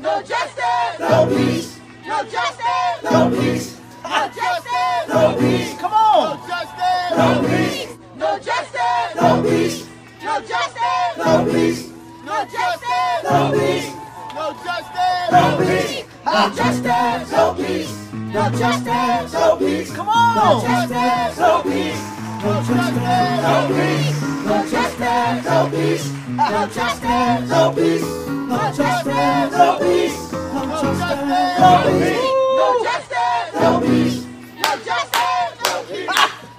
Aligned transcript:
No 0.00 0.22
justice. 0.22 1.00
No 1.00 1.26
peace. 1.26 1.78
No 2.06 2.18
justice. 2.24 3.02
No 3.02 3.30
peace. 3.30 3.76
No 4.04 4.28
justice. 4.28 5.08
No 5.08 5.36
peace. 5.38 5.74
Come 5.80 5.92
on. 5.92 6.38
No 6.38 6.46
justice. 6.46 7.16
No 7.16 7.42
peace. 7.42 7.98
No 8.16 8.38
justice. 8.38 9.14
No 9.16 9.42
peace. 9.42 9.86
No 10.22 10.40
justice. 10.40 11.16
No 11.18 11.44
peace. 11.44 11.88
No 12.24 12.36
justice. 12.46 13.22
No 13.24 13.52
peace. 13.52 13.92
No 14.34 14.54
justice. 14.64 15.32
No 15.32 15.58
peace. 15.58 16.04
No 16.24 16.50
justice. 16.54 17.32
No 17.32 17.54
peace. 17.54 17.92
No 18.12 18.50
justice. 18.50 19.32
No 19.32 19.56
peace. 19.56 19.92
Come 19.96 20.08
on. 20.08 20.34
No 20.36 20.60
justice. 20.60 21.38
No 21.38 21.62
peace. 21.62 22.02
No 22.44 22.62
justice. 22.62 23.42
No 23.42 23.68
peace. 23.68 24.17
No 24.48 24.62
justice. 24.64 25.44
No 25.44 25.68
peace. 25.70 26.12
No 26.28 26.66
justice. 26.68 27.48
No 27.50 27.72
peace. 27.72 28.02
No 28.48 28.58
justice. 28.72 29.52
No 29.52 29.78
peace. 29.78 30.32
No 30.32 30.62
justice. 30.72 31.60
No 31.60 31.70
peace. 31.84 32.22
No 32.56 32.66
justice. 32.82 33.52
No 33.60 33.80
peace. 33.80 34.24
No 34.56 34.70
justice. 34.88 35.52
No 35.64 35.82
peace. 35.84 36.08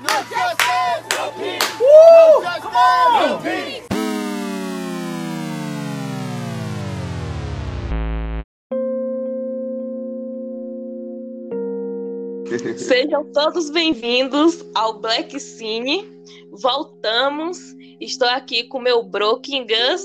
No 0.05 0.15
justice. 0.29 1.01
No 1.17 1.25
peace. 1.31 1.69
Woo! 1.79 2.43
Come 2.61 2.75
on. 2.75 3.29
No 3.29 3.37
peace. 3.39 3.88
Sejam 12.89 13.23
todos 13.25 13.69
bem-vindos 13.69 14.65
ao 14.73 14.99
Black 14.99 15.39
Cine. 15.39 16.07
Voltamos. 16.51 17.59
Estou 18.01 18.27
aqui 18.27 18.63
com 18.63 18.79
meu 18.79 19.03
Broken 19.03 19.67
Gus. 19.67 20.03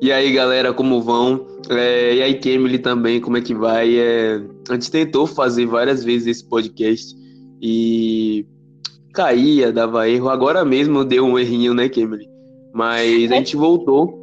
E 0.00 0.12
aí, 0.12 0.32
galera, 0.32 0.72
como 0.72 1.02
vão? 1.02 1.44
É, 1.68 2.14
e 2.14 2.22
aí, 2.22 2.38
Kemily 2.38 2.78
também, 2.78 3.20
como 3.20 3.38
é 3.38 3.40
que 3.40 3.56
vai? 3.56 3.98
É, 3.98 4.40
a 4.70 4.74
gente 4.74 4.88
tentou 4.88 5.26
fazer 5.26 5.66
várias 5.66 6.04
vezes 6.04 6.28
esse 6.28 6.44
podcast 6.48 7.12
e 7.60 8.46
caía, 9.12 9.72
dava 9.72 10.08
erro. 10.08 10.28
Agora 10.28 10.64
mesmo 10.64 11.04
deu 11.04 11.24
um 11.24 11.36
errinho, 11.36 11.74
né, 11.74 11.88
Kemily? 11.88 12.28
Mas 12.72 13.32
a 13.32 13.34
gente 13.34 13.56
voltou. 13.56 14.16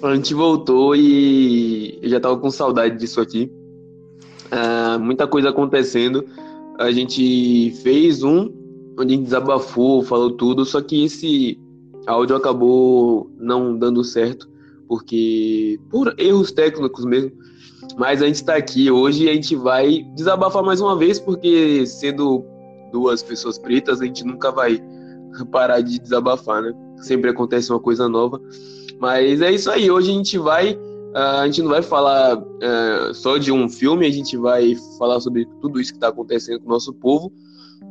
A 0.00 0.14
gente 0.14 0.32
voltou 0.34 0.94
e 0.94 1.98
eu 2.00 2.08
já 2.08 2.20
tava 2.20 2.38
com 2.38 2.48
saudade 2.48 2.96
disso 2.96 3.20
aqui. 3.20 3.50
Ah, 4.50 4.98
muita 4.98 5.26
coisa 5.26 5.50
acontecendo. 5.50 6.24
A 6.78 6.90
gente 6.90 7.72
fez 7.82 8.22
um 8.22 8.52
onde 8.98 9.14
a 9.14 9.16
gente 9.16 9.24
desabafou, 9.24 10.02
falou 10.02 10.32
tudo, 10.32 10.64
só 10.64 10.80
que 10.80 11.04
esse 11.04 11.58
áudio 12.06 12.34
acabou 12.34 13.30
não 13.38 13.76
dando 13.76 14.02
certo, 14.02 14.48
porque 14.88 15.78
por 15.88 16.14
erros 16.18 16.50
técnicos 16.50 17.04
mesmo. 17.04 17.30
Mas 17.96 18.22
a 18.22 18.26
gente 18.26 18.36
está 18.36 18.56
aqui 18.56 18.90
hoje 18.90 19.24
e 19.24 19.28
a 19.30 19.34
gente 19.34 19.54
vai 19.54 20.04
desabafar 20.14 20.62
mais 20.62 20.80
uma 20.80 20.96
vez, 20.96 21.18
porque 21.18 21.86
sendo 21.86 22.44
duas 22.92 23.22
pessoas 23.22 23.58
pretas, 23.58 24.00
a 24.00 24.04
gente 24.04 24.24
nunca 24.24 24.50
vai 24.50 24.82
parar 25.52 25.80
de 25.80 25.98
desabafar, 25.98 26.62
né? 26.62 26.72
Sempre 26.96 27.30
acontece 27.30 27.70
uma 27.70 27.80
coisa 27.80 28.08
nova. 28.08 28.40
Mas 28.98 29.40
é 29.40 29.52
isso 29.52 29.70
aí, 29.70 29.90
hoje 29.90 30.10
a 30.10 30.14
gente 30.14 30.38
vai 30.38 30.76
a 31.14 31.46
gente 31.46 31.62
não 31.62 31.70
vai 31.70 31.82
falar 31.82 32.38
uh, 32.38 33.14
só 33.14 33.38
de 33.38 33.50
um 33.50 33.68
filme, 33.68 34.06
a 34.06 34.10
gente 34.10 34.36
vai 34.36 34.74
falar 34.98 35.20
sobre 35.20 35.46
tudo 35.60 35.80
isso 35.80 35.92
que 35.92 35.96
está 35.96 36.08
acontecendo 36.08 36.60
com 36.60 36.66
o 36.66 36.72
nosso 36.72 36.92
povo 36.92 37.32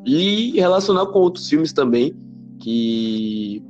e 0.05 0.51
relacionar 0.51 1.07
com 1.07 1.19
outros 1.19 1.49
filmes 1.49 1.73
também 1.73 2.15
que, 2.59 3.63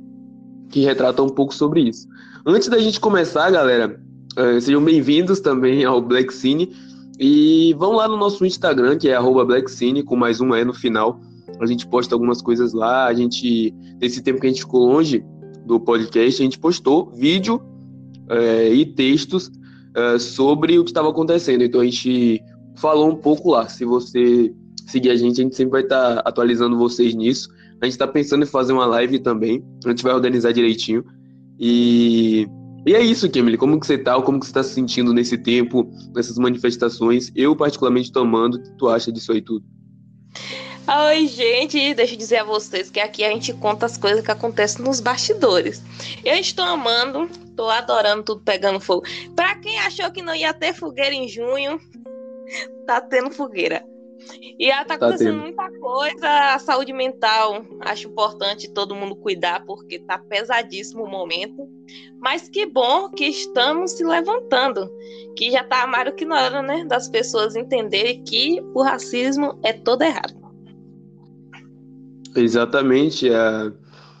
que 0.68 0.80
retratam 0.80 1.26
um 1.26 1.30
pouco 1.30 1.54
sobre 1.54 1.82
isso. 1.82 2.06
Antes 2.46 2.68
da 2.68 2.78
gente 2.78 3.00
começar, 3.00 3.50
galera, 3.50 4.00
uh, 4.38 4.60
sejam 4.60 4.84
bem-vindos 4.84 5.40
também 5.40 5.84
ao 5.84 6.00
Black 6.00 6.32
Cine 6.32 6.72
e 7.18 7.74
vão 7.78 7.92
lá 7.92 8.06
no 8.06 8.16
nosso 8.16 8.44
Instagram, 8.46 8.96
que 8.96 9.08
é 9.08 9.20
@blackcine 9.20 10.02
com 10.02 10.14
mais 10.14 10.40
um 10.40 10.54
E 10.54 10.64
no 10.64 10.72
final. 10.72 11.20
A 11.60 11.66
gente 11.66 11.86
posta 11.86 12.14
algumas 12.14 12.40
coisas 12.40 12.72
lá. 12.72 13.06
A 13.06 13.14
gente, 13.14 13.74
nesse 14.00 14.22
tempo 14.22 14.40
que 14.40 14.46
a 14.46 14.50
gente 14.50 14.60
ficou 14.60 14.86
longe 14.86 15.24
do 15.66 15.80
podcast, 15.80 16.40
a 16.40 16.44
gente 16.44 16.58
postou 16.58 17.10
vídeo 17.10 17.60
é, 18.30 18.72
e 18.72 18.86
textos 18.86 19.50
é, 19.94 20.18
sobre 20.18 20.78
o 20.78 20.84
que 20.84 20.90
estava 20.90 21.10
acontecendo. 21.10 21.62
Então 21.62 21.80
a 21.80 21.84
gente 21.84 22.42
falou 22.76 23.10
um 23.10 23.16
pouco 23.16 23.50
lá. 23.50 23.68
Se 23.68 23.84
você 23.84 24.52
seguir 24.86 25.10
a 25.10 25.16
gente, 25.16 25.40
a 25.40 25.44
gente 25.44 25.56
sempre 25.56 25.72
vai 25.72 25.82
estar 25.82 26.16
tá 26.16 26.22
atualizando 26.24 26.78
vocês 26.78 27.14
nisso. 27.14 27.48
A 27.80 27.84
gente 27.84 27.94
está 27.94 28.06
pensando 28.06 28.42
em 28.42 28.46
fazer 28.46 28.72
uma 28.72 28.86
live 28.86 29.18
também. 29.18 29.64
A 29.84 29.90
gente 29.90 30.02
vai 30.02 30.12
organizar 30.12 30.52
direitinho. 30.52 31.04
E, 31.58 32.46
e 32.86 32.94
é 32.94 33.00
isso, 33.02 33.28
Kimberly. 33.28 33.56
Como 33.56 33.78
que 33.78 33.86
você 33.86 33.98
tá? 33.98 34.20
Como 34.20 34.40
que 34.40 34.46
você 34.46 34.50
está 34.50 34.62
se 34.62 34.74
sentindo 34.74 35.12
nesse 35.12 35.38
tempo, 35.38 35.88
nessas 36.14 36.38
manifestações? 36.38 37.30
Eu, 37.34 37.54
particularmente, 37.54 38.10
tomando. 38.10 38.56
O 38.56 38.62
que 38.62 38.70
tu 38.76 38.88
acha 38.88 39.12
disso 39.12 39.32
aí 39.32 39.40
tudo? 39.40 39.64
Oi, 40.90 41.26
gente, 41.26 41.92
deixa 41.92 42.14
eu 42.14 42.18
dizer 42.18 42.36
a 42.38 42.44
vocês 42.44 42.90
que 42.90 42.98
aqui 42.98 43.22
a 43.22 43.28
gente 43.28 43.52
conta 43.52 43.84
as 43.84 43.98
coisas 43.98 44.24
que 44.24 44.30
acontecem 44.30 44.82
nos 44.82 45.00
bastidores. 45.00 45.82
Eu 46.24 46.34
estou 46.36 46.64
amando, 46.64 47.24
estou 47.44 47.68
adorando 47.68 48.22
tudo 48.22 48.40
pegando 48.40 48.80
fogo. 48.80 49.02
Para 49.36 49.54
quem 49.56 49.78
achou 49.80 50.10
que 50.10 50.22
não 50.22 50.34
ia 50.34 50.54
ter 50.54 50.72
fogueira 50.72 51.14
em 51.14 51.28
junho, 51.28 51.78
tá 52.86 53.02
tendo 53.02 53.30
fogueira. 53.30 53.84
E 54.58 54.70
tá, 54.70 54.84
tá 54.86 54.94
acontecendo 54.94 55.42
tendo. 55.42 55.42
muita 55.42 55.70
coisa, 55.78 56.54
a 56.54 56.58
saúde 56.58 56.94
mental, 56.94 57.66
acho 57.82 58.08
importante 58.08 58.72
todo 58.72 58.94
mundo 58.94 59.14
cuidar, 59.14 59.66
porque 59.66 59.98
tá 59.98 60.16
pesadíssimo 60.16 61.04
o 61.04 61.10
momento. 61.10 61.68
Mas 62.18 62.48
que 62.48 62.64
bom 62.64 63.10
que 63.10 63.26
estamos 63.26 63.90
se 63.90 64.04
levantando, 64.04 64.90
que 65.36 65.50
já 65.50 65.62
tá 65.62 65.86
mais 65.86 66.06
do 66.06 66.14
que 66.14 66.24
na 66.24 66.44
hora, 66.44 66.62
né, 66.62 66.86
das 66.86 67.10
pessoas 67.10 67.54
entenderem 67.56 68.24
que 68.24 68.58
o 68.74 68.82
racismo 68.82 69.58
é 69.62 69.74
todo 69.74 70.00
errado. 70.00 70.47
Exatamente, 72.38 73.28
a, 73.30 73.72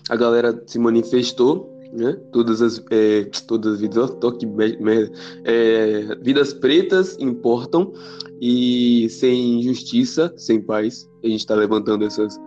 a 0.08 0.16
galera 0.16 0.60
se 0.66 0.78
manifestou, 0.78 1.72
né? 1.92 2.18
Todas 2.32 2.60
as, 2.60 2.82
é, 2.90 3.24
todas 3.46 3.74
as 3.74 3.80
vidas, 3.80 4.10
oh, 4.22 4.32
que 4.32 4.46
merda, 4.46 5.10
é, 5.44 6.16
vidas 6.22 6.52
pretas 6.52 7.16
importam 7.18 7.92
e 8.40 9.08
sem 9.10 9.62
justiça, 9.62 10.32
sem 10.36 10.60
paz, 10.60 11.08
a 11.22 11.28
gente 11.28 11.40
está 11.40 11.54
levantando 11.54 12.04
essas 12.04 12.38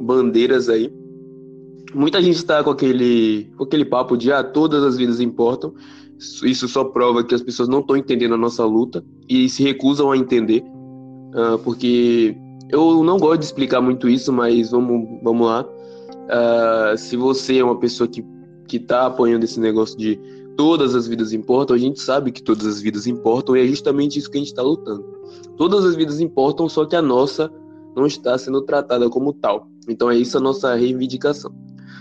bandeiras 0.00 0.68
aí. 0.68 0.92
Muita 1.94 2.20
gente 2.20 2.36
está 2.36 2.62
com 2.62 2.70
aquele, 2.70 3.50
com 3.56 3.64
aquele 3.64 3.84
papo 3.84 4.16
de 4.16 4.30
ah, 4.30 4.44
todas 4.44 4.82
as 4.82 4.96
vidas 4.96 5.20
importam. 5.20 5.72
Isso 6.42 6.68
só 6.68 6.84
prova 6.84 7.24
que 7.24 7.34
as 7.34 7.42
pessoas 7.42 7.68
não 7.68 7.80
estão 7.80 7.96
entendendo 7.96 8.34
a 8.34 8.38
nossa 8.38 8.64
luta 8.64 9.04
e 9.28 9.48
se 9.48 9.62
recusam 9.62 10.10
a 10.10 10.16
entender, 10.16 10.64
uh, 11.32 11.58
porque 11.60 12.36
eu 12.70 13.02
não 13.02 13.18
gosto 13.18 13.40
de 13.40 13.46
explicar 13.46 13.80
muito 13.80 14.08
isso, 14.08 14.32
mas 14.32 14.70
vamos, 14.70 15.20
vamos 15.22 15.46
lá. 15.46 15.64
Uh, 15.64 16.96
se 16.96 17.16
você 17.16 17.58
é 17.58 17.64
uma 17.64 17.78
pessoa 17.78 18.06
que, 18.06 18.24
que 18.66 18.78
tá 18.78 19.06
apoiando 19.06 19.44
esse 19.44 19.58
negócio 19.58 19.96
de 19.96 20.20
todas 20.56 20.94
as 20.94 21.06
vidas 21.06 21.32
importam, 21.32 21.74
a 21.74 21.78
gente 21.78 22.00
sabe 22.00 22.32
que 22.32 22.42
todas 22.42 22.66
as 22.66 22.80
vidas 22.80 23.06
importam 23.06 23.56
e 23.56 23.60
é 23.60 23.66
justamente 23.66 24.18
isso 24.18 24.30
que 24.30 24.36
a 24.36 24.40
gente 24.40 24.50
está 24.50 24.62
lutando. 24.62 25.04
Todas 25.56 25.84
as 25.84 25.96
vidas 25.96 26.20
importam, 26.20 26.68
só 26.68 26.84
que 26.84 26.96
a 26.96 27.02
nossa 27.02 27.50
não 27.96 28.06
está 28.06 28.36
sendo 28.36 28.62
tratada 28.62 29.08
como 29.08 29.32
tal. 29.32 29.68
Então 29.88 30.10
é 30.10 30.16
isso 30.16 30.36
a 30.36 30.40
nossa 30.40 30.74
reivindicação. 30.74 31.50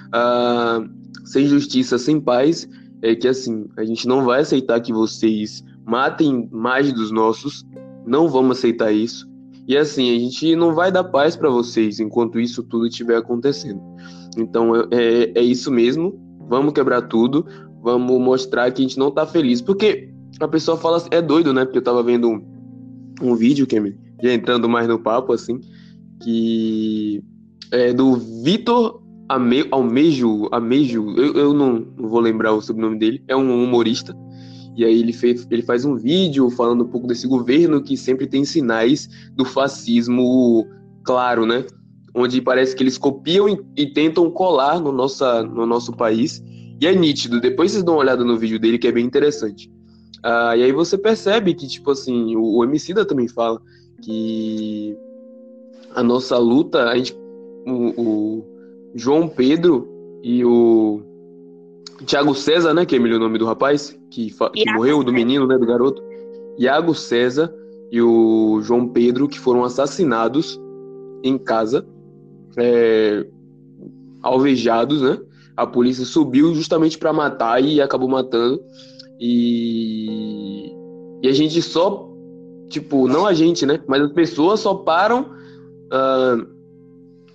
Uh, 0.07 0.89
sem 1.25 1.45
justiça, 1.45 1.97
sem 1.97 2.19
paz, 2.19 2.67
é 3.01 3.16
que 3.16 3.27
assim, 3.27 3.67
a 3.77 3.85
gente 3.85 4.07
não 4.07 4.25
vai 4.25 4.41
aceitar 4.41 4.81
que 4.81 4.91
vocês 4.91 5.63
matem 5.85 6.50
mais 6.51 6.91
dos 6.91 7.11
nossos, 7.11 7.66
não 8.06 8.27
vamos 8.27 8.57
aceitar 8.57 8.91
isso. 8.91 9.26
E 9.67 9.75
assim, 9.75 10.16
a 10.16 10.19
gente 10.19 10.55
não 10.55 10.73
vai 10.73 10.91
dar 10.91 11.03
paz 11.03 11.35
para 11.35 11.50
vocês 11.50 12.00
enquanto 12.00 12.39
isso 12.39 12.63
tudo 12.63 12.88
estiver 12.88 13.17
acontecendo. 13.17 13.81
Então 14.38 14.73
é, 14.91 15.31
é 15.35 15.41
isso 15.41 15.69
mesmo. 15.69 16.17
Vamos 16.47 16.73
quebrar 16.73 17.01
tudo. 17.03 17.45
Vamos 17.81 18.19
mostrar 18.22 18.72
que 18.72 18.81
a 18.81 18.88
gente 18.88 18.97
não 18.97 19.11
tá 19.11 19.25
feliz. 19.25 19.61
Porque 19.61 20.09
a 20.39 20.47
pessoa 20.47 20.77
fala 20.77 21.03
é 21.11 21.22
doido, 21.22 21.53
né? 21.53 21.65
Porque 21.65 21.80
eu 21.80 21.83
tava 21.83 22.01
vendo 22.01 22.30
um, 22.30 22.45
um 23.21 23.36
vídeo, 23.36 23.68
que 23.68 23.75
já 24.24 24.33
entrando 24.33 24.69
mais 24.69 24.88
no 24.88 25.00
papo, 25.00 25.33
assim, 25.33 25.59
que 26.24 27.21
é 27.71 27.92
do 27.92 28.15
Vitor 28.15 29.01
Almejo, 29.30 30.47
Almejo, 30.51 31.13
eu, 31.18 31.33
eu 31.33 31.53
não, 31.53 31.86
não 31.97 32.07
vou 32.07 32.21
lembrar 32.21 32.53
o 32.53 32.62
sobrenome 32.62 32.97
dele, 32.97 33.24
é 33.27 33.36
um 33.36 33.63
humorista 33.63 34.15
e 34.77 34.85
aí 34.85 35.00
ele, 35.00 35.12
fez, 35.12 35.47
ele 35.50 35.63
faz 35.63 35.83
um 35.83 35.95
vídeo 35.95 36.51
falando 36.51 36.83
um 36.83 36.88
pouco 36.88 37.07
desse 37.07 37.27
governo 37.27 37.81
que 37.81 37.97
sempre 37.97 38.27
tem 38.27 38.45
sinais 38.45 39.09
do 39.35 39.44
fascismo 39.44 40.68
claro, 41.03 41.47
né? 41.47 41.65
Onde 42.13 42.39
parece 42.39 42.75
que 42.75 42.83
eles 42.83 42.95
copiam 42.95 43.50
e, 43.50 43.59
e 43.75 43.88
tentam 43.88 44.29
colar 44.29 44.79
no, 44.79 44.91
nossa, 44.91 45.41
no 45.41 45.65
nosso 45.65 45.91
país. 45.94 46.44
E 46.79 46.85
é 46.85 46.94
nítido. 46.94 47.41
Depois 47.41 47.71
vocês 47.71 47.83
dão 47.83 47.95
uma 47.95 48.01
olhada 48.01 48.24
no 48.24 48.38
vídeo 48.38 48.59
dele, 48.59 48.77
que 48.77 48.88
é 48.88 48.91
bem 48.91 49.03
interessante. 49.03 49.68
Ah, 50.24 50.56
e 50.56 50.62
aí 50.62 50.71
você 50.71 50.95
percebe 50.95 51.56
que, 51.56 51.68
tipo 51.68 51.89
assim, 51.89 52.35
o, 52.35 52.57
o 52.57 52.63
Emicida 52.63 53.03
também 53.03 53.27
fala 53.27 53.59
que 54.03 54.95
a 55.95 56.03
nossa 56.03 56.38
luta, 56.38 56.83
a 56.83 56.95
gente, 56.95 57.18
o, 57.65 58.01
o 58.01 58.45
João 58.94 59.27
Pedro 59.27 59.88
e 60.21 60.45
o 60.45 61.01
Tiago 62.05 62.33
César, 62.35 62.73
né? 62.73 62.85
Que 62.85 62.95
é 62.95 62.99
o 62.99 63.19
nome 63.19 63.38
do 63.38 63.45
rapaz 63.45 63.97
que, 64.11 64.31
que 64.53 64.71
morreu, 64.73 65.03
do 65.03 65.11
menino, 65.11 65.47
né? 65.47 65.57
Do 65.57 65.65
garoto. 65.65 66.01
Iago 66.57 66.94
César 66.94 67.53
e 67.91 68.01
o 68.01 68.59
João 68.61 68.88
Pedro, 68.88 69.27
que 69.27 69.39
foram 69.39 69.63
assassinados 69.63 70.59
em 71.23 71.38
casa, 71.38 71.85
é, 72.57 73.25
alvejados, 74.21 75.01
né? 75.01 75.19
A 75.55 75.65
polícia 75.65 76.05
subiu 76.05 76.53
justamente 76.53 76.97
para 76.97 77.13
matar 77.13 77.63
e 77.63 77.81
acabou 77.81 78.07
matando. 78.07 78.61
E, 79.19 80.71
e 81.23 81.27
a 81.27 81.31
gente 81.31 81.61
só, 81.61 82.11
tipo, 82.69 83.07
não 83.07 83.25
a 83.25 83.33
gente, 83.33 83.65
né? 83.65 83.79
Mas 83.88 84.03
as 84.03 84.11
pessoas 84.11 84.59
só 84.59 84.75
param 84.75 85.21
uh, 85.21 85.27
ah, 85.91 86.38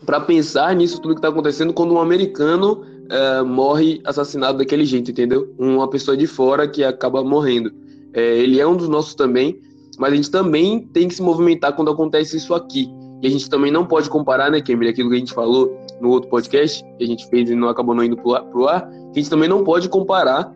para 0.06 0.20
pensar 0.20 0.74
nisso 0.74 1.00
tudo 1.00 1.16
que 1.16 1.20
tá 1.20 1.28
acontecendo 1.28 1.72
quando 1.72 1.94
um 1.94 2.00
americano 2.00 2.84
uh, 3.12 3.44
morre 3.44 4.00
assassinado 4.04 4.58
daquele 4.58 4.84
jeito, 4.84 5.10
entendeu? 5.10 5.54
Uma 5.58 5.88
pessoa 5.88 6.16
de 6.16 6.26
fora 6.26 6.66
que 6.66 6.82
acaba 6.82 7.22
morrendo. 7.22 7.72
É, 8.14 8.38
ele 8.38 8.58
é 8.58 8.66
um 8.66 8.76
dos 8.76 8.88
nossos 8.88 9.14
também, 9.14 9.60
mas 9.98 10.12
a 10.12 10.16
gente 10.16 10.30
também 10.30 10.80
tem 10.80 11.08
que 11.08 11.14
se 11.14 11.22
movimentar 11.22 11.74
quando 11.74 11.90
acontece 11.90 12.36
isso 12.36 12.54
aqui. 12.54 12.88
E 13.22 13.26
a 13.26 13.30
gente 13.30 13.48
também 13.48 13.70
não 13.70 13.86
pode 13.86 14.10
comparar, 14.10 14.50
né, 14.50 14.60
Kemmer, 14.60 14.90
aquilo 14.90 15.08
que 15.08 15.16
a 15.16 15.18
gente 15.18 15.32
falou 15.32 15.78
no 16.00 16.10
outro 16.10 16.28
podcast, 16.28 16.82
que 16.98 17.04
a 17.04 17.06
gente 17.06 17.28
fez 17.28 17.48
e 17.48 17.54
não 17.54 17.68
acabou 17.68 17.94
não 17.94 18.02
indo 18.02 18.16
pro 18.16 18.34
ar, 18.34 18.42
pro 18.44 18.66
ar, 18.66 18.88
que 18.90 19.20
a 19.20 19.22
gente 19.22 19.30
também 19.30 19.48
não 19.48 19.62
pode 19.62 19.88
comparar 19.88 20.52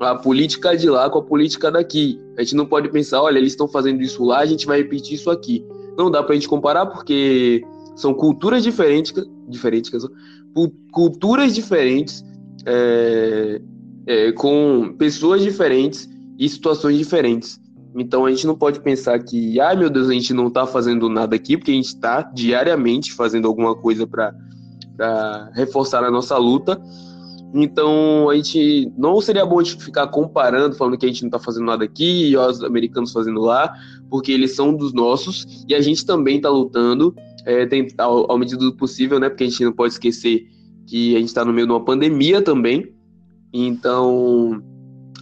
a 0.00 0.14
política 0.16 0.76
de 0.76 0.88
lá 0.88 1.08
com 1.08 1.18
a 1.18 1.22
política 1.22 1.70
daqui. 1.70 2.18
A 2.36 2.42
gente 2.42 2.56
não 2.56 2.66
pode 2.66 2.88
pensar, 2.88 3.22
olha, 3.22 3.38
eles 3.38 3.52
estão 3.52 3.68
fazendo 3.68 4.02
isso 4.02 4.24
lá, 4.24 4.40
a 4.40 4.46
gente 4.46 4.66
vai 4.66 4.78
repetir 4.78 5.14
isso 5.14 5.30
aqui. 5.30 5.64
Não 5.96 6.10
dá 6.10 6.22
pra 6.22 6.34
gente 6.34 6.48
comparar 6.48 6.86
porque 6.86 7.62
são 7.94 8.14
culturas 8.14 8.62
diferentes, 8.62 9.12
diferentes, 9.46 9.90
culturas 10.92 11.54
diferentes, 11.54 12.24
é, 12.66 13.60
é, 14.06 14.32
com 14.32 14.94
pessoas 14.98 15.42
diferentes 15.42 16.08
e 16.38 16.48
situações 16.48 16.98
diferentes. 16.98 17.60
Então 17.96 18.24
a 18.24 18.30
gente 18.30 18.46
não 18.46 18.56
pode 18.56 18.80
pensar 18.80 19.18
que, 19.18 19.60
ai 19.60 19.76
meu 19.76 19.90
Deus, 19.90 20.08
a 20.08 20.12
gente 20.12 20.32
não 20.32 20.48
está 20.48 20.66
fazendo 20.66 21.08
nada 21.08 21.34
aqui, 21.34 21.56
porque 21.56 21.72
a 21.72 21.74
gente 21.74 21.86
está 21.86 22.22
diariamente 22.22 23.12
fazendo 23.12 23.48
alguma 23.48 23.74
coisa 23.74 24.06
para 24.06 25.50
reforçar 25.54 26.04
a 26.04 26.10
nossa 26.10 26.36
luta. 26.36 26.80
Então 27.52 28.30
a 28.30 28.36
gente 28.36 28.92
não 28.96 29.20
seria 29.20 29.44
bom 29.44 29.60
gente 29.62 29.82
ficar 29.82 30.06
comparando, 30.06 30.76
falando 30.76 30.96
que 30.96 31.04
a 31.04 31.08
gente 31.08 31.22
não 31.22 31.28
está 31.28 31.38
fazendo 31.38 31.66
nada 31.66 31.84
aqui 31.84 32.30
e 32.30 32.36
os 32.36 32.62
americanos 32.62 33.12
fazendo 33.12 33.40
lá, 33.40 33.72
porque 34.08 34.30
eles 34.30 34.54
são 34.54 34.74
dos 34.74 34.92
nossos 34.92 35.64
e 35.68 35.74
a 35.74 35.80
gente 35.80 36.06
também 36.06 36.36
está 36.36 36.48
lutando, 36.48 37.14
é, 37.44 37.66
tentar, 37.66 38.04
ao, 38.04 38.30
ao 38.30 38.38
medida 38.38 38.58
do 38.58 38.72
possível, 38.72 39.18
né? 39.18 39.28
Porque 39.28 39.44
a 39.44 39.48
gente 39.48 39.64
não 39.64 39.72
pode 39.72 39.94
esquecer 39.94 40.46
que 40.86 41.14
a 41.14 41.18
gente 41.18 41.28
está 41.28 41.44
no 41.44 41.52
meio 41.52 41.66
de 41.66 41.72
uma 41.72 41.84
pandemia 41.84 42.42
também. 42.42 42.92
Então 43.52 44.62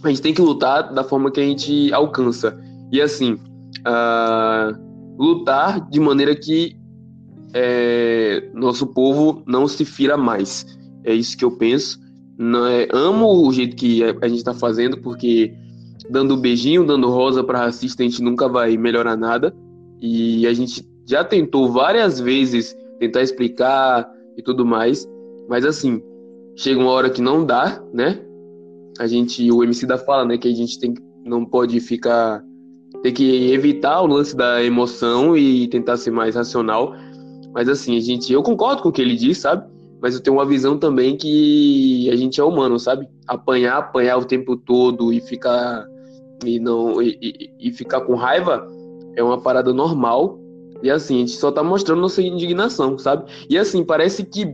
a 0.03 0.09
gente 0.09 0.21
tem 0.21 0.33
que 0.33 0.41
lutar 0.41 0.93
da 0.93 1.03
forma 1.03 1.31
que 1.31 1.39
a 1.39 1.45
gente 1.45 1.93
alcança. 1.93 2.59
E 2.91 3.01
assim, 3.01 3.33
uh, 3.33 4.75
lutar 5.17 5.87
de 5.89 5.99
maneira 5.99 6.35
que 6.35 6.75
é, 7.53 8.49
nosso 8.53 8.87
povo 8.87 9.43
não 9.45 9.67
se 9.67 9.85
fira 9.85 10.17
mais. 10.17 10.65
É 11.03 11.13
isso 11.13 11.37
que 11.37 11.43
eu 11.43 11.51
penso. 11.51 11.99
Não 12.37 12.65
é, 12.65 12.87
amo 12.91 13.47
o 13.47 13.51
jeito 13.51 13.75
que 13.75 14.03
a 14.03 14.27
gente 14.27 14.37
está 14.37 14.53
fazendo, 14.53 15.01
porque 15.01 15.53
dando 16.09 16.37
beijinho, 16.37 16.85
dando 16.85 17.09
rosa 17.09 17.43
para 17.43 17.59
racista, 17.59 18.01
a 18.01 18.05
gente 18.05 18.21
nunca 18.21 18.47
vai 18.47 18.77
melhorar 18.77 19.17
nada. 19.17 19.53
E 20.01 20.47
a 20.47 20.53
gente 20.53 20.83
já 21.09 21.23
tentou 21.23 21.71
várias 21.71 22.19
vezes 22.19 22.77
tentar 22.99 23.23
explicar 23.23 24.09
e 24.37 24.43
tudo 24.43 24.65
mais, 24.65 25.07
mas 25.47 25.65
assim, 25.65 26.01
chega 26.55 26.79
uma 26.79 26.91
hora 26.91 27.09
que 27.09 27.21
não 27.21 27.45
dá, 27.45 27.81
né? 27.93 28.19
a 28.99 29.07
gente, 29.07 29.49
o 29.49 29.63
MC 29.63 29.85
da 29.85 29.97
fala, 29.97 30.25
né, 30.25 30.37
que 30.37 30.47
a 30.47 30.53
gente 30.53 30.77
tem, 30.77 30.93
não 31.25 31.45
pode 31.45 31.79
ficar, 31.79 32.43
tem 33.01 33.13
que 33.13 33.51
evitar 33.53 34.01
o 34.01 34.07
lance 34.07 34.35
da 34.35 34.61
emoção 34.61 35.37
e 35.37 35.69
tentar 35.69 35.95
ser 35.95 36.11
mais 36.11 36.35
racional. 36.35 36.93
Mas 37.53 37.69
assim, 37.69 37.97
a 37.97 38.01
gente, 38.01 38.31
eu 38.31 38.43
concordo 38.43 38.83
com 38.83 38.89
o 38.89 38.91
que 38.91 39.01
ele 39.01 39.15
diz, 39.15 39.37
sabe? 39.37 39.65
Mas 40.01 40.15
eu 40.15 40.21
tenho 40.21 40.35
uma 40.35 40.45
visão 40.45 40.77
também 40.77 41.15
que 41.15 42.09
a 42.11 42.15
gente 42.17 42.41
é 42.41 42.43
humano, 42.43 42.77
sabe? 42.77 43.07
Apanhar, 43.25 43.77
apanhar 43.77 44.17
o 44.17 44.25
tempo 44.25 44.57
todo 44.57 45.13
e 45.13 45.21
ficar 45.21 45.85
e 46.45 46.59
não 46.59 47.01
e, 47.01 47.17
e, 47.21 47.69
e 47.69 47.71
ficar 47.71 48.01
com 48.01 48.15
raiva 48.15 48.67
é 49.15 49.23
uma 49.23 49.41
parada 49.41 49.73
normal. 49.73 50.39
E 50.81 50.89
assim, 50.89 51.17
a 51.17 51.19
gente 51.19 51.31
só 51.31 51.51
tá 51.51 51.61
mostrando 51.63 52.01
nossa 52.01 52.21
indignação, 52.21 52.97
sabe? 52.97 53.29
E 53.49 53.57
assim, 53.57 53.83
parece 53.83 54.23
que 54.23 54.53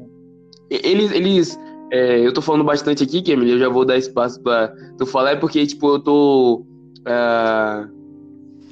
eles, 0.70 1.12
eles 1.12 1.60
é, 1.92 2.26
eu 2.26 2.34
tô 2.34 2.42
falando 2.42 2.64
bastante 2.64 3.04
aqui, 3.04 3.22
Kemily, 3.22 3.52
eu 3.52 3.60
já 3.60 3.70
vou 3.70 3.86
dar 3.86 3.98
espaço 3.98 4.42
pra 4.42 4.74
tu 4.98 5.06
falar, 5.06 5.32
é 5.32 5.36
porque, 5.36 5.66
tipo, 5.66 5.88
eu 5.88 6.00
tô. 6.00 6.66
Uh, 7.02 7.96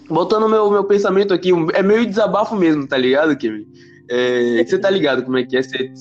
botando 0.09 0.49
meu, 0.49 0.69
meu 0.71 0.83
pensamento 0.83 1.33
aqui, 1.33 1.51
é 1.73 1.83
meio 1.83 2.05
desabafo 2.05 2.55
mesmo, 2.55 2.87
tá 2.87 2.97
ligado, 2.97 3.37
Kemily? 3.37 3.67
É, 4.09 4.63
você 4.65 4.77
tá 4.77 4.89
ligado 4.89 5.23
como 5.23 5.37
é 5.37 5.43
que 5.43 5.55
é 5.55 5.61
ser. 5.61 5.91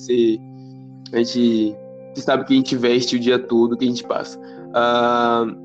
a 1.13 1.17
gente. 1.17 1.75
Você 2.13 2.21
sabe 2.21 2.45
que 2.45 2.53
a 2.53 2.57
gente 2.57 2.75
veste 2.75 3.15
o 3.15 3.19
dia 3.19 3.39
todo, 3.39 3.77
que 3.77 3.85
a 3.85 3.87
gente 3.87 4.03
passa. 4.03 4.37
Uh, 4.39 5.62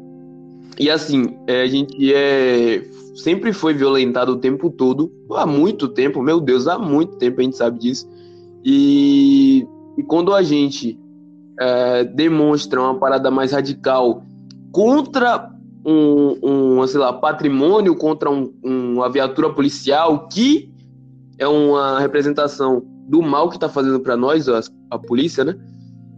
e 0.78 0.90
assim, 0.90 1.36
é, 1.46 1.62
a 1.62 1.66
gente 1.66 2.14
é, 2.14 2.84
sempre 3.16 3.52
foi 3.52 3.74
violentado 3.74 4.32
o 4.32 4.36
tempo 4.36 4.70
todo, 4.70 5.12
há 5.32 5.44
muito 5.44 5.88
tempo, 5.88 6.22
meu 6.22 6.40
Deus, 6.40 6.68
há 6.68 6.78
muito 6.78 7.16
tempo 7.16 7.40
a 7.40 7.44
gente 7.44 7.56
sabe 7.56 7.78
disso. 7.80 8.08
E, 8.64 9.66
e 9.96 10.02
quando 10.04 10.34
a 10.34 10.42
gente 10.42 10.98
é, 11.60 12.04
demonstra 12.04 12.80
uma 12.80 12.94
parada 12.94 13.30
mais 13.30 13.52
radical 13.52 14.22
contra 14.70 15.50
um, 15.84 16.38
um 16.42 16.86
sei 16.86 17.00
lá, 17.00 17.12
patrimônio, 17.12 17.96
contra 17.96 18.30
um, 18.30 18.52
uma 18.62 19.10
viatura 19.10 19.52
policial, 19.52 20.28
que 20.28 20.70
é 21.38 21.48
uma 21.48 21.98
representação 21.98 22.82
do 23.08 23.22
mal 23.22 23.48
que 23.48 23.56
está 23.56 23.68
fazendo 23.68 23.98
para 23.98 24.16
nós, 24.16 24.48
a, 24.48 24.60
a 24.90 24.98
polícia, 24.98 25.44
né? 25.44 25.58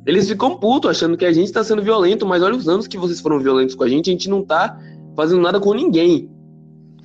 Eles 0.06 0.28
ficam 0.28 0.56
putos, 0.56 0.90
achando 0.90 1.16
que 1.16 1.24
a 1.24 1.32
gente 1.32 1.46
está 1.46 1.62
sendo 1.62 1.82
violento, 1.82 2.26
mas 2.26 2.42
olha 2.42 2.56
os 2.56 2.68
anos 2.68 2.86
que 2.86 2.98
vocês 2.98 3.20
foram 3.20 3.38
violentos 3.38 3.74
com 3.74 3.84
a 3.84 3.88
gente, 3.88 4.10
a 4.10 4.12
gente 4.12 4.30
não 4.30 4.40
está 4.40 4.78
fazendo 5.14 5.40
nada 5.40 5.60
com 5.60 5.74
ninguém. 5.74 6.30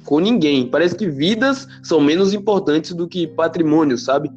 Com 0.05 0.19
ninguém. 0.19 0.67
Parece 0.69 0.95
que 0.95 1.07
vidas 1.07 1.67
são 1.83 1.99
menos 1.99 2.33
importantes 2.33 2.93
do 2.93 3.07
que 3.07 3.27
patrimônio, 3.27 3.97
sabe? 3.97 4.31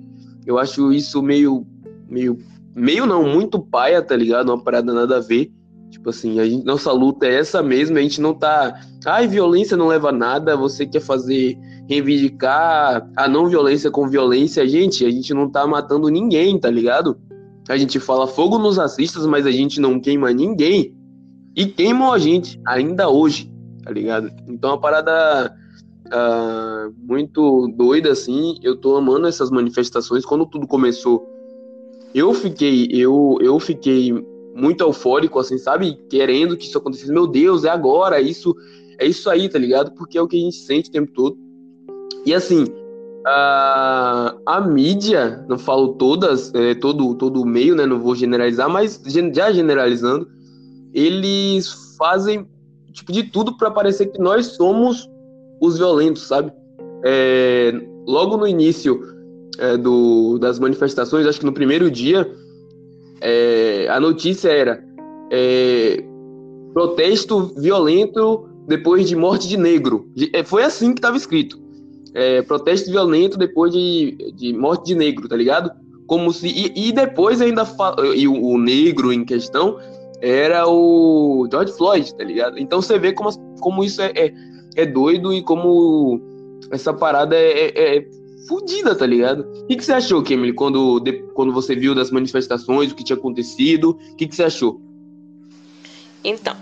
Eu 0.45 0.59
acho 0.59 0.93
isso 0.93 1.23
meio, 1.23 1.67
meio 2.09 2.39
meio 2.79 3.07
não, 3.07 3.25
muito 3.25 3.59
paia, 3.59 4.01
tá 4.01 4.15
ligado? 4.15 4.51
Uma 4.51 4.63
parada 4.63 4.93
nada 4.93 5.17
a 5.17 5.21
ver. 5.21 5.51
Tipo 5.91 6.11
assim, 6.11 6.39
a 6.39 6.45
gente, 6.45 6.65
nossa 6.65 6.93
luta 6.93 7.27
é 7.27 7.35
essa 7.35 7.63
mesmo, 7.63 7.99
a 7.99 8.01
gente 8.01 8.21
não 8.21 8.35
tá. 8.35 8.81
Ai, 9.05 9.27
violência 9.27 9.77
não 9.77 9.89
leva 9.89 10.11
a 10.11 10.13
nada, 10.13 10.57
você 10.57 10.87
quer 10.87 11.01
fazer, 11.01 11.59
reivindicar 11.89 13.09
a 13.17 13.29
não 13.29 13.49
violência 13.49 13.91
com 13.91 14.09
violência. 14.09 14.67
Gente, 14.69 15.05
a 15.05 15.11
gente 15.11 15.35
não 15.35 15.51
tá 15.51 15.67
matando 15.67 16.09
ninguém, 16.09 16.59
tá 16.59 16.71
ligado? 16.71 17.19
A 17.69 17.77
gente 17.77 18.01
fala 18.01 18.27
fogo 18.27 18.59
nos 18.59 18.77
racistas, 18.77 19.27
mas 19.27 19.47
a 19.47 19.51
gente 19.51 19.81
não 19.81 20.01
queima 20.01 20.33
ninguém. 20.33 20.95
E 21.55 21.67
queimam 21.67 22.13
a 22.13 22.19
gente, 22.19 22.61
ainda 22.67 23.09
hoje, 23.09 23.51
tá 23.85 23.91
ligado? 23.91 24.31
Então 24.49 24.73
a 24.73 24.79
parada 24.79 25.55
uh, 26.07 26.95
muito 26.99 27.69
doida, 27.77 28.13
assim. 28.13 28.57
Eu 28.63 28.77
tô 28.77 28.97
amando 28.97 29.27
essas 29.27 29.51
manifestações. 29.51 30.25
Quando 30.25 30.47
tudo 30.47 30.67
começou 30.67 31.27
eu 32.15 32.33
fiquei, 32.33 32.89
eu, 32.91 33.39
eu 33.41 33.59
fiquei 33.61 34.13
muito 34.55 34.83
eufórico, 34.83 35.39
assim, 35.39 35.59
sabe? 35.59 35.97
Querendo 36.09 36.57
que 36.57 36.67
isso 36.67 36.79
acontecesse. 36.79 37.13
Meu 37.13 37.27
Deus, 37.27 37.65
é 37.65 37.69
agora, 37.69 38.19
é 38.19 38.23
isso, 38.23 38.55
é 38.99 39.07
isso 39.07 39.29
aí, 39.31 39.49
tá 39.49 39.59
ligado? 39.59 39.93
Porque 39.93 40.19
é 40.19 40.23
o 40.23 40.27
que 40.27 40.37
a 40.37 40.41
gente 40.41 40.57
sente 40.57 40.89
o 40.89 40.93
tempo 40.93 41.13
todo. 41.13 41.37
E 42.25 42.35
assim, 42.35 42.65
a, 43.29 44.35
a 44.47 44.61
mídia, 44.61 45.45
não 45.49 45.59
falo 45.59 45.95
todas, 45.95 46.53
é, 46.55 46.75
todo, 46.75 47.15
todo 47.15 47.43
o 47.43 47.47
meio, 47.47 47.75
né? 47.75 47.85
Não 47.85 48.01
vou 48.01 48.15
generalizar, 48.15 48.69
mas 48.69 49.01
já 49.33 49.53
generalizando, 49.53 50.29
eles 50.95 51.95
fazem 51.99 52.47
tipo 52.93 53.13
de 53.13 53.25
tudo 53.25 53.57
para 53.57 53.71
parecer 53.71 54.07
que 54.07 54.19
nós 54.19 54.47
somos 54.47 55.09
os 55.61 55.77
violentos, 55.77 56.23
sabe? 56.23 56.53
É, 57.05 57.73
logo 58.07 58.37
no 58.37 58.47
início 58.47 59.01
é, 59.59 59.77
do, 59.77 60.39
das 60.39 60.59
manifestações, 60.59 61.27
acho 61.27 61.41
que 61.41 61.47
no 61.47 61.53
primeiro 61.53 61.91
dia, 61.91 62.31
é, 63.21 63.89
a 63.91 64.01
notícia 64.01 64.49
era 64.49 64.83
é, 65.31 66.03
protesto 66.73 67.53
violento 67.57 68.49
depois 68.67 69.09
de 69.09 69.15
morte 69.15 69.49
de 69.49 69.57
negro. 69.57 70.09
É, 70.33 70.43
foi 70.43 70.63
assim 70.63 70.93
que 70.93 70.99
estava 70.99 71.17
escrito. 71.17 71.68
É, 72.15 72.43
protesto 72.43 72.91
violento 72.91 73.37
depois 73.37 73.73
de, 73.73 74.33
de 74.35 74.53
morte 74.53 74.87
de 74.87 74.95
negro, 74.95 75.29
tá 75.29 75.37
ligado? 75.37 75.71
Como 76.07 76.33
se. 76.33 76.49
E, 76.49 76.89
e 76.89 76.93
depois 76.93 77.41
ainda. 77.41 77.67
E 78.15 78.27
o, 78.27 78.43
o, 78.43 78.59
negro 78.59 79.13
em 79.13 79.25
questão 79.25 79.79
era 80.21 80.67
o 80.69 81.47
George 81.51 81.73
Floyd, 81.73 82.15
tá 82.15 82.25
ligado? 82.25 82.59
Então 82.59 82.81
você 82.81 82.99
vê 82.99 83.13
como, 83.13 83.31
como 83.61 83.85
isso 83.85 84.01
é, 84.01 84.13
é, 84.17 84.35
é 84.77 84.87
doido 84.87 85.33
e 85.33 85.43
como 85.43 86.21
essa 86.71 86.93
parada 86.93 87.37
é, 87.37 87.67
é, 87.67 87.97
é 87.99 88.09
fudida, 88.49 88.95
tá 88.95 89.07
ligado? 89.07 89.41
O 89.41 89.67
que, 89.67 89.77
que 89.77 89.85
você 89.85 89.93
achou, 89.93 90.23
Kemily, 90.23 90.55
quando, 90.55 91.03
quando 91.35 91.53
você 91.53 91.77
viu 91.77 91.95
das 91.95 92.11
manifestações, 92.11 92.91
o 92.91 92.95
que 92.95 93.05
tinha 93.05 93.17
acontecido? 93.17 93.91
O 93.91 94.17
que, 94.17 94.27
que 94.27 94.35
você 94.35 94.45
achou? 94.45 94.81
Então, 96.25 96.57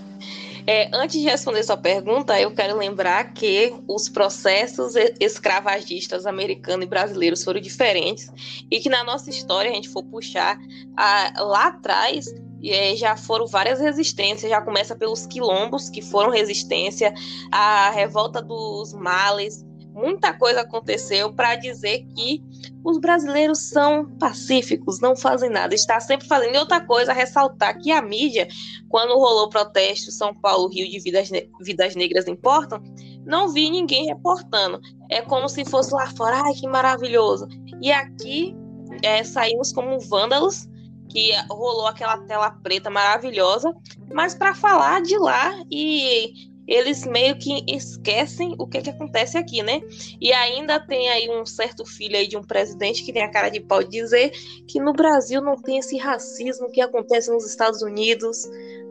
é, 0.66 0.90
antes 0.92 1.20
de 1.20 1.28
responder 1.28 1.62
sua 1.62 1.76
pergunta, 1.76 2.38
eu 2.40 2.52
quero 2.52 2.76
lembrar 2.76 3.32
que 3.32 3.72
os 3.88 4.08
processos 4.08 4.94
escravagistas 5.20 6.26
americanos 6.26 6.84
e 6.84 6.88
brasileiros 6.88 7.44
foram 7.44 7.60
diferentes 7.60 8.30
e 8.70 8.80
que 8.80 8.88
na 8.88 9.04
nossa 9.04 9.30
história, 9.30 9.70
a 9.70 9.74
gente 9.74 9.88
for 9.88 10.02
puxar 10.04 10.58
a, 10.96 11.42
lá 11.42 11.68
atrás, 11.68 12.26
é, 12.64 12.96
já 12.96 13.16
foram 13.16 13.46
várias 13.46 13.80
resistências. 13.80 14.50
Já 14.50 14.60
começa 14.60 14.96
pelos 14.96 15.26
quilombos, 15.26 15.88
que 15.88 16.02
foram 16.02 16.30
resistência, 16.30 17.14
a 17.52 17.90
revolta 17.90 18.42
dos 18.42 18.92
males, 18.92 19.64
muita 19.96 20.34
coisa 20.34 20.60
aconteceu 20.60 21.32
para 21.32 21.56
dizer 21.56 22.06
que 22.14 22.44
os 22.84 22.98
brasileiros 22.98 23.70
são 23.70 24.04
pacíficos, 24.18 25.00
não 25.00 25.16
fazem 25.16 25.48
nada, 25.48 25.74
está 25.74 25.98
sempre 25.98 26.28
fazendo. 26.28 26.58
Outra 26.58 26.84
coisa, 26.84 27.14
ressaltar 27.14 27.78
que 27.78 27.90
a 27.90 28.02
mídia, 28.02 28.46
quando 28.90 29.14
rolou 29.14 29.46
o 29.46 29.48
protesto 29.48 30.12
São 30.12 30.34
Paulo, 30.34 30.68
Rio 30.68 30.88
de 30.88 31.00
Vidas, 31.00 31.30
Vidas 31.62 31.96
Negras 31.96 32.28
Importam, 32.28 32.82
não 33.24 33.48
vi 33.48 33.70
ninguém 33.70 34.06
reportando. 34.06 34.80
É 35.10 35.22
como 35.22 35.48
se 35.48 35.64
fosse 35.64 35.94
lá 35.94 36.06
fora, 36.14 36.42
ai 36.44 36.52
que 36.52 36.68
maravilhoso. 36.68 37.48
E 37.80 37.90
aqui 37.90 38.54
é, 39.02 39.24
saímos 39.24 39.72
como 39.72 39.98
vândalos, 39.98 40.68
que 41.08 41.32
rolou 41.48 41.86
aquela 41.86 42.18
tela 42.18 42.50
preta 42.50 42.90
maravilhosa, 42.90 43.74
mas 44.12 44.34
para 44.34 44.54
falar 44.54 45.00
de 45.00 45.16
lá 45.16 45.54
e 45.70 46.50
eles 46.66 47.06
meio 47.06 47.36
que 47.38 47.64
esquecem 47.68 48.54
o 48.58 48.66
que, 48.66 48.82
que 48.82 48.90
acontece 48.90 49.38
aqui, 49.38 49.62
né? 49.62 49.80
E 50.20 50.32
ainda 50.32 50.80
tem 50.80 51.08
aí 51.08 51.30
um 51.30 51.46
certo 51.46 51.84
filho 51.84 52.16
aí 52.16 52.26
de 52.26 52.36
um 52.36 52.42
presidente 52.42 53.04
que 53.04 53.12
tem 53.12 53.22
a 53.22 53.30
cara 53.30 53.48
de 53.48 53.60
pau 53.60 53.82
de 53.82 53.90
dizer 53.90 54.30
que 54.66 54.80
no 54.80 54.92
Brasil 54.92 55.40
não 55.40 55.56
tem 55.56 55.78
esse 55.78 55.96
racismo 55.96 56.70
que 56.70 56.80
acontece 56.80 57.30
nos 57.30 57.46
Estados 57.46 57.82
Unidos, 57.82 58.44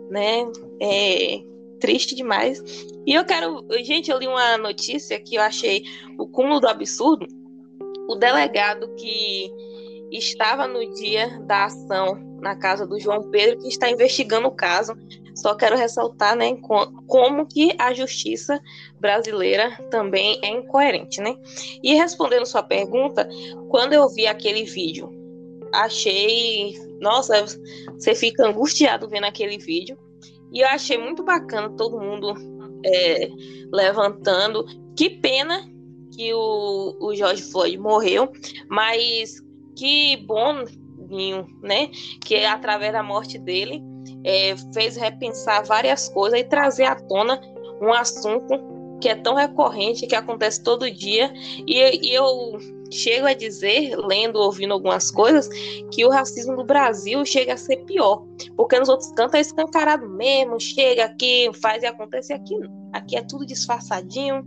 né? 0.10 0.46
É 0.82 1.41
triste 1.79 2.15
demais. 2.15 2.63
E 3.05 3.13
eu 3.13 3.25
quero. 3.25 3.65
Gente, 3.84 4.10
eu 4.10 4.17
li 4.17 4.27
uma 4.27 4.58
notícia 4.58 5.20
que 5.20 5.36
eu 5.36 5.41
achei 5.41 5.84
o 6.17 6.27
cúmulo 6.27 6.60
do 6.60 6.67
absurdo. 6.67 7.27
O 8.08 8.15
delegado 8.15 8.94
que 8.96 9.51
estava 10.12 10.68
no 10.68 10.94
dia 10.94 11.40
da 11.42 11.66
ação 11.66 12.16
na 12.42 12.56
casa 12.56 12.86
do 12.86 13.00
João 13.00 13.30
Pedro, 13.32 13.60
que 13.60 13.68
está 13.68 13.90
investigando 13.90 14.48
o 14.48 14.56
caso, 14.56 14.94
só 15.36 15.54
quero 15.56 15.76
ressaltar, 15.76 16.36
né, 16.36 16.56
como 17.08 17.46
que 17.46 17.76
a 17.78 17.94
justiça 17.94 18.62
brasileira 19.00 19.72
também 19.92 20.40
é 20.42 20.48
incoerente, 20.48 21.20
né? 21.20 21.36
E 21.84 21.94
respondendo 21.96 22.46
sua 22.46 22.64
pergunta, 22.64 23.28
quando 23.70 23.94
eu 23.94 24.08
vi 24.10 24.28
aquele 24.28 24.64
vídeo, 24.64 25.10
achei, 25.74 26.74
nossa, 27.02 27.46
você 27.94 28.16
fica 28.16 28.48
angustiado 28.48 29.10
vendo 29.10 29.26
aquele 29.26 29.58
vídeo. 29.58 29.98
E 30.54 30.62
eu 30.62 30.68
achei 30.68 30.98
muito 30.98 31.24
bacana 31.24 31.70
todo 31.76 32.00
mundo 32.00 32.34
é, 32.86 33.30
levantando. 33.74 34.66
Que 34.96 35.10
pena 35.10 35.70
que 36.16 36.34
o, 36.34 36.98
o 37.02 37.14
George 37.14 37.44
Floyd 37.44 37.78
morreu, 37.78 38.32
mas 38.70 39.45
que 39.75 40.17
bom, 40.17 40.63
né? 41.62 41.89
Que 42.24 42.46
através 42.46 42.94
da 42.94 43.03
morte 43.03 43.38
dele 43.38 43.84
é, 44.24 44.55
fez 44.74 44.96
repensar 44.96 45.65
várias 45.65 46.10
coisas 46.10 46.39
e 46.39 46.44
trazer 46.44 46.86
à 46.86 46.96
tona 46.96 47.39
um 47.82 47.91
assunto 47.94 48.75
que 49.01 49.10
é 49.10 49.15
tão 49.15 49.36
recorrente, 49.36 50.08
que 50.08 50.15
acontece 50.15 50.63
todo 50.63 50.89
dia, 50.89 51.32
e, 51.67 52.08
e 52.08 52.13
eu 52.13 52.58
chego 52.96 53.28
a 53.28 53.34
dizer, 53.34 53.96
lendo, 53.98 54.38
ouvindo 54.38 54.74
algumas 54.74 55.12
coisas, 55.12 55.48
que 55.92 56.06
o 56.06 56.10
racismo 56.10 56.56
no 56.56 56.64
Brasil 56.64 57.25
chega 57.25 57.54
a 57.54 57.58
ser 57.58 57.78
pior, 57.86 58.25
porque 58.56 58.80
nos 58.80 58.90
outros 58.90 59.12
cantos 59.12 59.36
é 59.36 59.42
escancarado 59.42 60.08
mesmo, 60.08 60.60
chega 60.60 61.06
aqui, 61.06 61.50
faz 61.62 61.84
e 61.84 61.86
acontece 61.86 62.34
aqui 62.34 62.58
não. 62.58 62.86
Aqui 62.94 63.18
é 63.18 63.22
tudo 63.22 63.46
disfarçadinho, 63.46 64.46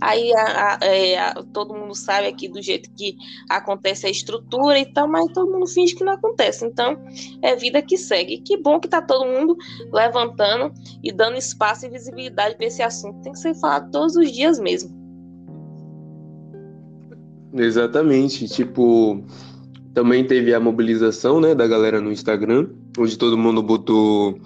Aí 0.00 0.32
a, 0.34 0.78
a, 0.80 0.86
é, 0.86 1.18
a, 1.18 1.34
todo 1.52 1.74
mundo 1.74 1.94
sabe 1.94 2.26
aqui 2.26 2.48
do 2.48 2.62
jeito 2.62 2.90
que 2.94 3.16
acontece 3.48 4.06
a 4.06 4.10
estrutura 4.10 4.78
e 4.78 4.86
tal, 4.86 5.08
mas 5.08 5.32
todo 5.32 5.50
mundo 5.50 5.66
finge 5.66 5.94
que 5.94 6.04
não 6.04 6.12
acontece. 6.12 6.64
Então, 6.64 6.96
é 7.42 7.54
vida 7.56 7.82
que 7.82 7.96
segue. 7.96 8.38
Que 8.38 8.56
bom 8.56 8.80
que 8.80 8.88
tá 8.88 9.02
todo 9.02 9.26
mundo 9.26 9.56
levantando 9.92 10.72
e 11.02 11.12
dando 11.12 11.36
espaço 11.36 11.86
e 11.86 11.90
visibilidade 11.90 12.56
para 12.56 12.66
esse 12.66 12.82
assunto. 12.82 13.22
Tem 13.22 13.32
que 13.32 13.38
ser 13.38 13.54
falado 13.54 13.90
todos 13.90 14.16
os 14.16 14.30
dias 14.30 14.58
mesmo. 14.58 15.03
Exatamente. 17.54 18.48
Tipo, 18.48 19.24
também 19.94 20.26
teve 20.26 20.52
a 20.52 20.60
mobilização 20.60 21.40
né, 21.40 21.54
da 21.54 21.66
galera 21.66 22.00
no 22.00 22.10
Instagram, 22.10 22.68
onde 22.98 23.16
todo 23.16 23.38
mundo 23.38 23.62
botou 23.62 24.38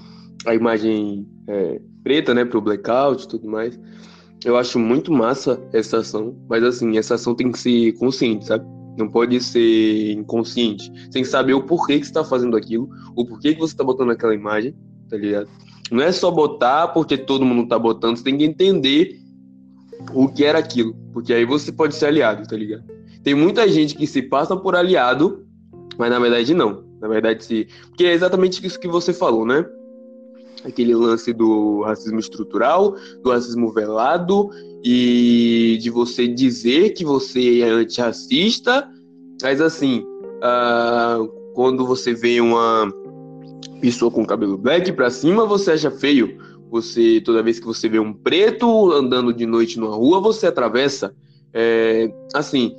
a 0.47 0.55
imagem 0.55 1.27
é, 1.49 1.81
preta, 2.05 2.35
né, 2.35 2.45
pro 2.45 2.61
blackout 2.61 3.25
e 3.25 3.29
tudo 3.29 3.49
mais. 3.49 3.79
Eu 4.45 4.57
acho 4.57 4.79
muito 4.79 5.13
massa 5.13 5.61
essa 5.73 5.99
ação, 5.99 6.37
mas 6.49 6.63
assim, 6.63 6.97
essa 6.97 7.15
ação 7.15 7.35
tem 7.35 7.51
que 7.51 7.59
ser 7.59 7.93
consciente, 7.95 8.47
sabe? 8.47 8.65
Não 8.97 9.09
pode 9.09 9.41
ser 9.41 10.13
inconsciente. 10.13 10.93
Tem 11.11 11.23
que 11.23 11.29
saber 11.29 11.55
o 11.55 11.63
porquê 11.63 11.99
que 11.99 12.07
você 12.07 12.13
tá 12.13 12.25
fazendo 12.25 12.57
aquilo, 12.57 12.89
o 13.17 13.25
porquê 13.25 13.55
que 13.55 13.61
você 13.61 13.75
tá 13.75 13.83
botando 13.83 14.11
aquela 14.11 14.35
imagem, 14.35 14.75
tá 15.09 15.17
ligado? 15.17 15.49
Não 15.91 16.03
é 16.03 16.13
só 16.13 16.31
botar 16.31 16.89
porque 16.89 17.17
todo 17.17 17.45
mundo 17.45 17.67
tá 17.67 17.79
botando, 17.79 18.17
você 18.17 18.25
tem 18.25 18.37
que 18.37 18.45
entender 18.45 19.19
o 20.13 20.29
que 20.29 20.45
era 20.45 20.59
aquilo, 20.59 20.95
porque 21.13 21.33
aí 21.33 21.45
você 21.45 21.73
pode 21.73 21.95
ser 21.95 22.07
aliado, 22.07 22.47
tá 22.47 22.57
ligado? 22.57 22.85
Tem 23.23 23.35
muita 23.35 23.69
gente 23.69 23.95
que 23.95 24.07
se 24.07 24.23
passa 24.23 24.57
por 24.57 24.75
aliado, 24.75 25.47
mas 25.99 26.11
na 26.11 26.19
verdade 26.19 26.55
não. 26.55 26.87
Na 27.01 27.07
verdade, 27.07 27.45
se. 27.45 27.69
Porque 27.89 28.05
é 28.05 28.13
exatamente 28.13 28.65
isso 28.67 28.79
que 28.79 28.89
você 28.89 29.13
falou, 29.13 29.47
né? 29.47 29.65
aquele 30.65 30.95
lance 30.95 31.33
do 31.33 31.83
racismo 31.83 32.19
estrutural, 32.19 32.97
do 33.23 33.31
racismo 33.31 33.73
velado 33.73 34.51
e 34.85 35.79
de 35.81 35.91
você 35.91 36.27
dizer 36.27 36.91
que 36.91 37.05
você 37.05 37.61
é 37.61 37.69
antirracista, 37.69 38.89
mas 39.43 39.61
assim, 39.61 40.05
uh, 40.43 41.29
quando 41.55 41.87
você 41.87 42.15
vê 42.15 42.41
uma 42.41 42.93
pessoa 43.81 44.11
com 44.11 44.25
cabelo 44.25 44.59
black 44.59 44.93
para 44.93 45.11
cima, 45.11 45.47
você 45.47 45.73
acha 45.73 45.91
feio. 45.91 46.39
Você 46.71 47.21
toda 47.21 47.43
vez 47.43 47.59
que 47.59 47.67
você 47.67 47.89
vê 47.89 47.99
um 47.99 48.13
preto 48.13 48.93
andando 48.93 49.33
de 49.33 49.47
noite 49.47 49.79
numa 49.79 49.97
rua, 49.97 50.21
você 50.21 50.47
atravessa. 50.47 51.15
É, 51.53 52.13
assim, 52.35 52.75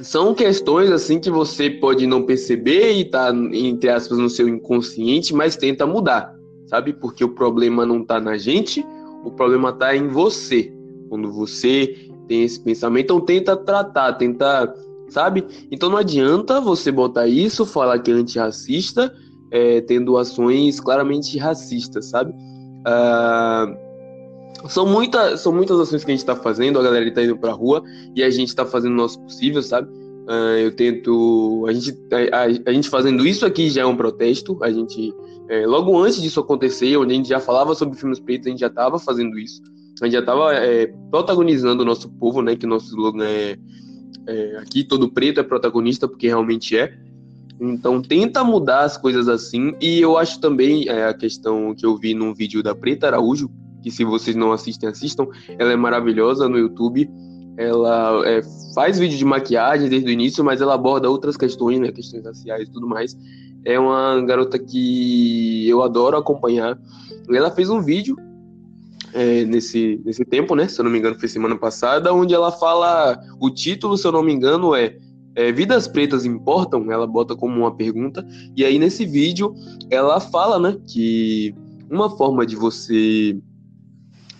são 0.00 0.34
questões 0.34 0.90
assim 0.90 1.20
que 1.20 1.30
você 1.30 1.70
pode 1.70 2.06
não 2.06 2.22
perceber 2.22 2.92
e 2.92 3.04
tá 3.04 3.32
entre 3.52 3.90
aspas 3.90 4.18
no 4.18 4.28
seu 4.28 4.48
inconsciente, 4.48 5.32
mas 5.32 5.56
tenta 5.56 5.86
mudar 5.86 6.38
sabe? 6.68 6.92
Porque 6.92 7.24
o 7.24 7.30
problema 7.30 7.84
não 7.84 8.02
está 8.02 8.20
na 8.20 8.36
gente, 8.36 8.86
o 9.24 9.30
problema 9.30 9.70
está 9.70 9.96
em 9.96 10.08
você. 10.08 10.72
Quando 11.08 11.32
você 11.32 12.10
tem 12.28 12.44
esse 12.44 12.60
pensamento, 12.60 13.04
então 13.04 13.20
tenta 13.20 13.56
tratar, 13.56 14.12
tenta, 14.12 14.72
sabe? 15.08 15.44
Então 15.70 15.88
não 15.88 15.96
adianta 15.96 16.60
você 16.60 16.92
botar 16.92 17.26
isso, 17.26 17.64
falar 17.64 17.98
que 17.98 18.10
é 18.10 18.14
antirracista, 18.14 19.12
é, 19.50 19.80
tendo 19.80 20.18
ações 20.18 20.78
claramente 20.78 21.38
racistas, 21.38 22.06
sabe? 22.06 22.34
Ah, 22.90 23.76
são, 24.66 24.86
muita, 24.86 25.36
são 25.36 25.52
muitas 25.52 25.78
ações 25.78 26.02
que 26.04 26.10
a 26.10 26.14
gente 26.14 26.20
está 26.20 26.34
fazendo, 26.34 26.78
a 26.78 26.82
galera 26.82 27.06
está 27.06 27.22
indo 27.22 27.36
para 27.36 27.50
a 27.50 27.54
rua 27.54 27.84
e 28.16 28.22
a 28.22 28.30
gente 28.30 28.48
está 28.48 28.64
fazendo 28.64 28.92
o 28.92 28.96
nosso 28.96 29.20
possível, 29.20 29.62
sabe? 29.62 29.90
Uh, 30.26 30.58
eu 30.58 30.74
tento. 30.74 31.66
A 31.68 31.72
gente, 31.72 31.98
a, 32.32 32.70
a, 32.70 32.72
gente 32.72 32.88
fazendo 32.88 33.26
isso 33.26 33.44
aqui 33.44 33.68
já 33.68 33.82
é 33.82 33.86
um 33.86 33.96
protesto. 33.96 34.58
A 34.62 34.70
gente, 34.70 35.14
é, 35.48 35.66
logo 35.66 35.98
antes 35.98 36.20
disso 36.20 36.40
acontecer, 36.40 36.96
onde 36.96 37.12
a 37.12 37.16
gente 37.16 37.28
já 37.28 37.40
falava 37.40 37.74
sobre 37.74 37.98
filmes 37.98 38.20
pretos, 38.20 38.46
a 38.46 38.50
gente 38.50 38.60
já 38.60 38.66
estava 38.66 38.98
fazendo 38.98 39.38
isso. 39.38 39.62
A 40.00 40.04
gente 40.04 40.14
já 40.14 40.20
estava 40.20 40.54
é, 40.54 40.86
protagonizando 41.10 41.82
o 41.82 41.86
nosso 41.86 42.10
povo, 42.10 42.42
né? 42.42 42.56
Que 42.56 42.66
o 42.66 42.68
nosso 42.68 42.86
slogan 42.86 43.24
é, 43.24 43.58
é, 44.26 44.56
Aqui 44.58 44.84
todo 44.84 45.10
preto 45.10 45.40
é 45.40 45.42
protagonista, 45.42 46.06
porque 46.06 46.26
realmente 46.26 46.76
é. 46.76 46.94
Então 47.60 48.00
tenta 48.00 48.44
mudar 48.44 48.84
as 48.84 48.96
coisas 48.96 49.28
assim. 49.28 49.74
E 49.80 50.00
eu 50.00 50.16
acho 50.16 50.40
também 50.40 50.88
é, 50.88 51.06
a 51.06 51.14
questão 51.14 51.74
que 51.74 51.84
eu 51.84 51.96
vi 51.96 52.14
num 52.14 52.34
vídeo 52.34 52.62
da 52.62 52.74
Preta 52.74 53.06
Araújo, 53.06 53.50
que 53.82 53.90
se 53.90 54.04
vocês 54.04 54.36
não 54.36 54.52
assistem, 54.52 54.88
assistam. 54.88 55.26
Ela 55.58 55.72
é 55.72 55.76
maravilhosa 55.76 56.48
no 56.48 56.58
YouTube 56.58 57.08
ela 57.58 58.22
é, 58.24 58.40
faz 58.72 59.00
vídeo 59.00 59.18
de 59.18 59.24
maquiagem 59.24 59.88
desde 59.88 60.08
o 60.08 60.12
início, 60.12 60.44
mas 60.44 60.60
ela 60.60 60.74
aborda 60.74 61.10
outras 61.10 61.36
questões, 61.36 61.80
né, 61.80 61.90
questões 61.90 62.24
raciais 62.24 62.68
e 62.68 62.72
tudo 62.72 62.86
mais. 62.86 63.18
É 63.64 63.78
uma 63.78 64.20
garota 64.24 64.56
que 64.60 65.68
eu 65.68 65.82
adoro 65.82 66.16
acompanhar. 66.16 66.78
Ela 67.28 67.50
fez 67.50 67.68
um 67.68 67.82
vídeo 67.82 68.16
é, 69.12 69.44
nesse, 69.44 70.00
nesse 70.04 70.24
tempo, 70.24 70.54
né? 70.54 70.68
Se 70.68 70.80
eu 70.80 70.84
não 70.84 70.92
me 70.92 70.98
engano, 70.98 71.18
foi 71.18 71.28
semana 71.28 71.58
passada, 71.58 72.14
onde 72.14 72.32
ela 72.32 72.52
fala. 72.52 73.20
O 73.40 73.50
título, 73.50 73.98
se 73.98 74.06
eu 74.06 74.12
não 74.12 74.22
me 74.22 74.32
engano, 74.32 74.72
é, 74.76 74.96
é 75.38 75.52
Vidas 75.52 75.86
Pretas 75.86 76.24
Importam? 76.24 76.90
Ela 76.90 77.06
bota 77.06 77.36
como 77.36 77.60
uma 77.60 77.72
pergunta. 77.72 78.26
E 78.56 78.64
aí, 78.64 78.76
nesse 78.76 79.06
vídeo, 79.06 79.54
ela 79.88 80.18
fala, 80.18 80.58
né, 80.58 80.76
que 80.88 81.54
uma 81.88 82.10
forma 82.10 82.44
de 82.44 82.56
você. 82.56 83.38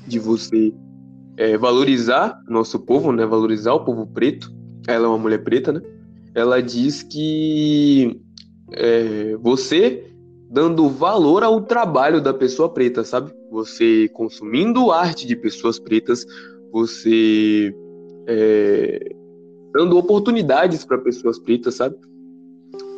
de 0.09 0.19
você 0.19 0.75
é, 1.37 1.57
valorizar 1.57 2.43
nosso 2.49 2.81
povo, 2.81 3.13
né? 3.13 3.25
Valorizar 3.25 3.75
o 3.75 3.85
povo 3.85 4.09
preto. 4.09 4.53
Ela 4.89 5.07
é 5.07 5.09
uma 5.09 5.19
mulher 5.19 5.45
preta, 5.45 5.73
né? 5.73 5.81
Ela 6.35 6.61
diz 6.61 7.05
que 7.05 8.21
é, 8.73 9.37
você 9.37 10.05
dando 10.51 10.89
valor 10.89 11.45
ao 11.45 11.61
trabalho 11.61 12.21
da 12.21 12.35
pessoa 12.35 12.69
preta, 12.69 13.05
sabe? 13.05 13.31
Você 13.53 14.09
consumindo 14.09 14.91
arte 14.91 15.29
de 15.29 15.37
pessoas 15.37 15.79
pretas, 15.79 16.27
você 16.73 17.73
é, 18.27 19.15
dando 19.73 19.99
oportunidades 19.99 20.85
para 20.85 20.99
pessoas 20.99 21.39
pretas, 21.39 21.75
sabe? 21.75 21.97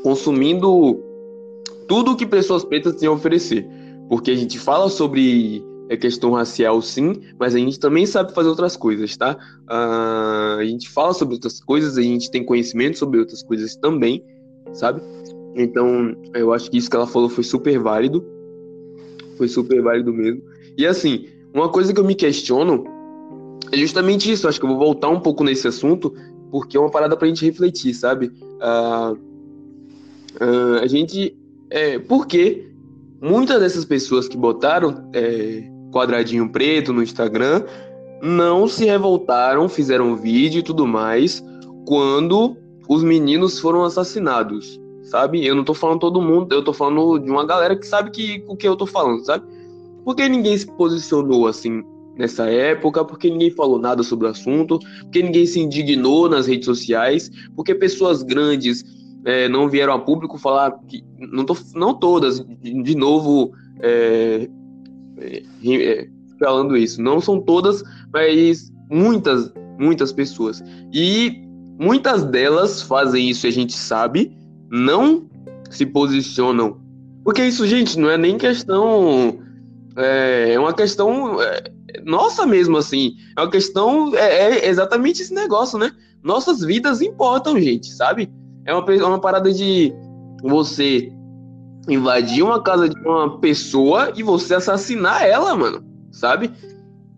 Consumindo 0.02 1.02
tudo 1.88 2.12
o 2.12 2.16
que 2.16 2.26
pessoas 2.26 2.64
pretas 2.64 2.96
têm 2.96 3.08
a 3.08 3.12
oferecer. 3.12 3.66
Porque 4.08 4.30
a 4.30 4.36
gente 4.36 4.58
fala 4.58 4.88
sobre 4.88 5.64
a 5.90 5.96
questão 5.96 6.32
racial, 6.32 6.80
sim, 6.80 7.14
mas 7.38 7.54
a 7.54 7.58
gente 7.58 7.78
também 7.80 8.06
sabe 8.06 8.32
fazer 8.32 8.48
outras 8.48 8.76
coisas, 8.76 9.16
tá? 9.16 9.36
Uh, 9.68 10.60
a 10.60 10.64
gente 10.64 10.88
fala 10.88 11.12
sobre 11.12 11.34
outras 11.34 11.60
coisas, 11.60 11.98
a 11.98 12.02
gente 12.02 12.30
tem 12.30 12.44
conhecimento 12.44 12.96
sobre 12.96 13.18
outras 13.18 13.42
coisas 13.42 13.74
também, 13.74 14.24
sabe? 14.72 15.02
Então, 15.56 16.14
eu 16.34 16.52
acho 16.52 16.70
que 16.70 16.76
isso 16.76 16.88
que 16.88 16.96
ela 16.96 17.06
falou 17.06 17.28
foi 17.28 17.42
super 17.42 17.78
válido. 17.78 18.24
Foi 19.36 19.48
super 19.48 19.82
válido 19.82 20.12
mesmo. 20.12 20.42
E 20.76 20.86
assim, 20.86 21.26
uma 21.52 21.68
coisa 21.68 21.92
que 21.92 22.00
eu 22.00 22.04
me 22.04 22.14
questiono 22.14 22.84
é 23.72 23.76
justamente 23.76 24.30
isso. 24.30 24.48
Acho 24.48 24.60
que 24.60 24.66
eu 24.66 24.70
vou 24.70 24.78
voltar 24.78 25.08
um 25.08 25.20
pouco 25.20 25.42
nesse 25.44 25.66
assunto, 25.66 26.14
porque 26.50 26.76
é 26.76 26.80
uma 26.80 26.90
parada 26.90 27.16
pra 27.16 27.28
gente 27.28 27.44
refletir, 27.44 27.94
sabe? 27.94 28.26
Uh, 28.26 29.12
uh, 30.42 30.78
a 30.82 30.86
gente. 30.86 31.36
É, 31.70 31.98
porque 31.98 32.68
muitas 33.20 33.60
dessas 33.60 33.84
pessoas 33.84 34.26
que 34.26 34.36
botaram 34.36 35.08
é, 35.12 35.62
quadradinho 35.92 36.50
preto 36.50 36.92
no 36.92 37.02
Instagram 37.02 37.64
não 38.20 38.66
se 38.66 38.84
revoltaram, 38.84 39.68
fizeram 39.68 40.16
vídeo 40.16 40.58
e 40.58 40.62
tudo 40.62 40.86
mais 40.86 41.44
quando 41.86 42.56
os 42.88 43.04
meninos 43.04 43.58
foram 43.60 43.84
assassinados 43.84 44.80
sabe? 45.10 45.44
Eu 45.44 45.56
não 45.56 45.64
tô 45.64 45.74
falando 45.74 45.98
todo 45.98 46.22
mundo, 46.22 46.52
eu 46.54 46.62
tô 46.62 46.72
falando 46.72 47.18
de 47.18 47.30
uma 47.30 47.44
galera 47.44 47.76
que 47.76 47.84
sabe 47.86 48.10
que, 48.10 48.44
o 48.46 48.56
que 48.56 48.66
eu 48.66 48.76
tô 48.76 48.86
falando, 48.86 49.24
sabe? 49.24 49.44
Porque 50.04 50.28
ninguém 50.28 50.56
se 50.56 50.66
posicionou 50.66 51.48
assim 51.48 51.82
nessa 52.20 52.44
época, 52.44 53.02
porque 53.04 53.30
ninguém 53.30 53.50
falou 53.50 53.78
nada 53.78 54.02
sobre 54.02 54.26
o 54.26 54.30
assunto, 54.30 54.78
porque 55.00 55.22
ninguém 55.22 55.46
se 55.46 55.58
indignou 55.58 56.28
nas 56.28 56.46
redes 56.46 56.66
sociais, 56.66 57.30
porque 57.56 57.74
pessoas 57.74 58.22
grandes 58.22 58.84
é, 59.24 59.48
não 59.48 59.68
vieram 59.68 59.94
a 59.94 59.98
público 59.98 60.38
falar 60.38 60.78
que 60.86 61.02
não, 61.18 61.44
tô, 61.44 61.56
não 61.74 61.94
todas, 61.94 62.44
de, 62.62 62.94
novo 62.94 63.52
é, 63.80 64.48
é, 65.18 65.42
é, 65.64 66.08
falando 66.38 66.76
isso, 66.76 67.00
não 67.00 67.20
são 67.20 67.40
todas, 67.40 67.82
mas 68.12 68.70
muitas, 68.90 69.52
muitas 69.78 70.12
pessoas. 70.12 70.62
E 70.92 71.42
muitas 71.78 72.22
delas 72.24 72.82
fazem 72.82 73.30
isso, 73.30 73.46
a 73.46 73.50
gente 73.50 73.72
sabe, 73.72 74.36
não 74.70 75.26
se 75.70 75.86
posicionam. 75.86 76.78
Porque 77.24 77.42
isso, 77.44 77.66
gente, 77.66 77.98
não 77.98 78.10
é 78.10 78.18
nem 78.18 78.36
questão. 78.36 79.38
É, 79.96 80.54
é 80.54 80.60
uma 80.60 80.72
questão 80.72 81.40
é, 81.42 81.70
nossa 82.04 82.46
mesmo, 82.46 82.76
assim. 82.76 83.16
É 83.36 83.40
uma 83.40 83.50
questão. 83.50 84.14
É, 84.14 84.66
é, 84.66 84.68
exatamente 84.68 85.22
esse 85.22 85.34
negócio, 85.34 85.78
né? 85.78 85.92
Nossas 86.22 86.60
vidas 86.60 87.00
importam, 87.00 87.58
gente, 87.60 87.92
sabe? 87.92 88.30
É 88.64 88.74
uma, 88.74 88.94
é 88.94 89.04
uma 89.04 89.20
parada 89.20 89.52
de 89.52 89.92
você 90.42 91.12
invadir 91.88 92.42
uma 92.42 92.62
casa 92.62 92.88
de 92.88 92.98
uma 93.00 93.38
pessoa 93.38 94.12
e 94.16 94.22
você 94.22 94.54
assassinar 94.54 95.24
ela, 95.24 95.56
mano, 95.56 95.84
sabe? 96.12 96.50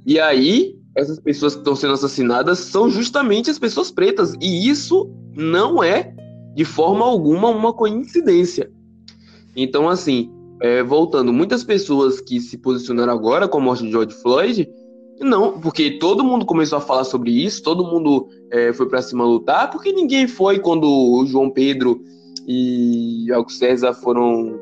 E 0.06 0.18
aí, 0.18 0.76
essas 0.96 1.18
pessoas 1.18 1.54
que 1.54 1.60
estão 1.60 1.74
sendo 1.74 1.94
assassinadas 1.94 2.58
são 2.58 2.88
justamente 2.88 3.50
as 3.50 3.58
pessoas 3.58 3.90
pretas. 3.90 4.34
E 4.40 4.68
isso 4.68 5.10
não 5.34 5.82
é 5.82 6.14
de 6.54 6.64
forma 6.64 7.04
alguma 7.04 7.48
uma 7.48 7.72
coincidência. 7.72 8.70
Então, 9.56 9.88
assim, 9.88 10.30
é, 10.62 10.80
voltando, 10.82 11.32
muitas 11.32 11.64
pessoas 11.64 12.20
que 12.20 12.40
se 12.40 12.56
posicionaram 12.56 13.12
agora 13.12 13.48
com 13.48 13.58
a 13.58 13.60
morte 13.60 13.82
de 13.82 13.90
George 13.90 14.14
Floyd, 14.14 14.70
não, 15.20 15.60
porque 15.60 15.98
todo 15.98 16.24
mundo 16.24 16.46
começou 16.46 16.78
a 16.78 16.80
falar 16.80 17.04
sobre 17.04 17.30
isso, 17.30 17.62
todo 17.62 17.84
mundo 17.84 18.28
é, 18.50 18.72
foi 18.72 18.88
para 18.88 19.02
cima 19.02 19.24
lutar, 19.24 19.70
porque 19.70 19.92
ninguém 19.92 20.28
foi 20.28 20.60
quando 20.60 20.84
o 20.84 21.26
João 21.26 21.50
Pedro 21.50 22.00
e 22.46 23.26
Alco 23.32 23.50
César 23.50 23.92
foram, 23.92 24.58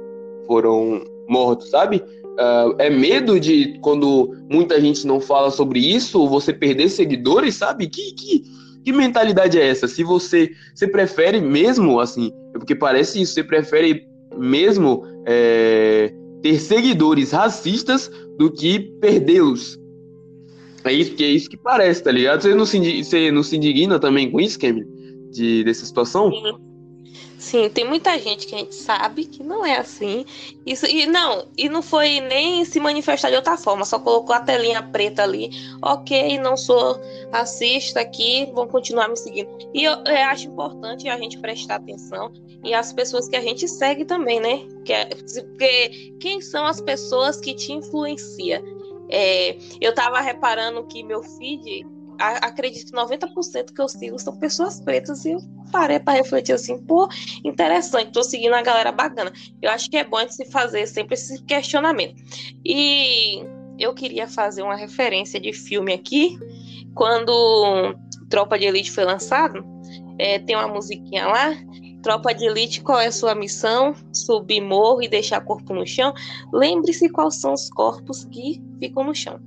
foram 0.46 1.02
mortos, 1.28 1.68
sabe? 1.68 2.02
Uh, 2.24 2.74
é 2.78 2.88
medo 2.88 3.38
de 3.38 3.78
quando 3.82 4.34
muita 4.50 4.80
gente 4.80 5.06
não 5.06 5.20
fala 5.20 5.50
sobre 5.50 5.80
isso, 5.80 6.26
você 6.28 6.52
perder 6.52 6.88
seguidores, 6.88 7.56
sabe? 7.56 7.86
Que, 7.88 8.12
que, 8.12 8.44
que 8.82 8.92
mentalidade 8.92 9.58
é 9.58 9.68
essa? 9.68 9.86
Se 9.86 10.02
você, 10.02 10.50
você 10.74 10.86
prefere 10.86 11.40
mesmo, 11.40 12.00
assim, 12.00 12.32
é 12.54 12.58
porque 12.58 12.74
parece 12.74 13.20
isso, 13.20 13.34
você 13.34 13.44
prefere 13.44 14.08
mesmo 14.38 15.04
é, 15.26 16.12
ter 16.42 16.58
seguidores 16.58 17.32
racistas 17.32 18.10
do 18.38 18.50
que 18.50 18.80
perdê-los. 19.00 19.78
É 20.84 20.92
isso, 20.92 21.14
que 21.14 21.24
é 21.24 21.28
isso 21.28 21.48
que 21.48 21.56
parece, 21.56 22.02
tá 22.02 22.10
ligado? 22.10 22.42
Você 22.42 22.54
não 22.54 22.64
se, 22.64 23.04
você 23.04 23.30
não 23.30 23.42
se 23.42 23.56
indigna 23.56 23.98
também 23.98 24.30
com 24.30 24.40
isso, 24.40 24.58
Kemi? 24.58 24.86
De, 25.30 25.62
dessa 25.64 25.84
situação? 25.84 26.30
Sim. 26.30 26.70
Sim, 27.40 27.70
tem 27.70 27.86
muita 27.86 28.18
gente 28.18 28.46
que 28.46 28.54
a 28.54 28.58
gente 28.58 28.74
sabe 28.74 29.24
que 29.24 29.42
não 29.42 29.64
é 29.64 29.78
assim. 29.78 30.26
Isso, 30.66 30.84
e 30.84 31.06
não, 31.06 31.48
e 31.56 31.70
não 31.70 31.80
foi 31.80 32.20
nem 32.20 32.66
se 32.66 32.78
manifestar 32.78 33.30
de 33.30 33.36
outra 33.36 33.56
forma, 33.56 33.86
só 33.86 33.98
colocou 33.98 34.36
a 34.36 34.40
telinha 34.40 34.82
preta 34.82 35.22
ali. 35.22 35.48
Ok, 35.80 36.38
não 36.38 36.54
sou 36.54 37.00
racista 37.32 38.00
aqui, 38.00 38.50
vão 38.54 38.66
continuar 38.66 39.08
me 39.08 39.16
seguindo. 39.16 39.50
E 39.74 39.84
eu, 39.84 39.92
eu 40.04 40.16
acho 40.28 40.48
importante 40.48 41.08
a 41.08 41.16
gente 41.16 41.38
prestar 41.38 41.76
atenção 41.76 42.32
e 42.64 42.74
as 42.74 42.92
pessoas 42.92 43.28
que 43.28 43.36
a 43.36 43.40
gente 43.40 43.66
segue 43.68 44.04
também, 44.04 44.40
né? 44.40 44.66
Que 44.84 44.92
é, 44.92 45.06
porque 45.06 46.14
quem 46.20 46.40
são 46.40 46.66
as 46.66 46.80
pessoas 46.80 47.40
que 47.40 47.54
te 47.54 47.72
influenciam? 47.72 48.62
É, 49.08 49.56
eu 49.80 49.94
tava 49.94 50.20
reparando 50.20 50.84
que 50.86 51.02
meu 51.02 51.22
feed 51.22 51.86
acredito 52.20 52.86
que 52.86 52.92
90% 52.92 53.72
que 53.74 53.80
eu 53.80 53.88
sigo 53.88 54.18
são 54.18 54.36
pessoas 54.36 54.80
pretas 54.80 55.24
e 55.24 55.32
eu 55.32 55.38
parei 55.72 55.98
para 55.98 56.18
refletir 56.18 56.52
assim, 56.52 56.78
pô, 56.78 57.08
interessante, 57.44 58.12
tô 58.12 58.22
seguindo 58.22 58.54
a 58.54 58.62
galera 58.62 58.92
bacana. 58.92 59.32
Eu 59.62 59.70
acho 59.70 59.90
que 59.90 59.96
é 59.96 60.04
bom 60.04 60.18
a 60.18 60.22
gente 60.22 60.34
se 60.34 60.44
fazer 60.50 60.86
sempre 60.86 61.14
esse 61.14 61.42
questionamento. 61.44 62.22
E 62.64 63.42
eu 63.78 63.94
queria 63.94 64.28
fazer 64.28 64.62
uma 64.62 64.76
referência 64.76 65.40
de 65.40 65.52
filme 65.52 65.92
aqui, 65.92 66.38
quando 66.94 67.94
Tropa 68.28 68.58
de 68.58 68.66
Elite 68.66 68.90
foi 68.90 69.04
lançado, 69.04 69.64
é, 70.18 70.38
tem 70.38 70.56
uma 70.56 70.68
musiquinha 70.68 71.26
lá, 71.26 71.56
Tropa 72.02 72.32
de 72.32 72.46
Elite, 72.46 72.80
qual 72.80 72.98
é 72.98 73.06
a 73.06 73.12
sua 73.12 73.34
missão? 73.34 73.94
Subir 74.12 74.60
morro 74.60 75.02
e 75.02 75.08
deixar 75.08 75.40
corpo 75.42 75.74
no 75.74 75.86
chão? 75.86 76.14
Lembre-se 76.52 77.10
quais 77.10 77.40
são 77.40 77.52
os 77.52 77.68
corpos 77.70 78.24
que 78.24 78.60
ficam 78.78 79.04
no 79.04 79.14
chão. 79.14 79.38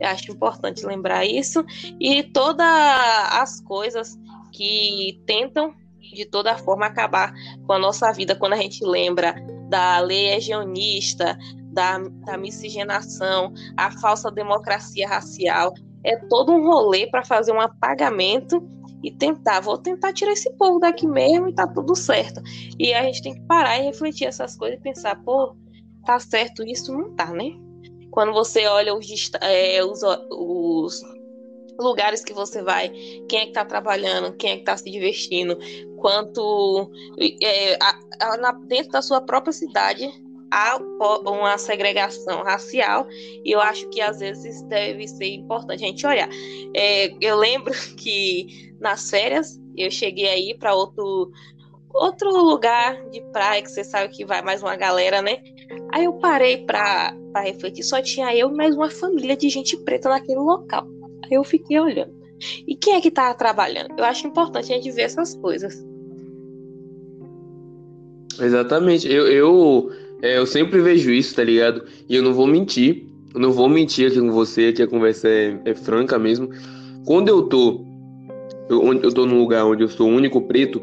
Eu 0.00 0.08
acho 0.08 0.32
importante 0.32 0.84
lembrar 0.84 1.24
isso. 1.24 1.64
E 2.00 2.24
todas 2.24 2.66
as 2.66 3.60
coisas 3.60 4.18
que 4.52 5.20
tentam, 5.24 5.72
de 6.00 6.24
toda 6.24 6.58
forma, 6.58 6.86
acabar 6.86 7.32
com 7.64 7.72
a 7.72 7.78
nossa 7.78 8.12
vida, 8.12 8.34
quando 8.34 8.54
a 8.54 8.58
gente 8.58 8.84
lembra 8.84 9.34
da 9.68 10.00
lei 10.00 10.30
hegemonista, 10.30 11.38
da, 11.72 11.98
da 11.98 12.36
miscigenação, 12.36 13.52
a 13.76 13.90
falsa 13.90 14.30
democracia 14.30 15.08
racial, 15.08 15.72
é 16.04 16.16
todo 16.16 16.52
um 16.52 16.62
rolê 16.62 17.06
para 17.06 17.24
fazer 17.24 17.52
um 17.52 17.60
apagamento 17.60 18.62
e 19.02 19.10
tentar, 19.10 19.60
vou 19.60 19.78
tentar 19.78 20.12
tirar 20.12 20.32
esse 20.32 20.50
povo 20.52 20.78
daqui 20.78 21.06
mesmo 21.06 21.48
e 21.48 21.54
tá 21.54 21.66
tudo 21.66 21.94
certo. 21.96 22.40
E 22.78 22.92
a 22.94 23.02
gente 23.02 23.22
tem 23.22 23.34
que 23.34 23.40
parar 23.42 23.78
e 23.78 23.84
refletir 23.84 24.26
essas 24.26 24.56
coisas 24.56 24.78
e 24.78 24.82
pensar, 24.82 25.22
pô, 25.22 25.56
tá 26.06 26.18
certo 26.18 26.62
isso? 26.62 26.92
Não 26.92 27.14
tá, 27.14 27.32
né? 27.32 27.52
Quando 28.10 28.32
você 28.32 28.66
olha 28.66 28.94
os, 28.94 29.06
é, 29.40 29.84
os, 29.84 30.00
os 30.30 31.02
lugares 31.78 32.22
que 32.22 32.32
você 32.32 32.62
vai, 32.62 32.88
quem 33.28 33.40
é 33.40 33.42
que 33.42 33.48
está 33.48 33.64
trabalhando, 33.64 34.36
quem 34.36 34.52
é 34.52 34.54
que 34.54 34.60
está 34.60 34.76
se 34.76 34.90
divertindo, 34.90 35.58
quanto 35.96 36.90
é, 37.42 37.74
a, 37.74 37.98
a, 38.20 38.36
na, 38.36 38.52
dentro 38.52 38.92
da 38.92 39.02
sua 39.02 39.20
própria 39.20 39.52
cidade 39.52 40.08
há 40.50 40.76
uma 41.24 41.58
segregação 41.58 42.42
racial 42.42 43.06
e 43.10 43.50
eu 43.50 43.60
acho 43.60 43.88
que 43.90 44.00
às 44.00 44.18
vezes 44.18 44.62
deve 44.62 45.06
ser 45.08 45.26
importante 45.26 45.84
a 45.84 45.88
gente 45.88 46.06
olhar. 46.06 46.28
É, 46.74 47.12
eu 47.20 47.36
lembro 47.36 47.72
que 47.96 48.74
nas 48.80 49.10
férias 49.10 49.60
eu 49.76 49.90
cheguei 49.90 50.28
aí 50.28 50.56
para 50.58 50.74
outro 50.74 51.30
outro 51.92 52.30
lugar 52.30 53.08
de 53.10 53.20
praia 53.32 53.62
que 53.62 53.70
você 53.70 53.84
sabe 53.84 54.12
que 54.12 54.24
vai 54.24 54.42
mais 54.42 54.62
uma 54.62 54.74
galera, 54.74 55.22
né? 55.22 55.40
Aí 55.92 56.04
eu 56.04 56.14
parei 56.14 56.64
pra 56.64 57.14
refletir, 57.36 57.84
só 57.84 58.02
tinha 58.02 58.34
eu 58.34 58.50
e 58.50 58.54
mais 58.54 58.74
uma 58.74 58.90
família 58.90 59.36
de 59.36 59.48
gente 59.48 59.76
preta 59.84 60.08
naquele 60.08 60.40
local. 60.40 60.86
Aí 61.24 61.34
eu 61.34 61.44
fiquei 61.44 61.78
olhando. 61.78 62.12
E 62.66 62.74
quem 62.76 62.94
é 62.94 63.00
que 63.00 63.10
tá 63.10 63.32
trabalhando? 63.32 63.94
Eu 63.96 64.04
acho 64.04 64.26
importante 64.26 64.72
a 64.72 64.76
gente 64.76 64.90
ver 64.90 65.02
essas 65.02 65.36
coisas. 65.36 65.84
Exatamente. 68.40 69.10
Eu, 69.10 69.28
eu, 69.28 69.90
é, 70.24 70.38
eu 70.38 70.46
sempre 70.46 70.80
vejo 70.80 71.10
isso, 71.10 71.36
tá 71.36 71.44
ligado? 71.44 71.84
E 72.08 72.16
eu 72.16 72.22
não 72.22 72.32
vou 72.32 72.46
mentir. 72.46 73.04
Eu 73.34 73.40
não 73.40 73.52
vou 73.52 73.68
mentir 73.68 74.10
aqui 74.10 74.18
com 74.18 74.32
você, 74.32 74.72
que 74.72 74.82
a 74.82 74.86
conversa 74.86 75.28
é, 75.28 75.60
é 75.66 75.74
franca 75.74 76.18
mesmo. 76.18 76.48
Quando 77.04 77.28
eu 77.28 77.42
tô. 77.42 77.84
Eu, 78.70 78.90
eu 78.94 79.12
tô 79.12 79.26
num 79.26 79.38
lugar 79.38 79.66
onde 79.66 79.82
eu 79.82 79.88
sou 79.88 80.08
o 80.08 80.14
único 80.14 80.40
preto, 80.40 80.80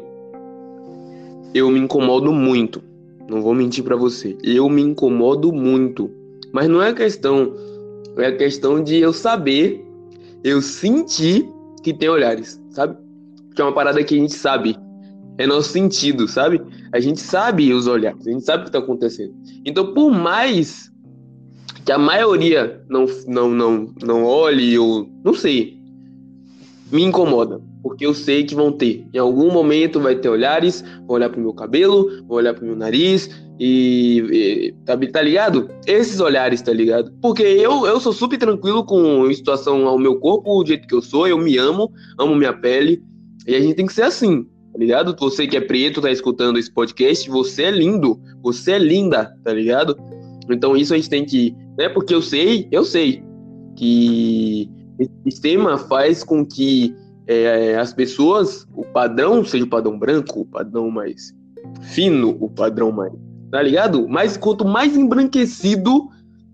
eu 1.52 1.68
me 1.68 1.80
incomodo 1.80 2.32
muito 2.32 2.80
Não 3.28 3.42
vou 3.42 3.52
mentir 3.52 3.82
para 3.82 3.96
você. 3.96 4.38
Eu 4.44 4.68
me 4.68 4.80
incomodo 4.80 5.52
muito. 5.52 6.08
Mas 6.52 6.68
não 6.68 6.80
é 6.80 6.94
questão. 6.94 7.52
É 8.18 8.30
questão 8.30 8.80
de 8.80 8.98
eu 8.98 9.12
saber, 9.12 9.84
eu 10.44 10.62
sentir 10.62 11.48
que 11.82 11.92
tem 11.92 12.08
olhares, 12.08 12.62
sabe? 12.70 12.96
Que 13.56 13.60
é 13.60 13.64
uma 13.64 13.72
parada 13.72 14.04
que 14.04 14.14
a 14.14 14.18
gente 14.18 14.34
sabe. 14.34 14.76
É 15.42 15.46
nosso 15.46 15.70
sentido, 15.70 16.28
sabe? 16.28 16.62
A 16.92 17.00
gente 17.00 17.18
sabe 17.18 17.72
os 17.72 17.88
olhares, 17.88 18.24
a 18.24 18.30
gente 18.30 18.44
sabe 18.44 18.62
o 18.62 18.66
que 18.66 18.70
tá 18.70 18.78
acontecendo. 18.78 19.34
Então, 19.64 19.92
por 19.92 20.12
mais 20.12 20.88
que 21.84 21.90
a 21.90 21.98
maioria 21.98 22.80
não, 22.88 23.06
não, 23.26 23.50
não, 23.50 23.94
não 24.04 24.24
olhe 24.24 24.78
ou 24.78 25.10
não 25.24 25.34
sei, 25.34 25.76
me 26.92 27.02
incomoda, 27.02 27.60
porque 27.82 28.06
eu 28.06 28.14
sei 28.14 28.44
que 28.44 28.54
vão 28.54 28.70
ter. 28.70 29.04
Em 29.12 29.18
algum 29.18 29.50
momento 29.50 29.98
vai 29.98 30.14
ter 30.14 30.28
olhares, 30.28 30.82
vão 31.08 31.16
olhar 31.16 31.28
pro 31.28 31.40
meu 31.40 31.52
cabelo, 31.52 32.24
vão 32.28 32.36
olhar 32.36 32.54
pro 32.54 32.64
meu 32.64 32.76
nariz 32.76 33.28
e, 33.58 34.18
e 34.30 34.74
tá, 34.84 34.96
tá 34.96 35.22
ligado? 35.22 35.68
Esses 35.88 36.20
olhares, 36.20 36.62
tá 36.62 36.72
ligado? 36.72 37.12
Porque 37.20 37.42
eu, 37.42 37.84
eu 37.84 37.98
sou 37.98 38.12
super 38.12 38.38
tranquilo 38.38 38.84
com 38.84 39.24
a 39.24 39.34
situação 39.34 39.88
ao 39.88 39.98
meu 39.98 40.20
corpo, 40.20 40.62
do 40.62 40.68
jeito 40.68 40.86
que 40.86 40.94
eu 40.94 41.02
sou, 41.02 41.26
eu 41.26 41.36
me 41.36 41.58
amo, 41.58 41.90
amo 42.16 42.36
minha 42.36 42.52
pele, 42.52 43.02
e 43.44 43.56
a 43.56 43.60
gente 43.60 43.74
tem 43.74 43.86
que 43.86 43.92
ser 43.92 44.02
assim, 44.02 44.46
tá 44.72 44.78
ligado? 44.78 45.16
Você 45.18 45.46
que 45.46 45.56
é 45.56 45.60
preto, 45.60 46.00
tá 46.00 46.10
escutando 46.10 46.58
esse 46.58 46.72
podcast, 46.72 47.28
você 47.28 47.64
é 47.64 47.70
lindo, 47.70 48.20
você 48.42 48.72
é 48.72 48.78
linda, 48.78 49.36
tá 49.44 49.52
ligado? 49.52 49.96
Então 50.50 50.76
isso 50.76 50.94
a 50.94 50.96
gente 50.96 51.10
tem 51.10 51.24
que, 51.24 51.54
né? 51.78 51.88
Porque 51.88 52.14
eu 52.14 52.22
sei, 52.22 52.68
eu 52.70 52.84
sei 52.84 53.22
que 53.76 54.70
esse 54.98 55.12
sistema 55.24 55.78
faz 55.78 56.24
com 56.24 56.44
que 56.44 56.94
é, 57.26 57.76
as 57.76 57.92
pessoas, 57.92 58.66
o 58.74 58.84
padrão 58.84 59.44
seja 59.44 59.64
o 59.64 59.68
padrão 59.68 59.98
branco, 59.98 60.40
o 60.40 60.46
padrão 60.46 60.90
mais 60.90 61.32
fino, 61.82 62.36
o 62.40 62.50
padrão 62.50 62.90
mais. 62.90 63.12
Tá 63.50 63.62
ligado? 63.62 64.08
Mas 64.08 64.36
quanto 64.36 64.64
mais 64.64 64.96
embranquecido, 64.96 66.08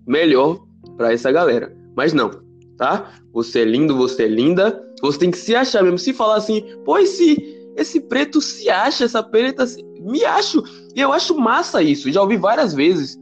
melhor 0.06 0.58
para 0.96 1.12
essa 1.12 1.30
galera. 1.30 1.74
Mas 1.96 2.12
não, 2.12 2.30
tá? 2.76 3.12
Você 3.32 3.60
é 3.60 3.64
lindo, 3.64 3.96
você 3.96 4.24
é 4.24 4.28
linda. 4.28 4.82
Você 5.00 5.18
tem 5.18 5.30
que 5.30 5.38
se 5.38 5.54
achar 5.54 5.82
mesmo. 5.82 5.98
Se 5.98 6.12
falar 6.12 6.36
assim, 6.36 6.64
pô, 6.84 6.98
esse, 6.98 7.57
esse 7.78 8.00
preto 8.00 8.40
se 8.40 8.68
acha, 8.68 9.04
essa 9.04 9.22
preta 9.22 9.66
se... 9.66 9.82
me 10.00 10.24
acho. 10.24 10.62
E 10.94 11.00
eu 11.00 11.12
acho 11.12 11.38
massa 11.38 11.82
isso. 11.82 12.10
Já 12.10 12.20
ouvi 12.20 12.36
várias 12.36 12.74
vezes. 12.74 13.16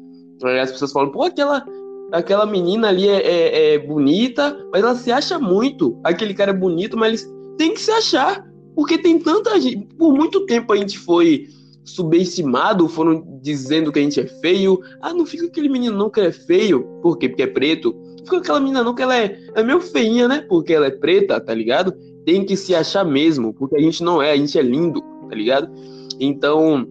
As 0.63 0.73
pessoas 0.73 0.93
falam, 0.93 1.11
pô, 1.11 1.25
aquela, 1.25 1.65
aquela 2.11 2.47
menina 2.47 2.89
ali 2.89 3.09
é, 3.09 3.17
é, 3.17 3.75
é, 3.75 3.79
bonita, 3.79 4.57
mas 4.73 4.83
ela 4.83 4.95
se 4.95 5.13
acha 5.13 5.39
muito. 5.39 5.99
Aquele 6.03 6.33
cara 6.33 6.53
é 6.53 6.55
bonito, 6.55 6.97
mas 6.97 7.09
eles 7.09 7.35
têm 7.59 7.75
que 7.75 7.81
se 7.81 7.91
achar. 7.91 8.45
Porque 8.75 8.99
tem 8.99 9.19
tanta 9.19 9.61
gente. 9.61 9.87
Por 9.97 10.15
muito 10.15 10.47
tempo 10.47 10.73
a 10.73 10.77
gente 10.77 10.99
foi 10.99 11.49
subestimado, 11.85 12.89
foram 12.89 13.39
dizendo 13.41 13.93
que 13.93 13.99
a 13.99 14.03
gente 14.03 14.21
é 14.21 14.27
feio. 14.27 14.81
Ah, 15.01 15.13
não 15.13 15.27
fica 15.27 15.47
aquele 15.47 15.69
menino 15.69 15.97
não 15.97 16.11
que 16.11 16.19
ele 16.19 16.29
é 16.29 16.33
feio. 16.33 16.83
Por 17.03 17.19
quê? 17.19 17.29
Porque 17.29 17.43
é 17.43 17.47
preto. 17.47 17.95
Fica 18.25 18.39
aquela 18.39 18.59
menina 18.59 18.83
não 18.83 18.95
que 18.95 19.03
ela 19.03 19.17
é, 19.17 19.39
é 19.55 19.63
meio 19.63 19.81
feinha, 19.81 20.27
né? 20.27 20.45
Porque 20.49 20.73
ela 20.73 20.87
é 20.87 20.91
preta, 20.91 21.41
tá 21.41 21.55
ligado? 21.55 21.95
Tem 22.27 22.45
que 22.45 22.57
se 22.57 22.75
achar 22.75 23.05
mesmo, 23.05 23.55
porque 23.55 23.77
a 23.77 23.81
gente 23.81 24.03
não 24.03 24.21
é, 24.21 24.33
a 24.33 24.37
gente 24.37 24.59
é 24.59 24.63
lindo, 24.63 25.01
tá 25.01 25.35
ligado? 25.35 25.71
Então, 26.19 26.87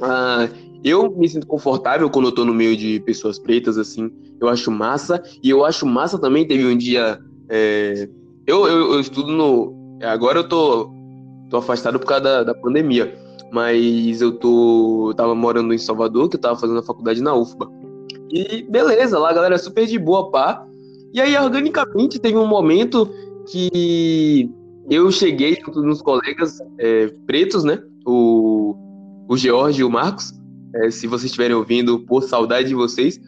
ah, 0.00 0.48
eu 0.82 1.10
me 1.10 1.28
sinto 1.28 1.46
confortável 1.46 2.10
quando 2.10 2.28
eu 2.28 2.32
tô 2.32 2.44
no 2.44 2.52
meio 2.52 2.76
de 2.76 2.98
pessoas 3.00 3.38
pretas, 3.38 3.78
assim. 3.78 4.10
Eu 4.40 4.48
acho 4.48 4.70
massa. 4.70 5.22
E 5.42 5.48
eu 5.48 5.64
acho 5.64 5.86
massa 5.86 6.18
também. 6.18 6.46
Teve 6.46 6.66
um 6.66 6.76
dia. 6.76 7.18
É... 7.48 8.08
Eu, 8.46 8.66
eu, 8.66 8.92
eu, 8.92 9.00
estudo 9.00 9.32
no. 9.32 9.98
Agora 10.02 10.40
eu 10.40 10.48
tô, 10.48 10.90
tô 11.48 11.56
afastado 11.56 11.98
por 11.98 12.06
causa 12.06 12.24
da, 12.24 12.44
da 12.44 12.54
pandemia. 12.54 13.14
Mas 13.50 14.20
eu 14.20 14.32
tô. 14.32 15.10
Eu 15.10 15.14
tava 15.14 15.34
morando 15.34 15.72
em 15.72 15.78
Salvador, 15.78 16.28
que 16.28 16.36
eu 16.36 16.40
tava 16.40 16.58
fazendo 16.58 16.80
a 16.80 16.82
faculdade 16.82 17.22
na 17.22 17.34
UFBA. 17.34 17.70
E 18.30 18.62
beleza, 18.62 19.18
lá 19.18 19.30
a 19.30 19.34
galera 19.34 19.54
é 19.54 19.58
super 19.58 19.86
de 19.86 19.98
boa, 19.98 20.30
pá. 20.30 20.66
E 21.14 21.20
aí, 21.20 21.36
organicamente, 21.38 22.18
teve 22.18 22.36
um 22.36 22.46
momento 22.46 23.08
que 23.50 24.50
eu 24.90 25.10
cheguei 25.10 25.58
junto 25.64 25.82
nos 25.82 26.02
colegas 26.02 26.58
é, 26.78 27.08
pretos, 27.26 27.64
né? 27.64 27.78
O, 28.06 28.76
o 29.28 29.36
George 29.36 29.80
e 29.80 29.84
o 29.84 29.90
Marcos 29.90 30.32
é, 30.74 30.90
se 30.90 31.06
vocês 31.06 31.26
estiverem 31.26 31.56
ouvindo, 31.56 32.00
por 32.00 32.22
saudade 32.22 32.68
de 32.68 32.74
vocês. 32.74 33.20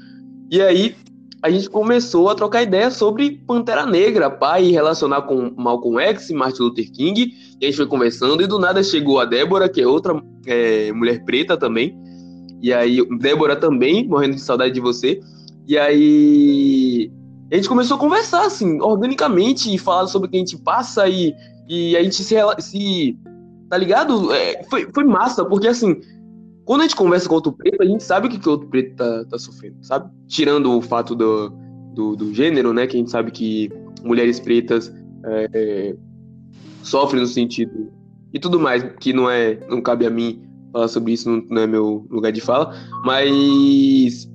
E 0.51 0.61
aí 0.61 0.95
a 1.43 1.51
gente 1.51 1.71
começou 1.71 2.29
a 2.29 2.35
trocar 2.35 2.63
ideia 2.63 2.91
sobre 2.91 3.43
Pantera 3.47 3.87
Negra, 3.87 4.29
pai, 4.31 4.71
relacionar 4.71 5.23
com 5.23 5.53
Malcolm 5.57 6.01
X 6.01 6.31
Martin 6.31 6.63
Luther 6.63 6.91
King. 6.91 7.33
E 7.61 7.65
a 7.65 7.67
gente 7.67 7.77
foi 7.77 7.87
conversando 7.87 8.43
e 8.43 8.47
do 8.47 8.59
nada 8.59 8.83
chegou 8.83 9.21
a 9.21 9.25
Débora, 9.25 9.69
que 9.69 9.81
é 9.81 9.87
outra 9.87 10.21
é, 10.47 10.93
mulher 10.93 11.25
preta 11.25 11.57
também. 11.57 11.97
E 12.61 12.73
aí, 12.73 13.07
Débora 13.19 13.55
também, 13.55 14.09
morrendo 14.09 14.35
de 14.35 14.41
saudade 14.41 14.75
de 14.75 14.81
você. 14.81 15.21
E 15.69 15.79
aí 15.79 17.11
a 17.51 17.57
gente 17.57 17.69
começou 17.69 17.97
a 17.97 18.01
conversar, 18.01 18.47
assim, 18.47 18.81
organicamente, 18.81 19.73
e 19.73 19.79
falar 19.79 20.07
sobre 20.09 20.29
o 20.29 20.31
que 20.31 20.37
a 20.37 20.41
gente 20.41 20.57
passa 20.59 21.09
e, 21.09 21.35
e 21.69 21.97
a 21.97 22.03
gente 22.03 22.23
se, 22.23 22.35
se 22.59 23.19
tá 23.69 23.77
ligado? 23.77 24.33
É, 24.33 24.63
foi, 24.65 24.89
foi 24.93 25.05
massa, 25.05 25.45
porque 25.45 25.69
assim, 25.69 26.01
quando 26.67 26.81
a 26.81 26.85
gente 26.85 26.97
conversa 26.97 27.29
com 27.29 27.37
outro 27.37 27.53
preto, 27.53 27.81
a 27.81 27.87
gente 27.87 28.03
sabe 28.03 28.27
o 28.27 28.31
que, 28.31 28.39
que 28.39 28.49
o 28.49 28.53
outro 28.53 28.69
preto 28.69 28.97
tá, 28.97 29.25
tá 29.27 29.39
sofrendo, 29.39 29.77
sabe? 29.83 30.11
Tirando 30.27 30.77
o 30.77 30.83
fato 30.83 31.15
do, 31.15 31.51
do, 31.95 32.17
do, 32.17 32.35
gênero, 32.35 32.73
né? 32.73 32.89
Que 32.89 32.97
a 32.97 32.99
gente 32.99 33.11
sabe 33.11 33.31
que 33.31 33.71
mulheres 34.03 34.41
pretas 34.41 34.93
é, 35.25 35.95
sofrem 36.83 37.21
no 37.21 37.27
sentido. 37.29 37.93
E 38.35 38.41
tudo 38.41 38.59
mais, 38.59 38.83
que 38.99 39.13
não 39.13 39.31
é. 39.31 39.59
Não 39.69 39.81
cabe 39.81 40.07
a 40.07 40.11
mim 40.11 40.43
falar 40.73 40.89
sobre 40.89 41.13
isso, 41.13 41.31
não, 41.31 41.43
não 41.49 41.63
é 41.63 41.67
meu 41.69 42.05
lugar 42.11 42.33
de 42.33 42.41
fala. 42.41 42.75
Mas. 43.05 44.29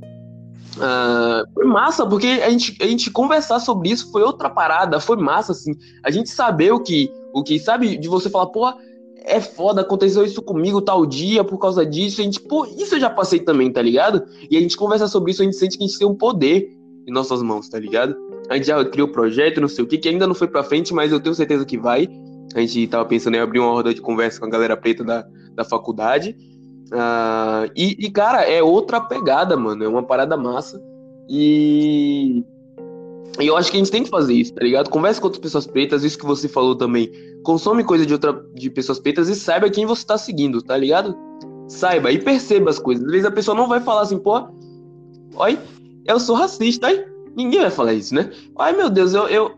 Uh, 0.81 1.53
foi 1.53 1.65
massa, 1.65 2.05
porque 2.07 2.25
a 2.25 2.49
gente, 2.49 2.75
a 2.81 2.87
gente 2.87 3.11
conversar 3.11 3.59
sobre 3.59 3.89
isso 3.89 4.11
foi 4.11 4.23
outra 4.23 4.49
parada, 4.49 4.99
foi 4.99 5.15
massa, 5.17 5.51
assim. 5.51 5.75
A 6.03 6.09
gente 6.09 6.29
saber 6.29 6.71
o 6.71 6.79
que. 6.79 7.11
O 7.33 7.43
que, 7.43 7.59
sabe, 7.59 7.97
de 7.97 8.09
você 8.09 8.29
falar, 8.29 8.47
porra 8.47 8.75
é 9.23 9.39
foda, 9.39 9.81
aconteceu 9.81 10.23
isso 10.25 10.41
comigo 10.41 10.81
tal 10.81 11.05
dia 11.05 11.43
por 11.43 11.57
causa 11.59 11.85
disso. 11.85 12.21
A 12.21 12.23
gente, 12.23 12.41
pô, 12.41 12.65
isso 12.65 12.95
eu 12.95 12.99
já 12.99 13.09
passei 13.09 13.39
também, 13.39 13.71
tá 13.71 13.81
ligado? 13.81 14.23
E 14.49 14.57
a 14.57 14.59
gente 14.59 14.75
conversa 14.75 15.07
sobre 15.07 15.31
isso, 15.31 15.41
a 15.41 15.45
gente 15.45 15.55
sente 15.55 15.77
que 15.77 15.83
a 15.83 15.87
gente 15.87 15.97
tem 15.97 16.07
um 16.07 16.15
poder 16.15 16.69
em 17.07 17.11
nossas 17.11 17.41
mãos, 17.41 17.69
tá 17.69 17.79
ligado? 17.79 18.15
A 18.49 18.55
gente 18.55 18.67
já 18.67 18.83
criou 18.83 19.07
projeto, 19.07 19.61
não 19.61 19.67
sei 19.67 19.83
o 19.83 19.87
que, 19.87 19.97
que 19.97 20.09
ainda 20.09 20.27
não 20.27 20.33
foi 20.33 20.47
pra 20.47 20.63
frente, 20.63 20.93
mas 20.93 21.11
eu 21.11 21.19
tenho 21.19 21.35
certeza 21.35 21.65
que 21.65 21.77
vai. 21.77 22.07
A 22.55 22.59
gente 22.59 22.87
tava 22.87 23.05
pensando 23.05 23.35
em 23.35 23.39
abrir 23.39 23.59
uma 23.59 23.71
roda 23.71 23.93
de 23.93 24.01
conversa 24.01 24.39
com 24.39 24.45
a 24.45 24.49
galera 24.49 24.75
preta 24.75 25.03
da, 25.03 25.25
da 25.55 25.63
faculdade. 25.63 26.35
Uh, 26.91 27.71
e, 27.75 28.05
e, 28.05 28.11
cara, 28.11 28.43
é 28.43 28.61
outra 28.61 28.99
pegada, 28.99 29.55
mano. 29.55 29.83
É 29.83 29.87
uma 29.87 30.03
parada 30.03 30.35
massa. 30.35 30.81
E 31.29 32.43
e 33.39 33.47
eu 33.47 33.55
acho 33.55 33.71
que 33.71 33.77
a 33.77 33.79
gente 33.79 33.91
tem 33.91 34.03
que 34.03 34.09
fazer 34.09 34.33
isso, 34.33 34.53
tá 34.53 34.63
ligado? 34.63 34.89
Converse 34.89 35.19
com 35.19 35.27
outras 35.27 35.41
pessoas 35.41 35.65
pretas, 35.65 36.03
isso 36.03 36.17
que 36.17 36.25
você 36.25 36.49
falou 36.49 36.75
também. 36.75 37.09
Consome 37.43 37.83
coisa 37.83 38.05
de 38.05 38.13
outra 38.13 38.33
de 38.53 38.69
pessoas 38.69 38.99
pretas 38.99 39.29
e 39.29 39.35
saiba 39.35 39.69
quem 39.69 39.85
você 39.85 40.05
tá 40.05 40.17
seguindo, 40.17 40.61
tá 40.61 40.75
ligado? 40.75 41.15
Saiba 41.67 42.11
e 42.11 42.19
perceba 42.19 42.69
as 42.69 42.77
coisas. 42.77 43.05
Às 43.05 43.11
vezes 43.11 43.25
a 43.25 43.31
pessoa 43.31 43.55
não 43.55 43.67
vai 43.67 43.79
falar 43.79 44.01
assim, 44.01 44.19
pô, 44.19 44.47
oi, 45.35 45.57
eu 46.05 46.19
sou 46.19 46.35
racista, 46.35 46.87
aí 46.87 47.05
ninguém 47.35 47.61
vai 47.61 47.71
falar 47.71 47.93
isso, 47.93 48.13
né? 48.13 48.29
Ai, 48.59 48.73
meu 48.73 48.89
Deus, 48.89 49.13
eu, 49.13 49.27
eu 49.27 49.51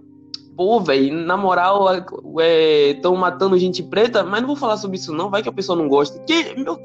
pô, 0.55 0.79
velho, 0.79 1.13
na 1.25 1.35
moral, 1.35 1.87
estão 1.95 3.15
é, 3.15 3.17
matando 3.17 3.57
gente 3.57 3.81
preta, 3.81 4.23
mas 4.23 4.41
não 4.41 4.47
vou 4.47 4.55
falar 4.55 4.77
sobre 4.77 4.97
isso 4.97 5.11
não, 5.11 5.31
vai 5.31 5.41
que 5.41 5.49
a 5.49 5.53
pessoa 5.53 5.75
não 5.75 5.87
gosta. 5.87 6.19
Que, 6.19 6.55
meu, 6.55 6.77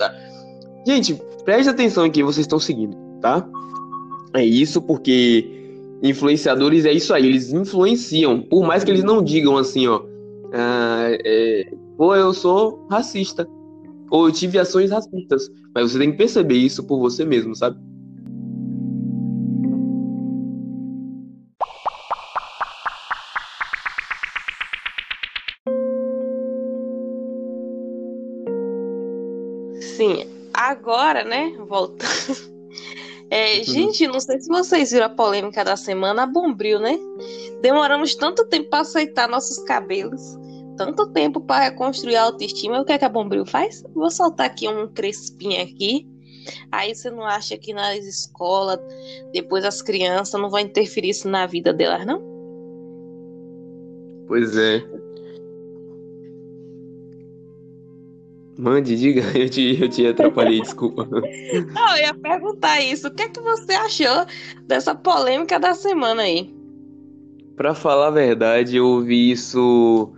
gente, 0.88 1.20
preste 1.44 1.68
atenção 1.68 2.04
aqui, 2.04 2.22
vocês 2.22 2.44
estão 2.44 2.58
seguindo, 2.58 2.96
tá? 3.20 3.46
É 4.34 4.44
isso 4.44 4.80
porque 4.80 5.46
influenciadores 6.02 6.84
é 6.84 6.92
isso 6.92 7.12
aí, 7.12 7.26
eles 7.26 7.52
influenciam, 7.52 8.40
por 8.40 8.66
mais 8.66 8.84
que 8.84 8.90
eles 8.90 9.04
não 9.04 9.22
digam 9.22 9.56
assim, 9.56 9.86
ó, 9.86 10.02
ah, 10.52 11.08
é, 11.10 11.70
pô, 11.96 12.14
eu 12.14 12.32
sou 12.32 12.86
racista, 12.90 13.46
ou 14.10 14.28
eu 14.28 14.32
tive 14.32 14.58
ações 14.58 14.90
racistas, 14.90 15.50
mas 15.74 15.92
você 15.92 15.98
tem 15.98 16.12
que 16.12 16.16
perceber 16.16 16.56
isso 16.56 16.84
por 16.84 16.98
você 16.98 17.24
mesmo, 17.24 17.54
sabe? 17.54 17.78
Agora, 30.68 31.24
né, 31.24 31.52
voltando 31.66 32.08
é, 33.30 33.58
uhum. 33.58 33.64
gente, 33.64 34.06
não 34.06 34.20
sei 34.20 34.40
se 34.40 34.48
vocês 34.48 34.90
viram 34.90 35.06
a 35.06 35.10
polêmica 35.10 35.64
da 35.64 35.76
semana, 35.76 36.22
a 36.22 36.26
Bombril, 36.26 36.78
né? 36.78 36.98
Demoramos 37.60 38.14
tanto 38.14 38.46
tempo 38.46 38.70
para 38.70 38.80
aceitar 38.80 39.28
nossos 39.28 39.58
cabelos, 39.64 40.20
tanto 40.76 41.06
tempo 41.08 41.40
para 41.40 41.64
reconstruir 41.64 42.16
a 42.16 42.24
autoestima. 42.24 42.80
O 42.80 42.84
que 42.84 42.92
é 42.92 42.98
que 42.98 43.04
a 43.04 43.08
Bombril 43.08 43.44
faz? 43.44 43.82
Vou 43.94 44.10
soltar 44.10 44.46
aqui 44.46 44.68
um 44.68 44.88
crespinho 44.88 45.62
aqui. 45.62 46.06
Aí 46.72 46.94
você 46.94 47.10
não 47.10 47.24
acha 47.24 47.58
que 47.58 47.74
nas 47.74 48.04
escolas, 48.04 48.78
depois 49.32 49.64
as 49.64 49.82
crianças 49.82 50.40
não 50.40 50.48
vão 50.48 50.60
interferir 50.60 51.10
isso 51.10 51.28
na 51.28 51.46
vida 51.46 51.72
delas, 51.72 52.06
não? 52.06 52.22
Pois 54.26 54.56
é. 54.56 54.82
Mande, 58.58 58.96
diga, 58.96 59.22
eu 59.38 59.48
te, 59.48 59.80
eu 59.80 59.88
te 59.88 60.04
atrapalhei, 60.04 60.60
desculpa. 60.60 61.06
Não, 61.08 61.96
eu 61.96 62.02
ia 62.02 62.14
perguntar 62.14 62.80
isso. 62.80 63.06
O 63.06 63.10
que 63.12 63.22
é 63.22 63.28
que 63.28 63.40
você 63.40 63.72
achou 63.72 64.26
dessa 64.66 64.96
polêmica 64.96 65.60
da 65.60 65.74
semana 65.74 66.22
aí? 66.22 66.52
Pra 67.56 67.72
falar 67.72 68.08
a 68.08 68.10
verdade, 68.10 68.76
eu 68.76 68.86
ouvi 68.86 69.30
isso. 69.30 70.12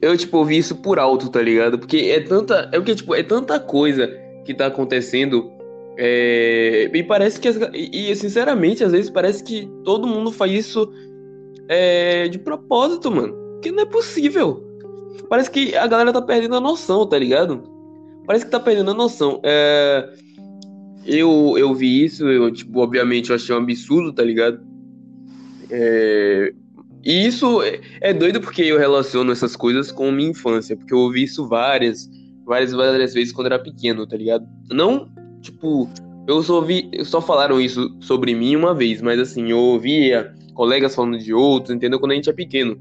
Eu, 0.00 0.16
tipo, 0.16 0.38
ouvi 0.38 0.56
isso 0.56 0.76
por 0.76 0.98
alto, 0.98 1.28
tá 1.28 1.42
ligado? 1.42 1.78
Porque 1.78 1.98
é 1.98 2.20
tanta. 2.20 2.70
É 2.72 2.78
o 2.78 2.82
que, 2.82 2.94
tipo, 2.94 3.14
é 3.14 3.22
tanta 3.22 3.60
coisa 3.60 4.08
que 4.46 4.54
tá 4.54 4.66
acontecendo. 4.66 5.50
É... 5.98 6.90
E 6.92 7.02
parece 7.02 7.38
que. 7.38 7.48
E, 7.74 8.16
sinceramente, 8.16 8.82
às 8.82 8.92
vezes 8.92 9.10
parece 9.10 9.44
que 9.44 9.68
todo 9.84 10.08
mundo 10.08 10.32
faz 10.32 10.52
isso 10.52 10.90
é... 11.68 12.28
de 12.28 12.38
propósito, 12.38 13.10
mano. 13.10 13.34
Porque 13.54 13.70
não 13.70 13.82
é 13.82 13.86
possível. 13.86 14.67
Parece 15.28 15.50
que 15.50 15.74
a 15.76 15.86
galera 15.86 16.12
tá 16.12 16.22
perdendo 16.22 16.56
a 16.56 16.60
noção, 16.60 17.06
tá 17.06 17.18
ligado? 17.18 17.62
Parece 18.26 18.44
que 18.44 18.50
tá 18.50 18.60
perdendo 18.60 18.90
a 18.90 18.94
noção. 18.94 19.40
É... 19.42 20.08
Eu, 21.06 21.54
eu 21.56 21.74
vi 21.74 22.04
isso, 22.04 22.28
eu, 22.28 22.52
tipo, 22.52 22.80
obviamente 22.80 23.30
eu 23.30 23.36
achei 23.36 23.54
um 23.54 23.58
absurdo, 23.58 24.12
tá 24.12 24.22
ligado? 24.22 24.60
É... 25.70 26.52
E 27.04 27.26
isso 27.26 27.62
é, 27.62 27.80
é 28.00 28.12
doido 28.12 28.40
porque 28.40 28.62
eu 28.62 28.78
relaciono 28.78 29.32
essas 29.32 29.56
coisas 29.56 29.90
com 29.90 30.10
minha 30.10 30.30
infância, 30.30 30.76
porque 30.76 30.92
eu 30.92 30.98
ouvi 30.98 31.22
isso 31.22 31.46
várias, 31.46 32.10
várias, 32.44 32.72
várias 32.72 33.14
vezes 33.14 33.32
quando 33.32 33.46
era 33.46 33.58
pequeno, 33.58 34.06
tá 34.06 34.16
ligado? 34.16 34.46
Não, 34.70 35.08
tipo, 35.40 35.88
eu 36.26 36.42
só 36.42 36.56
ouvi, 36.56 36.90
só 37.04 37.22
falaram 37.22 37.60
isso 37.60 37.96
sobre 38.00 38.34
mim 38.34 38.56
uma 38.56 38.74
vez, 38.74 39.00
mas 39.00 39.18
assim, 39.18 39.50
eu 39.50 39.58
ouvia 39.58 40.34
colegas 40.52 40.94
falando 40.94 41.18
de 41.18 41.32
outros, 41.32 41.74
entendeu? 41.74 41.98
Quando 41.98 42.12
a 42.12 42.14
gente 42.16 42.28
é 42.28 42.32
pequeno. 42.32 42.78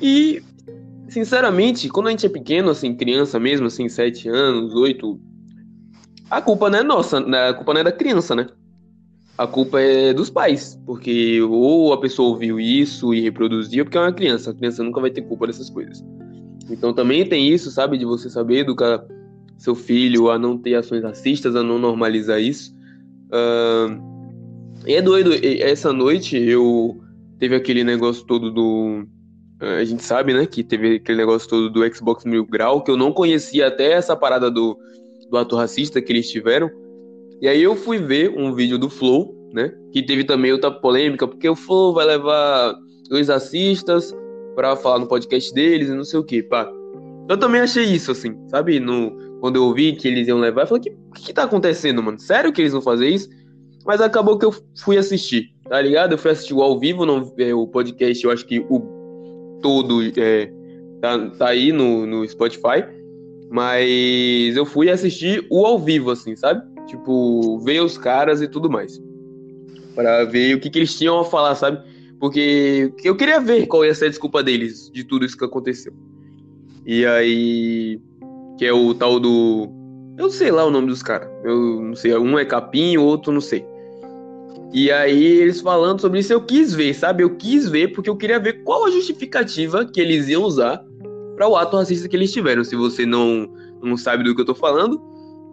E 0.00 0.42
sinceramente, 1.08 1.88
quando 1.88 2.08
a 2.08 2.10
gente 2.10 2.26
é 2.26 2.28
pequeno, 2.28 2.70
assim, 2.70 2.94
criança 2.94 3.38
mesmo, 3.38 3.66
assim, 3.66 3.88
sete 3.88 4.28
anos, 4.28 4.74
oito, 4.74 5.20
a 6.30 6.40
culpa 6.40 6.68
não 6.68 6.78
é 6.78 6.82
nossa, 6.82 7.20
né? 7.20 7.48
a 7.48 7.54
culpa 7.54 7.74
não 7.74 7.80
é 7.80 7.84
da 7.84 7.92
criança, 7.92 8.34
né? 8.34 8.46
A 9.38 9.46
culpa 9.46 9.80
é 9.80 10.14
dos 10.14 10.30
pais, 10.30 10.80
porque 10.86 11.40
ou 11.42 11.92
a 11.92 12.00
pessoa 12.00 12.30
ouviu 12.30 12.58
isso 12.58 13.12
e 13.12 13.20
reproduziu, 13.20 13.84
porque 13.84 13.98
é 13.98 14.00
uma 14.00 14.12
criança, 14.12 14.50
a 14.50 14.54
criança 14.54 14.82
nunca 14.82 15.00
vai 15.00 15.10
ter 15.10 15.22
culpa 15.22 15.46
dessas 15.46 15.68
coisas. 15.68 16.02
Então 16.70 16.92
também 16.92 17.28
tem 17.28 17.48
isso, 17.48 17.70
sabe, 17.70 17.98
de 17.98 18.04
você 18.04 18.30
saber 18.30 18.60
educar 18.60 19.04
seu 19.58 19.74
filho 19.74 20.30
a 20.30 20.38
não 20.38 20.56
ter 20.58 20.74
ações 20.74 21.02
racistas, 21.02 21.54
a 21.54 21.62
não 21.62 21.78
normalizar 21.78 22.40
isso. 22.40 22.74
Uh, 23.26 24.86
e 24.86 24.94
é 24.94 25.02
doido, 25.02 25.32
essa 25.60 25.92
noite 25.92 26.36
eu 26.36 27.00
teve 27.38 27.54
aquele 27.54 27.84
negócio 27.84 28.24
todo 28.24 28.50
do 28.50 29.06
a 29.60 29.84
gente 29.84 30.02
sabe, 30.02 30.34
né, 30.34 30.46
que 30.46 30.62
teve 30.62 30.96
aquele 30.96 31.18
negócio 31.18 31.48
todo 31.48 31.70
do 31.70 31.94
Xbox 31.94 32.24
Mil 32.24 32.44
Grau, 32.44 32.82
que 32.82 32.90
eu 32.90 32.96
não 32.96 33.12
conhecia 33.12 33.68
até 33.68 33.92
essa 33.92 34.14
parada 34.14 34.50
do, 34.50 34.76
do 35.30 35.38
ato 35.38 35.56
racista 35.56 36.00
que 36.02 36.12
eles 36.12 36.30
tiveram. 36.30 36.70
E 37.40 37.48
aí 37.48 37.62
eu 37.62 37.74
fui 37.74 37.98
ver 37.98 38.34
um 38.36 38.54
vídeo 38.54 38.78
do 38.78 38.90
Flow, 38.90 39.34
né, 39.52 39.72
que 39.92 40.02
teve 40.02 40.24
também 40.24 40.52
outra 40.52 40.70
polêmica, 40.70 41.26
porque 41.26 41.48
o 41.48 41.56
Flow 41.56 41.94
vai 41.94 42.04
levar 42.04 42.74
dois 43.08 43.28
racistas 43.28 44.14
para 44.54 44.76
falar 44.76 44.98
no 44.98 45.08
podcast 45.08 45.52
deles 45.54 45.88
e 45.88 45.94
não 45.94 46.04
sei 46.04 46.18
o 46.18 46.24
que, 46.24 46.42
pá. 46.42 46.70
Eu 47.28 47.36
também 47.36 47.60
achei 47.60 47.84
isso, 47.84 48.12
assim, 48.12 48.36
sabe? 48.48 48.78
No, 48.78 49.16
quando 49.40 49.56
eu 49.56 49.64
ouvi 49.64 49.96
que 49.96 50.06
eles 50.06 50.28
iam 50.28 50.38
levar, 50.38 50.62
eu 50.62 50.66
falei, 50.66 50.80
o 50.80 51.12
que, 51.12 51.22
que 51.22 51.32
tá 51.32 51.42
acontecendo, 51.42 52.02
mano? 52.02 52.20
Sério 52.20 52.52
que 52.52 52.60
eles 52.60 52.72
vão 52.72 52.82
fazer 52.82 53.08
isso? 53.08 53.28
Mas 53.84 54.00
acabou 54.00 54.38
que 54.38 54.44
eu 54.44 54.54
fui 54.78 54.96
assistir, 54.96 55.50
tá 55.68 55.80
ligado? 55.80 56.12
Eu 56.12 56.18
fui 56.18 56.30
assistir 56.30 56.54
o 56.54 56.62
ao 56.62 56.78
vivo, 56.78 57.04
não, 57.04 57.32
é, 57.38 57.54
o 57.54 57.66
podcast, 57.66 58.24
eu 58.24 58.30
acho 58.30 58.46
que 58.46 58.64
o 58.68 58.95
todo 59.62 60.02
é, 60.18 60.52
tá, 61.00 61.30
tá 61.30 61.48
aí 61.48 61.72
no, 61.72 62.06
no 62.06 62.28
Spotify. 62.28 62.84
Mas 63.50 64.56
eu 64.56 64.66
fui 64.66 64.90
assistir 64.90 65.46
o 65.50 65.64
ao 65.64 65.78
vivo, 65.78 66.10
assim, 66.10 66.34
sabe? 66.34 66.62
Tipo, 66.86 67.58
ver 67.60 67.80
os 67.80 67.96
caras 67.96 68.42
e 68.42 68.48
tudo 68.48 68.68
mais. 68.68 69.00
para 69.94 70.24
ver 70.24 70.56
o 70.56 70.60
que, 70.60 70.68
que 70.68 70.78
eles 70.78 70.96
tinham 70.96 71.18
a 71.18 71.24
falar, 71.24 71.54
sabe? 71.54 71.80
Porque 72.18 72.92
eu 73.04 73.16
queria 73.16 73.40
ver 73.40 73.66
qual 73.66 73.84
ia 73.84 73.94
ser 73.94 74.06
a 74.06 74.08
desculpa 74.08 74.42
deles 74.42 74.90
de 74.92 75.04
tudo 75.04 75.24
isso 75.24 75.36
que 75.36 75.44
aconteceu. 75.44 75.92
E 76.84 77.04
aí. 77.04 78.00
Que 78.58 78.64
é 78.64 78.72
o 78.72 78.94
tal 78.94 79.20
do. 79.20 79.68
Eu 80.16 80.30
sei 80.30 80.50
lá 80.50 80.64
o 80.64 80.70
nome 80.70 80.88
dos 80.88 81.02
caras. 81.02 81.28
Eu 81.44 81.82
não 81.82 81.94
sei. 81.94 82.16
Um 82.16 82.38
é 82.38 82.44
capim, 82.44 82.96
o 82.96 83.04
outro 83.04 83.32
não 83.32 83.40
sei. 83.40 83.66
E 84.72 84.90
aí 84.90 85.24
eles 85.24 85.60
falando 85.60 86.00
sobre 86.00 86.20
isso, 86.20 86.32
eu 86.32 86.40
quis 86.42 86.74
ver, 86.74 86.94
sabe? 86.94 87.22
Eu 87.22 87.36
quis 87.36 87.68
ver 87.68 87.92
porque 87.92 88.10
eu 88.10 88.16
queria 88.16 88.38
ver 88.38 88.64
qual 88.64 88.86
a 88.86 88.90
justificativa 88.90 89.84
que 89.84 90.00
eles 90.00 90.28
iam 90.28 90.42
usar 90.42 90.82
para 91.36 91.48
o 91.48 91.56
ato 91.56 91.76
racista 91.76 92.08
que 92.08 92.16
eles 92.16 92.32
tiveram. 92.32 92.64
Se 92.64 92.76
você 92.76 93.06
não, 93.06 93.48
não 93.82 93.96
sabe 93.96 94.24
do 94.24 94.34
que 94.34 94.40
eu 94.40 94.46
tô 94.46 94.54
falando, 94.54 95.00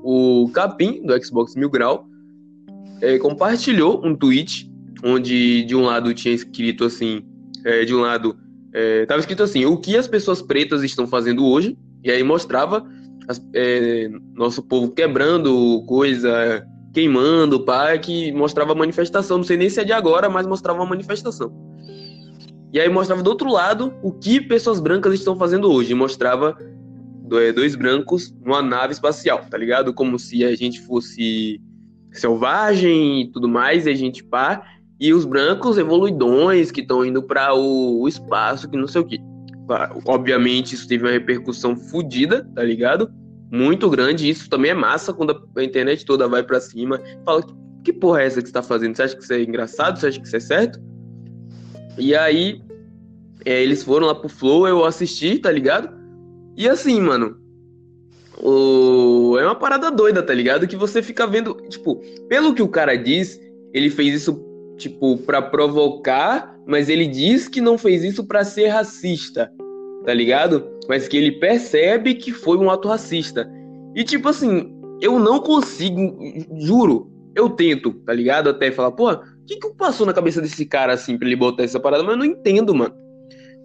o 0.03 0.49
Capim, 0.53 1.05
do 1.05 1.23
Xbox 1.23 1.55
Mil 1.55 1.69
Grau, 1.69 2.05
é, 3.01 3.17
compartilhou 3.19 4.05
um 4.05 4.15
tweet 4.15 4.69
onde 5.03 5.63
de 5.63 5.75
um 5.75 5.83
lado 5.83 6.13
tinha 6.13 6.33
escrito 6.33 6.85
assim, 6.85 7.21
é, 7.65 7.83
de 7.85 7.93
um 7.93 8.01
lado 8.01 8.35
é, 8.73 9.05
tava 9.05 9.19
escrito 9.19 9.43
assim, 9.43 9.65
o 9.65 9.77
que 9.77 9.95
as 9.95 10.07
pessoas 10.07 10.41
pretas 10.41 10.83
estão 10.83 11.05
fazendo 11.05 11.45
hoje, 11.45 11.77
e 12.03 12.09
aí 12.09 12.23
mostrava 12.23 12.85
as, 13.27 13.41
é, 13.53 14.09
nosso 14.33 14.63
povo 14.63 14.91
quebrando 14.91 15.83
coisa, 15.85 16.65
queimando 16.93 17.55
o 17.57 17.65
parque, 17.65 18.31
mostrava 18.31 18.75
manifestação. 18.75 19.37
Não 19.37 19.43
sei 19.43 19.57
nem 19.57 19.69
se 19.69 19.81
é 19.81 19.83
de 19.83 19.91
agora, 19.91 20.29
mas 20.29 20.45
mostrava 20.45 20.79
uma 20.79 20.89
manifestação. 20.89 21.51
E 22.71 22.79
aí 22.79 22.87
mostrava 22.89 23.21
do 23.21 23.29
outro 23.29 23.51
lado 23.51 23.93
o 24.01 24.11
que 24.11 24.39
pessoas 24.39 24.79
brancas 24.79 25.13
estão 25.13 25.35
fazendo 25.35 25.71
hoje. 25.71 25.93
Mostrava 25.93 26.57
é, 27.33 27.51
dois 27.51 27.75
brancos 27.75 28.33
numa 28.43 28.61
nave 28.61 28.93
espacial, 28.93 29.45
tá 29.49 29.57
ligado? 29.57 29.93
Como 29.93 30.19
se 30.19 30.45
a 30.45 30.55
gente 30.55 30.81
fosse 30.81 31.59
selvagem 32.11 33.21
e 33.21 33.31
tudo 33.31 33.49
mais, 33.49 33.85
e 33.85 33.89
a 33.89 33.95
gente 33.95 34.23
pá. 34.23 34.63
E 34.99 35.13
os 35.13 35.25
brancos 35.25 35.77
evoluidões 35.77 36.71
que 36.71 36.81
estão 36.81 37.03
indo 37.03 37.23
para 37.23 37.53
o, 37.53 38.01
o, 38.01 38.07
espaço, 38.07 38.69
que 38.69 38.77
não 38.77 38.87
sei 38.87 39.01
o 39.01 39.05
que. 39.05 39.19
Obviamente 40.05 40.75
isso 40.75 40.87
teve 40.87 41.03
uma 41.03 41.11
repercussão 41.11 41.75
fodida, 41.75 42.47
tá 42.55 42.63
ligado? 42.63 43.11
Muito 43.53 43.87
grande. 43.87 44.27
Isso 44.27 44.49
também 44.49 44.71
é 44.71 44.73
massa 44.73 45.13
quando 45.13 45.47
a 45.55 45.63
internet 45.63 46.03
toda 46.03 46.27
vai 46.27 46.41
para 46.41 46.59
cima. 46.59 46.99
Fala, 47.23 47.45
que 47.83 47.93
porra 47.93 48.23
é 48.23 48.25
essa 48.25 48.41
que 48.41 48.47
você 48.47 48.53
tá 48.53 48.63
fazendo? 48.63 48.95
Você 48.95 49.03
acha 49.03 49.15
que 49.15 49.23
isso 49.23 49.33
é 49.33 49.43
engraçado? 49.43 49.99
Você 49.99 50.07
acha 50.07 50.19
que 50.19 50.25
isso 50.25 50.35
é 50.35 50.39
certo? 50.39 50.79
E 51.95 52.15
aí, 52.15 52.59
é, 53.45 53.61
eles 53.61 53.83
foram 53.83 54.07
lá 54.07 54.15
pro 54.15 54.27
Flow, 54.27 54.67
eu 54.67 54.83
assisti, 54.83 55.37
tá 55.37 55.51
ligado? 55.51 55.87
E 56.57 56.67
assim, 56.67 56.99
mano, 56.99 57.37
o... 58.41 59.37
é 59.39 59.45
uma 59.45 59.55
parada 59.55 59.91
doida, 59.91 60.23
tá 60.23 60.33
ligado? 60.33 60.67
Que 60.67 60.75
você 60.75 61.03
fica 61.03 61.27
vendo, 61.27 61.53
tipo, 61.69 62.01
pelo 62.27 62.55
que 62.55 62.63
o 62.63 62.67
cara 62.67 62.95
diz, 62.95 63.39
ele 63.71 63.91
fez 63.91 64.15
isso, 64.15 64.43
tipo, 64.77 65.17
para 65.19 65.43
provocar, 65.43 66.57
mas 66.65 66.89
ele 66.89 67.05
diz 67.05 67.47
que 67.47 67.61
não 67.61 67.77
fez 67.77 68.03
isso 68.03 68.25
para 68.25 68.43
ser 68.43 68.69
racista 68.69 69.51
tá 70.03 70.13
ligado? 70.13 70.72
Mas 70.87 71.07
que 71.07 71.17
ele 71.17 71.33
percebe 71.33 72.15
que 72.15 72.31
foi 72.31 72.57
um 72.57 72.69
ato 72.69 72.87
racista. 72.87 73.49
E 73.95 74.03
tipo 74.03 74.29
assim, 74.29 74.73
eu 75.01 75.19
não 75.19 75.39
consigo, 75.39 76.17
juro, 76.59 77.11
eu 77.35 77.49
tento, 77.49 77.91
tá 78.05 78.13
ligado? 78.13 78.49
Até 78.49 78.71
falar, 78.71 78.91
pô, 78.91 79.11
o 79.11 79.19
que 79.45 79.57
que 79.57 79.73
passou 79.75 80.05
na 80.05 80.13
cabeça 80.13 80.41
desse 80.41 80.65
cara 80.65 80.93
assim 80.93 81.17
pra 81.17 81.27
ele 81.27 81.35
botar 81.35 81.63
essa 81.63 81.79
parada? 81.79 82.03
Mas 82.03 82.13
eu 82.13 82.17
não 82.17 82.25
entendo, 82.25 82.73
mano. 82.73 82.93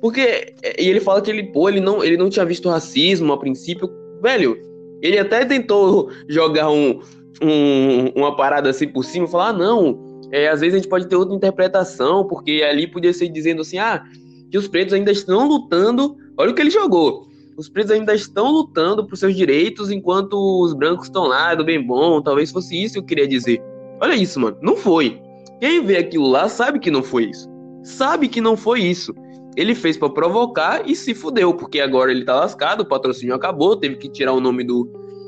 Porque 0.01 0.55
e 0.79 0.89
ele 0.89 1.01
fala 1.01 1.21
que 1.21 1.31
ele, 1.31 1.45
pô, 1.45 1.69
ele 1.69 1.81
não, 1.81 2.03
ele 2.03 2.17
não 2.17 2.31
tinha 2.31 2.45
visto 2.45 2.69
racismo 2.69 3.33
a 3.33 3.39
princípio. 3.39 3.91
Velho, 4.23 4.57
ele 5.03 5.19
até 5.19 5.45
tentou 5.45 6.11
jogar 6.29 6.71
um, 6.71 7.01
um 7.43 8.09
uma 8.15 8.37
parada 8.37 8.71
assim 8.71 8.89
por 8.89 9.05
cima, 9.05 9.27
falar, 9.27 9.49
ah, 9.49 9.53
não, 9.53 10.21
é, 10.33 10.49
às 10.49 10.61
vezes 10.61 10.75
a 10.75 10.79
gente 10.79 10.89
pode 10.89 11.07
ter 11.09 11.17
outra 11.17 11.35
interpretação, 11.35 12.27
porque 12.27 12.63
ali 12.69 12.87
podia 12.87 13.13
ser 13.13 13.29
dizendo 13.29 13.63
assim, 13.63 13.79
ah, 13.79 14.05
que 14.51 14.59
os 14.59 14.69
pretos 14.69 14.95
ainda 14.95 15.11
estão 15.11 15.47
lutando 15.47 16.17
Olha 16.39 16.53
o 16.53 16.55
que 16.55 16.63
ele 16.63 16.71
jogou. 16.71 17.27
Os 17.57 17.69
pretos 17.69 17.91
ainda 17.91 18.15
estão 18.15 18.53
lutando 18.53 19.05
por 19.05 19.17
seus 19.17 19.35
direitos 19.35 19.91
enquanto 19.91 20.35
os 20.63 20.73
brancos 20.73 21.07
estão 21.07 21.27
lá, 21.27 21.55
do 21.57 21.65
bem 21.65 21.85
bom. 21.85 22.23
Talvez 22.23 22.53
fosse 22.53 22.81
isso 22.81 22.95
que 22.95 23.01
eu 23.01 23.05
queria 23.05 23.27
dizer. 23.27 23.61
Olha 24.01 24.15
isso, 24.15 24.39
mano. 24.39 24.57
Não 24.63 24.77
foi. 24.77 25.21
Quem 25.61 25.85
vê 25.85 25.97
aquilo 25.97 26.29
lá 26.29 26.49
sabe 26.49 26.79
que 26.79 26.91
não 26.91 27.03
foi 27.03 27.25
isso. 27.25 27.49
Sabe 27.83 28.29
que 28.29 28.41
não 28.41 28.57
foi 28.57 28.83
isso. 28.83 29.13
Ele 29.57 29.75
fez 29.75 29.97
para 29.97 30.09
provocar 30.09 30.89
e 30.89 30.95
se 30.95 31.13
fudeu, 31.13 31.53
porque 31.53 31.81
agora 31.81 32.13
ele 32.13 32.25
tá 32.25 32.37
lascado, 32.37 32.83
o 32.83 32.87
patrocínio 32.87 33.35
acabou, 33.35 33.75
teve 33.75 33.97
que 33.97 34.09
tirar 34.09 34.33
o 34.33 34.41
nome 34.41 34.63
do, 34.63 34.85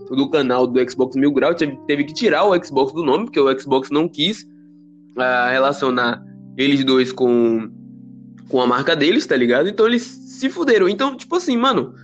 do 0.09 0.31
canal 0.31 0.69
do 0.69 0.89
Xbox 0.89 1.17
Mil 1.17 1.33
Grau, 1.33 1.53
teve, 1.53 1.77
teve 1.89 2.05
que 2.05 2.15
tirar 2.15 2.45
o 2.45 2.65
Xbox 2.65 2.93
do 2.93 3.03
nome, 3.03 3.25
porque 3.25 3.41
o 3.41 3.59
Xbox 3.59 3.91
não 3.91 4.09
quis 4.09 4.43
uh, 5.17 5.51
relacionar 5.51 6.23
eles 6.57 6.85
dois 6.85 7.13
com, 7.13 7.69
com 8.51 8.61
a 8.61 8.67
marca 8.67 8.95
deles, 8.97 9.27
tá 9.27 9.37
ligado? 9.37 9.69
Então 9.69 9.87
eles 9.87 10.03
se 10.03 10.51
fuderam. 10.51 10.89
Então, 10.89 11.17
tipo 11.17 11.37
assim, 11.37 11.57
mano, 11.57 11.95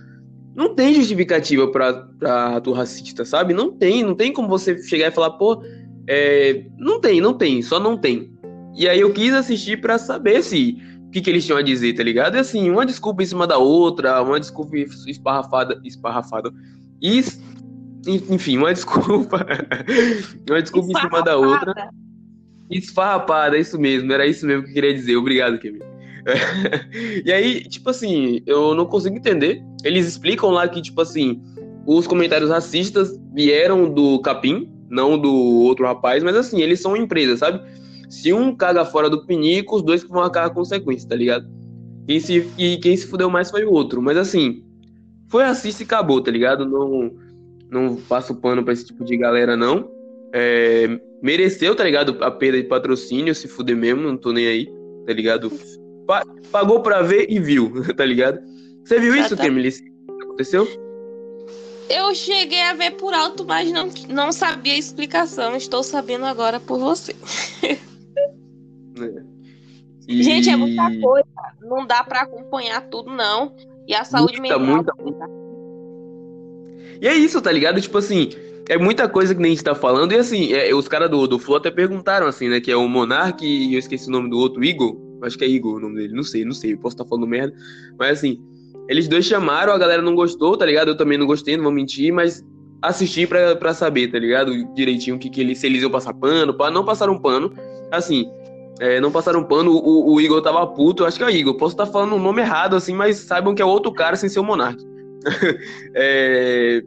não 0.55 0.73
tem 0.73 0.93
justificativa 0.93 1.69
pra, 1.71 1.93
pra 2.17 2.55
ato 2.55 2.71
racista, 2.71 3.23
sabe? 3.25 3.53
Não 3.53 3.71
tem, 3.71 4.03
não 4.03 4.15
tem 4.15 4.33
como 4.33 4.47
você 4.47 4.81
chegar 4.81 5.09
e 5.09 5.11
falar, 5.11 5.31
pô, 5.31 5.61
é, 6.07 6.65
não 6.77 6.99
tem, 6.99 7.21
não 7.21 7.33
tem, 7.33 7.61
só 7.61 7.79
não 7.79 7.97
tem. 7.97 8.31
E 8.75 8.87
aí 8.87 8.99
eu 8.99 9.11
quis 9.11 9.33
assistir 9.33 9.81
para 9.81 9.97
saber 9.97 10.41
se 10.41 10.77
o 11.07 11.11
que, 11.11 11.21
que 11.21 11.29
eles 11.29 11.45
tinham 11.45 11.59
a 11.59 11.61
dizer, 11.61 11.93
tá 11.93 12.03
ligado? 12.03 12.35
E 12.35 12.39
assim, 12.39 12.69
uma 12.69 12.85
desculpa 12.85 13.21
em 13.21 13.25
cima 13.25 13.45
da 13.45 13.57
outra, 13.57 14.21
uma 14.21 14.39
desculpa 14.39 14.77
esparrafada, 14.77 15.79
esparrafada, 15.83 16.51
E, 17.01 17.21
enfim, 18.29 18.57
uma 18.57 18.73
desculpa. 18.73 19.45
uma 20.49 20.61
desculpa 20.61 20.91
em 20.91 21.01
cima 21.01 21.21
da 21.21 21.37
outra. 21.37 21.73
Esfarrapada, 22.69 23.57
é 23.57 23.61
isso 23.61 23.79
mesmo, 23.79 24.11
era 24.11 24.25
isso 24.25 24.45
mesmo 24.45 24.63
que 24.63 24.69
eu 24.69 24.73
queria 24.73 24.93
dizer. 24.93 25.15
Obrigado, 25.17 25.57
Kevin. 25.59 25.79
e 27.25 27.31
aí, 27.31 27.61
tipo 27.61 27.89
assim, 27.89 28.41
eu 28.45 28.75
não 28.75 28.85
consigo 28.85 29.15
entender. 29.15 29.63
Eles 29.83 30.07
explicam 30.07 30.49
lá 30.49 30.67
que, 30.67 30.81
tipo 30.81 31.01
assim, 31.01 31.41
os 31.85 32.05
comentários 32.05 32.49
racistas 32.49 33.17
vieram 33.33 33.91
do 33.91 34.19
Capim, 34.19 34.69
não 34.89 35.17
do 35.17 35.33
outro 35.33 35.85
rapaz, 35.85 36.23
mas 36.23 36.35
assim, 36.35 36.61
eles 36.61 36.81
são 36.81 36.95
empresas, 36.95 37.39
sabe? 37.39 37.61
Se 38.09 38.31
um 38.33 38.55
caga 38.55 38.85
fora 38.85 39.09
do 39.09 39.25
pinico, 39.25 39.75
os 39.75 39.81
dois 39.81 40.03
vão 40.03 40.21
arcar 40.21 40.45
a 40.45 40.49
consequência, 40.49 41.07
tá 41.07 41.15
ligado? 41.15 41.47
Se, 42.21 42.49
e 42.57 42.77
quem 42.77 42.95
se 42.95 43.07
fudeu 43.07 43.29
mais 43.29 43.51
foi 43.51 43.65
o 43.65 43.71
outro. 43.71 44.01
Mas 44.01 44.17
assim, 44.17 44.63
foi 45.27 45.43
racista 45.43 45.83
e 45.83 45.85
acabou, 45.85 46.21
tá 46.21 46.31
ligado? 46.31 46.65
Não, 46.65 47.11
não 47.69 47.95
passo 47.95 48.35
pano 48.35 48.63
pra 48.63 48.73
esse 48.73 48.85
tipo 48.85 49.03
de 49.03 49.17
galera, 49.17 49.57
não. 49.57 49.89
É, 50.33 50.99
mereceu, 51.21 51.75
tá 51.75 51.83
ligado? 51.83 52.17
A 52.21 52.31
perda 52.31 52.61
de 52.61 52.67
patrocínio, 52.67 53.35
se 53.35 53.47
fuder 53.47 53.75
mesmo, 53.75 54.01
não 54.01 54.15
tô 54.15 54.31
nem 54.31 54.47
aí, 54.47 54.69
tá 55.05 55.13
ligado? 55.13 55.51
Pa 56.07 56.23
pagou 56.51 56.81
pra 56.81 57.01
ver 57.01 57.27
e 57.29 57.39
viu, 57.39 57.83
tá 57.95 58.05
ligado? 58.05 58.39
Você 58.83 58.99
viu 58.99 59.15
isso, 59.15 59.35
Kemily? 59.35 59.73
Aconteceu? 60.23 60.65
Eu 61.89 62.15
cheguei 62.15 62.61
a 62.63 62.73
ver 62.73 62.91
por 62.91 63.13
alto, 63.13 63.45
mas 63.45 63.71
não, 63.71 63.89
não 64.09 64.31
sabia 64.31 64.73
a 64.73 64.77
explicação. 64.77 65.55
Estou 65.55 65.83
sabendo 65.83 66.25
agora 66.25 66.59
por 66.59 66.79
você. 66.79 67.15
É. 68.99 69.23
E... 70.07 70.23
Gente, 70.23 70.49
é 70.49 70.55
muita 70.55 70.89
coisa. 71.01 71.27
Não 71.61 71.85
dá 71.85 72.03
para 72.03 72.21
acompanhar 72.21 72.81
tudo, 72.89 73.11
não. 73.11 73.53
E 73.87 73.93
a 73.93 74.03
saúde 74.03 74.39
muita, 74.39 74.57
mental. 74.57 74.75
Muita, 74.75 74.93
muita. 75.03 75.29
E 77.01 77.07
é 77.07 77.13
isso, 77.13 77.41
tá 77.41 77.51
ligado? 77.51 77.79
Tipo 77.79 77.97
assim, 77.97 78.29
é 78.69 78.77
muita 78.77 79.07
coisa 79.07 79.35
que 79.35 79.41
nem 79.41 79.51
a 79.51 79.55
gente 79.55 79.63
tá 79.63 79.75
falando. 79.75 80.13
E 80.13 80.17
assim, 80.17 80.53
é, 80.53 80.73
os 80.73 80.87
caras 80.87 81.09
do, 81.09 81.27
do 81.27 81.39
Flow 81.39 81.57
até 81.57 81.69
perguntaram, 81.69 82.27
assim, 82.27 82.49
né? 82.49 82.59
Que 82.59 82.71
é 82.71 82.75
o 82.75 82.87
Monark 82.87 83.45
e 83.45 83.73
eu 83.73 83.79
esqueci 83.79 84.07
o 84.07 84.11
nome 84.11 84.29
do 84.29 84.37
outro, 84.37 84.63
Igor. 84.63 85.06
Acho 85.21 85.37
que 85.37 85.45
é 85.45 85.47
Igor 85.47 85.75
o 85.75 85.79
nome 85.79 85.95
dele. 85.95 86.13
Não 86.13 86.23
sei, 86.23 86.45
não 86.45 86.53
sei. 86.53 86.75
Posso 86.75 86.95
estar 86.95 87.03
tá 87.03 87.09
falando 87.09 87.27
merda. 87.27 87.55
Mas 87.97 88.19
assim, 88.19 88.39
eles 88.87 89.07
dois 89.07 89.25
chamaram, 89.25 89.73
a 89.73 89.77
galera 89.77 90.01
não 90.01 90.15
gostou, 90.15 90.57
tá 90.57 90.65
ligado? 90.65 90.89
Eu 90.89 90.97
também 90.97 91.17
não 91.17 91.25
gostei, 91.25 91.57
não 91.57 91.63
vou 91.63 91.73
mentir, 91.73 92.13
mas 92.13 92.45
assisti 92.81 93.25
pra, 93.27 93.55
pra 93.55 93.73
saber, 93.73 94.11
tá 94.11 94.19
ligado? 94.19 94.51
Direitinho 94.73 95.17
que, 95.17 95.29
que 95.29 95.41
eles, 95.41 95.57
se 95.57 95.67
eles 95.67 95.81
iam 95.81 95.91
passar 95.91 96.13
pano, 96.13 96.53
pra 96.53 96.71
não 96.71 96.85
passar 96.85 97.09
um 97.09 97.19
pano. 97.19 97.51
Assim, 97.91 98.29
é, 98.79 98.99
não 98.99 99.11
passaram 99.11 99.43
pano, 99.43 99.71
o, 99.71 100.13
o, 100.13 100.21
Igor 100.21 100.41
tava 100.41 100.65
puto, 100.67 101.05
acho 101.05 101.17
que 101.17 101.23
é 101.23 101.31
Igor, 101.31 101.55
posso 101.57 101.73
estar 101.73 101.85
tá 101.85 101.91
falando 101.91 102.15
o 102.15 102.19
nome 102.19 102.41
errado, 102.41 102.75
assim, 102.75 102.93
mas 102.93 103.17
saibam 103.17 103.55
que 103.55 103.61
é 103.61 103.65
outro 103.65 103.91
cara 103.91 104.15
sem 104.15 104.29
ser 104.29 104.39
o 104.39 104.43
Monark. 104.43 104.81
é, 105.95 106.83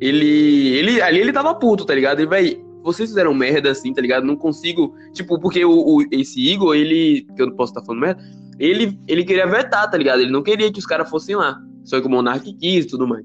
ele, 0.00 0.68
ele, 0.76 1.02
ali 1.02 1.20
ele 1.20 1.32
tava 1.32 1.54
puto, 1.54 1.84
tá 1.84 1.94
ligado? 1.94 2.20
Ele, 2.20 2.28
vai, 2.28 2.63
vocês 2.84 3.08
fizeram 3.08 3.32
merda, 3.32 3.70
assim, 3.70 3.92
tá 3.94 4.02
ligado? 4.02 4.26
Não 4.26 4.36
consigo, 4.36 4.94
tipo, 5.14 5.40
porque 5.40 5.64
o, 5.64 5.72
o 5.72 6.02
esse 6.12 6.38
Igor, 6.38 6.76
ele, 6.76 7.26
que 7.34 7.40
eu 7.40 7.46
não 7.46 7.56
posso 7.56 7.72
estar 7.72 7.80
tá 7.80 7.86
falando 7.86 8.02
merda, 8.02 8.22
ele, 8.58 9.00
ele 9.08 9.24
queria 9.24 9.46
vetar, 9.46 9.90
tá 9.90 9.96
ligado? 9.96 10.20
Ele 10.20 10.30
não 10.30 10.42
queria 10.42 10.70
que 10.70 10.78
os 10.78 10.86
caras 10.86 11.08
fossem 11.08 11.34
lá. 11.34 11.58
Só 11.82 12.00
que 12.00 12.06
o 12.06 12.10
Monark 12.10 12.52
quis 12.54 12.84
e 12.84 12.88
tudo 12.88 13.08
mais. 13.08 13.24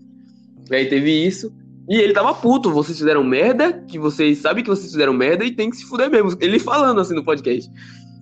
E 0.72 0.76
aí 0.76 0.86
teve 0.86 1.12
isso. 1.12 1.54
E 1.90 1.98
ele 1.98 2.14
tava 2.14 2.34
puto, 2.34 2.72
vocês 2.72 2.98
fizeram 2.98 3.24
merda, 3.24 3.74
que 3.74 4.00
vocês 4.00 4.38
sabem 4.38 4.64
que 4.64 4.70
vocês 4.70 4.92
fizeram 4.92 5.14
merda 5.14 5.44
e 5.44 5.52
tem 5.52 5.70
que 5.70 5.78
se 5.78 5.86
fuder 5.86 6.10
mesmo. 6.10 6.38
Ele 6.40 6.58
falando 6.60 7.02
assim 7.02 7.16
no 7.16 7.24
podcast. 7.24 7.70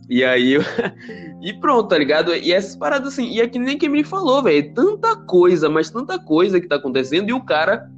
E 0.10 0.24
aí 0.24 0.54
eu... 0.54 0.62
E 1.40 1.54
pronto, 1.60 1.90
tá 1.90 1.98
ligado? 1.98 2.36
E 2.36 2.52
essas 2.52 2.76
paradas 2.76 3.14
assim, 3.14 3.30
e 3.30 3.40
é 3.40 3.48
que 3.48 3.60
nem 3.60 3.78
quem 3.78 3.90
me 3.90 4.04
falou, 4.04 4.42
velho. 4.42 4.74
Tanta 4.74 5.16
coisa, 5.16 5.70
mas 5.70 5.92
tanta 5.92 6.18
coisa 6.18 6.60
que 6.60 6.68
tá 6.68 6.78
acontecendo, 6.78 7.30
e 7.30 7.34
o 7.34 7.46
cara, 7.46 7.92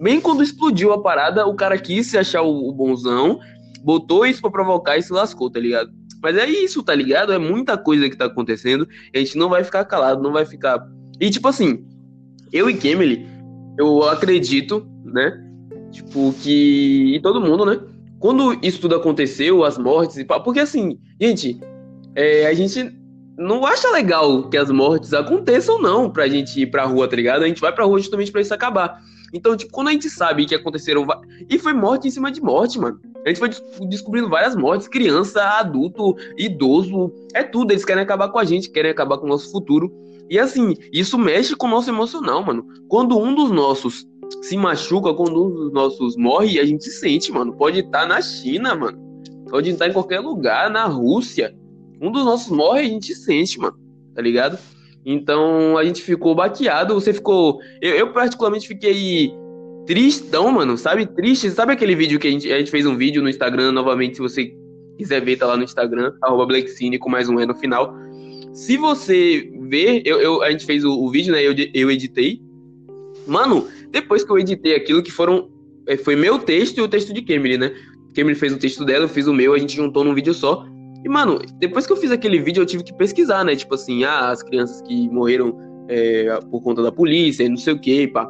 bem 0.00 0.20
quando 0.20 0.42
explodiu 0.42 0.92
a 0.92 1.02
parada, 1.02 1.46
o 1.46 1.54
cara 1.54 1.78
quis 1.78 2.06
se 2.06 2.18
achar 2.18 2.42
o, 2.42 2.68
o 2.68 2.72
bonzão, 2.72 3.38
botou 3.82 4.26
isso 4.26 4.40
pra 4.40 4.50
provocar 4.50 4.96
e 4.96 5.02
se 5.02 5.12
lascou, 5.12 5.50
tá 5.50 5.60
ligado? 5.60 5.90
Mas 6.22 6.36
é 6.36 6.48
isso, 6.48 6.82
tá 6.82 6.94
ligado? 6.94 7.32
É 7.32 7.38
muita 7.38 7.76
coisa 7.76 8.08
que 8.08 8.16
tá 8.16 8.24
acontecendo. 8.24 8.88
a 9.14 9.18
gente 9.18 9.36
não 9.36 9.48
vai 9.48 9.62
ficar 9.62 9.84
calado, 9.84 10.22
não 10.22 10.32
vai 10.32 10.44
ficar. 10.44 10.84
E 11.20 11.30
tipo 11.30 11.46
assim, 11.46 11.84
eu 12.52 12.68
e 12.68 12.74
Kemily, 12.74 13.26
eu 13.78 14.02
acredito, 14.02 14.86
né? 15.04 15.42
Tipo, 15.92 16.34
que. 16.42 17.14
E 17.14 17.20
todo 17.20 17.40
mundo, 17.40 17.64
né? 17.64 17.78
Quando 18.18 18.58
isso 18.62 18.80
tudo 18.80 18.96
aconteceu, 18.96 19.62
as 19.62 19.78
mortes 19.78 20.16
e 20.16 20.24
pá, 20.24 20.40
porque 20.40 20.60
assim, 20.60 20.98
gente, 21.20 21.60
é, 22.14 22.46
a 22.46 22.54
gente 22.54 22.90
não 23.38 23.66
acha 23.66 23.90
legal 23.90 24.48
que 24.48 24.56
as 24.56 24.70
mortes 24.70 25.12
aconteçam, 25.12 25.80
não, 25.80 26.10
pra 26.10 26.26
gente 26.26 26.60
ir 26.60 26.66
pra 26.66 26.86
rua, 26.86 27.06
tá 27.06 27.14
ligado? 27.14 27.44
A 27.44 27.48
gente 27.48 27.60
vai 27.60 27.72
pra 27.72 27.84
rua 27.84 27.98
justamente 27.98 28.32
pra 28.32 28.40
isso 28.40 28.54
acabar. 28.54 29.00
Então, 29.32 29.56
tipo, 29.56 29.72
quando 29.72 29.88
a 29.88 29.92
gente 29.92 30.08
sabe 30.08 30.46
que 30.46 30.54
aconteceram. 30.54 31.06
E 31.48 31.58
foi 31.58 31.72
morte 31.72 32.08
em 32.08 32.10
cima 32.10 32.30
de 32.30 32.40
morte, 32.40 32.78
mano. 32.78 33.00
A 33.24 33.28
gente 33.28 33.38
foi 33.38 33.50
descobrindo 33.88 34.28
várias 34.28 34.54
mortes, 34.54 34.86
criança, 34.86 35.42
adulto, 35.58 36.14
idoso, 36.36 37.12
é 37.34 37.42
tudo. 37.42 37.72
Eles 37.72 37.84
querem 37.84 38.02
acabar 38.02 38.28
com 38.28 38.38
a 38.38 38.44
gente, 38.44 38.70
querem 38.70 38.90
acabar 38.90 39.18
com 39.18 39.26
o 39.26 39.28
nosso 39.28 39.50
futuro. 39.50 39.92
E 40.30 40.38
assim, 40.38 40.74
isso 40.92 41.18
mexe 41.18 41.54
com 41.54 41.66
o 41.66 41.70
nosso 41.70 41.90
emocional, 41.90 42.44
mano. 42.44 42.66
Quando 42.88 43.18
um 43.18 43.34
dos 43.34 43.50
nossos 43.50 44.06
se 44.42 44.56
machuca, 44.56 45.12
quando 45.14 45.44
um 45.44 45.50
dos 45.50 45.72
nossos 45.72 46.16
morre, 46.16 46.58
a 46.60 46.64
gente 46.64 46.84
se 46.84 46.92
sente, 46.92 47.32
mano. 47.32 47.52
Pode 47.56 47.80
estar 47.80 48.06
na 48.06 48.20
China, 48.20 48.74
mano. 48.74 48.98
Pode 49.50 49.70
estar 49.70 49.88
em 49.88 49.92
qualquer 49.92 50.20
lugar, 50.20 50.70
na 50.70 50.84
Rússia. 50.84 51.54
Um 52.00 52.10
dos 52.10 52.24
nossos 52.24 52.50
morre, 52.50 52.80
a 52.80 52.84
gente 52.84 53.14
sente, 53.14 53.58
mano. 53.58 53.76
Tá 54.14 54.22
ligado? 54.22 54.58
Então 55.08 55.78
a 55.78 55.84
gente 55.84 56.02
ficou 56.02 56.34
baqueado. 56.34 56.92
Você 56.94 57.12
ficou. 57.12 57.60
Eu, 57.80 57.94
eu, 57.94 58.12
particularmente 58.12 58.66
fiquei 58.66 59.30
tristão, 59.86 60.50
mano. 60.50 60.76
Sabe? 60.76 61.06
Triste. 61.06 61.48
Sabe 61.50 61.72
aquele 61.72 61.94
vídeo 61.94 62.18
que 62.18 62.26
a 62.26 62.30
gente, 62.30 62.52
a 62.52 62.58
gente 62.58 62.72
fez 62.72 62.84
um 62.84 62.96
vídeo 62.96 63.22
no 63.22 63.28
Instagram 63.28 63.70
novamente? 63.70 64.16
Se 64.16 64.20
você 64.20 64.52
quiser 64.98 65.20
ver, 65.20 65.36
tá 65.36 65.46
lá 65.46 65.56
no 65.56 65.62
Instagram, 65.62 66.12
arroba 66.20 66.46
BlackCine 66.46 66.98
com 66.98 67.08
mais 67.08 67.28
um 67.28 67.38
E 67.38 67.46
no 67.46 67.54
final. 67.54 67.94
Se 68.52 68.76
você 68.76 69.48
ver, 69.68 70.02
eu, 70.04 70.18
eu, 70.20 70.42
a 70.42 70.50
gente 70.50 70.66
fez 70.66 70.84
o, 70.84 70.90
o 70.90 71.08
vídeo, 71.08 71.32
né? 71.32 71.40
Eu, 71.40 71.54
eu 71.72 71.88
editei. 71.88 72.40
Mano, 73.28 73.68
depois 73.90 74.24
que 74.24 74.32
eu 74.32 74.38
editei 74.38 74.74
aquilo, 74.74 75.02
que 75.02 75.12
foram. 75.12 75.48
É, 75.86 75.96
foi 75.96 76.16
meu 76.16 76.40
texto 76.40 76.78
e 76.78 76.80
o 76.80 76.88
texto 76.88 77.12
de 77.12 77.22
Kemily, 77.22 77.58
né? 77.58 77.72
Kemily 78.12 78.34
fez 78.34 78.52
o 78.52 78.58
texto 78.58 78.84
dela, 78.84 79.04
eu 79.04 79.08
fiz 79.08 79.28
o 79.28 79.32
meu, 79.32 79.54
a 79.54 79.58
gente 79.58 79.76
juntou 79.76 80.02
num 80.02 80.14
vídeo 80.14 80.34
só. 80.34 80.66
E, 81.06 81.08
mano, 81.08 81.38
depois 81.60 81.86
que 81.86 81.92
eu 81.92 81.96
fiz 81.96 82.10
aquele 82.10 82.40
vídeo, 82.40 82.62
eu 82.62 82.66
tive 82.66 82.82
que 82.82 82.92
pesquisar, 82.92 83.44
né? 83.44 83.54
Tipo 83.54 83.76
assim, 83.76 84.02
ah, 84.02 84.30
as 84.30 84.42
crianças 84.42 84.82
que 84.82 85.08
morreram 85.08 85.56
é, 85.88 86.36
por 86.50 86.60
conta 86.60 86.82
da 86.82 86.90
polícia, 86.90 87.48
não 87.48 87.56
sei 87.56 87.74
o 87.74 87.78
que, 87.78 88.08
pá. 88.08 88.28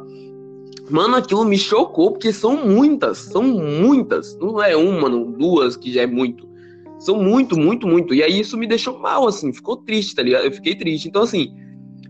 Mano, 0.87 1.15
aquilo 1.15 1.43
me 1.43 1.57
chocou, 1.57 2.11
porque 2.11 2.31
são 2.31 2.67
muitas, 2.67 3.17
são 3.17 3.41
muitas. 3.41 4.37
Não 4.37 4.61
é 4.61 4.77
uma, 4.77 5.09
não, 5.09 5.31
duas, 5.31 5.75
que 5.75 5.91
já 5.91 6.03
é 6.03 6.05
muito. 6.05 6.47
São 6.99 7.15
muito, 7.15 7.57
muito, 7.57 7.87
muito. 7.87 8.13
E 8.13 8.21
aí 8.21 8.41
isso 8.41 8.55
me 8.55 8.67
deixou 8.67 8.99
mal, 8.99 9.27
assim, 9.27 9.51
ficou 9.51 9.77
triste, 9.77 10.13
tá 10.13 10.21
ligado? 10.21 10.45
Eu 10.45 10.51
fiquei 10.51 10.75
triste. 10.75 11.07
Então, 11.07 11.23
assim, 11.23 11.55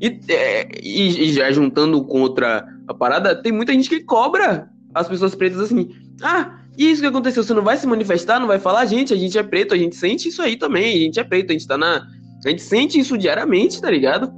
e, 0.01 0.19
é, 0.27 0.67
e, 0.83 1.29
e 1.29 1.31
já 1.31 1.49
juntando 1.49 2.03
contra 2.03 2.67
a 2.89 2.93
parada, 2.93 3.41
tem 3.41 3.53
muita 3.53 3.71
gente 3.71 3.87
que 3.87 4.01
cobra 4.01 4.69
as 4.93 5.07
pessoas 5.07 5.33
pretas 5.33 5.61
assim. 5.61 5.91
Ah, 6.21 6.59
e 6.77 6.91
isso 6.91 7.01
que 7.01 7.07
aconteceu, 7.07 7.43
você 7.43 7.55
não 7.55 7.63
vai 7.63 7.75
se 7.75 7.87
manifestar, 7.87 8.39
não 8.39 8.45
vai 8.45 8.59
falar, 8.59 8.85
gente, 8.85 9.11
a 9.11 9.17
gente 9.17 9.35
é 9.35 9.41
preto, 9.41 9.73
a 9.73 9.77
gente 9.77 9.95
sente 9.95 10.29
isso 10.29 10.43
aí 10.43 10.55
também, 10.55 10.93
a 10.93 10.99
gente 10.99 11.19
é 11.19 11.23
preto, 11.23 11.49
a 11.49 11.53
gente 11.53 11.67
tá 11.67 11.77
na. 11.77 12.07
A 12.45 12.49
gente 12.49 12.61
sente 12.61 12.99
isso 12.99 13.17
diariamente, 13.17 13.81
tá 13.81 13.89
ligado? 13.89 14.31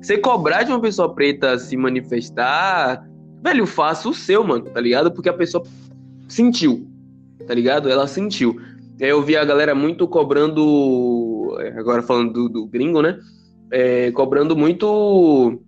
Você 0.00 0.18
cobrar 0.18 0.64
de 0.64 0.70
uma 0.70 0.80
pessoa 0.80 1.14
preta 1.14 1.58
se 1.58 1.78
manifestar, 1.78 3.08
velho, 3.42 3.66
faça 3.66 4.06
o 4.06 4.12
seu, 4.12 4.44
mano, 4.44 4.66
tá 4.66 4.80
ligado? 4.80 5.10
Porque 5.10 5.30
a 5.30 5.32
pessoa 5.32 5.64
sentiu, 6.28 6.86
tá 7.46 7.54
ligado? 7.54 7.88
Ela 7.88 8.06
sentiu. 8.06 8.60
Eu 9.00 9.22
vi 9.22 9.34
a 9.34 9.44
galera 9.44 9.74
muito 9.74 10.06
cobrando, 10.06 11.56
agora 11.74 12.02
falando 12.02 12.34
do, 12.34 12.48
do 12.50 12.66
gringo, 12.66 13.00
né? 13.00 13.18
É, 13.70 14.12
cobrando 14.12 14.54
muito. 14.54 15.58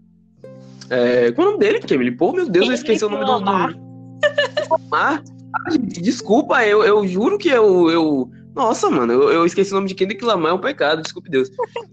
É, 0.91 1.33
qual 1.33 1.47
é 1.47 1.49
o 1.49 1.53
nome 1.53 1.65
dele, 1.65 1.81
Kemily? 1.81 2.11
Pô, 2.11 2.33
meu 2.33 2.47
Deus, 2.47 2.69
eu 2.69 2.75
esqueci 2.75 3.05
o 3.05 3.09
nome 3.09 3.25
do. 3.25 3.41
do... 3.41 5.40
Ah, 5.55 5.71
gente, 5.71 6.01
desculpa, 6.01 6.65
eu, 6.65 6.83
eu 6.85 7.07
juro 7.07 7.39
que 7.39 7.49
eu, 7.49 7.91
eu. 7.91 8.31
Nossa, 8.55 8.91
mano, 8.91 9.13
eu, 9.13 9.31
eu 9.31 9.47
esqueci 9.47 9.73
o 9.73 9.75
nome 9.75 9.89
de 9.89 9.95
Kendrick 9.95 10.25
Lamar, 10.25 10.53
é 10.53 10.55
um 10.55 10.61
pecado, 10.61 11.03
desculpe 11.03 11.31
Deus. 11.31 11.49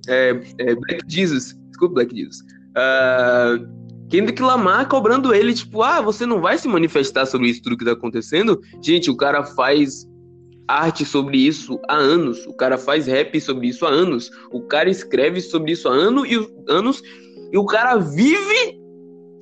É, 0.08 0.39
é 0.60 0.76
Black 0.76 1.03
Jesus, 1.08 1.58
desculpe 1.70 1.95
Black 1.95 2.16
Jesus. 2.16 2.39
Uh, 2.72 3.78
Kendrick 4.10 4.41
Lamar 4.41 4.88
cobrando 4.88 5.34
ele, 5.34 5.53
tipo, 5.53 5.82
ah, 5.82 6.01
você 6.01 6.26
não 6.26 6.39
vai 6.39 6.58
se 6.58 6.68
manifestar 6.68 7.26
sobre 7.26 7.49
isso 7.49 7.62
tudo 7.62 7.78
que 7.78 7.86
tá 7.86 7.91
acontecendo? 7.91 8.60
Gente, 8.82 9.12
o 9.12 9.18
cara 9.18 9.43
faz 9.43 10.08
arte 10.68 11.05
sobre 11.05 11.38
isso 11.38 11.80
há 11.89 11.95
anos, 11.95 12.45
o 12.45 12.53
cara 12.53 12.78
faz 12.78 13.08
rap 13.08 13.39
sobre 13.39 13.68
isso 13.68 13.86
há 13.86 13.89
anos, 13.89 14.30
o 14.51 14.62
cara 14.62 14.89
escreve 14.89 15.41
sobre 15.41 15.72
isso 15.72 15.88
há 15.88 15.93
anos 15.93 16.30
e, 16.30 16.36
anos, 16.68 17.01
e 17.51 17.58
o 17.58 17.66
cara 17.66 17.97
vive 17.97 18.80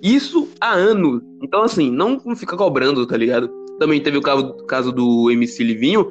isso 0.01 0.47
há 0.61 0.73
anos. 0.73 1.21
Então, 1.41 1.63
assim, 1.63 1.91
não 1.91 2.19
fica 2.35 2.55
cobrando, 2.55 3.05
tá 3.05 3.17
ligado? 3.17 3.64
Também 3.79 4.01
teve 4.01 4.17
o 4.17 4.21
caso, 4.21 4.53
caso 4.65 4.91
do 4.91 5.29
MC 5.31 5.63
Livinho, 5.63 6.09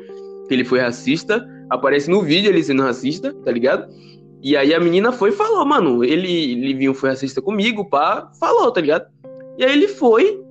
que 0.48 0.54
ele 0.54 0.64
foi 0.64 0.80
racista. 0.80 1.46
Aparece 1.70 2.10
no 2.10 2.22
vídeo 2.22 2.50
ele 2.50 2.62
sendo 2.62 2.82
racista, 2.82 3.32
tá 3.44 3.50
ligado? 3.50 3.88
E 4.42 4.56
aí 4.56 4.74
a 4.74 4.80
menina 4.80 5.10
foi 5.10 5.30
e 5.30 5.32
falou, 5.32 5.64
mano, 5.64 6.04
ele, 6.04 6.54
Livinho 6.54 6.92
foi 6.92 7.10
racista 7.10 7.40
comigo, 7.40 7.88
pá, 7.88 8.30
falou, 8.38 8.70
tá 8.70 8.80
ligado? 8.80 9.06
E 9.56 9.64
aí 9.64 9.72
ele 9.72 9.88
foi 9.88 10.42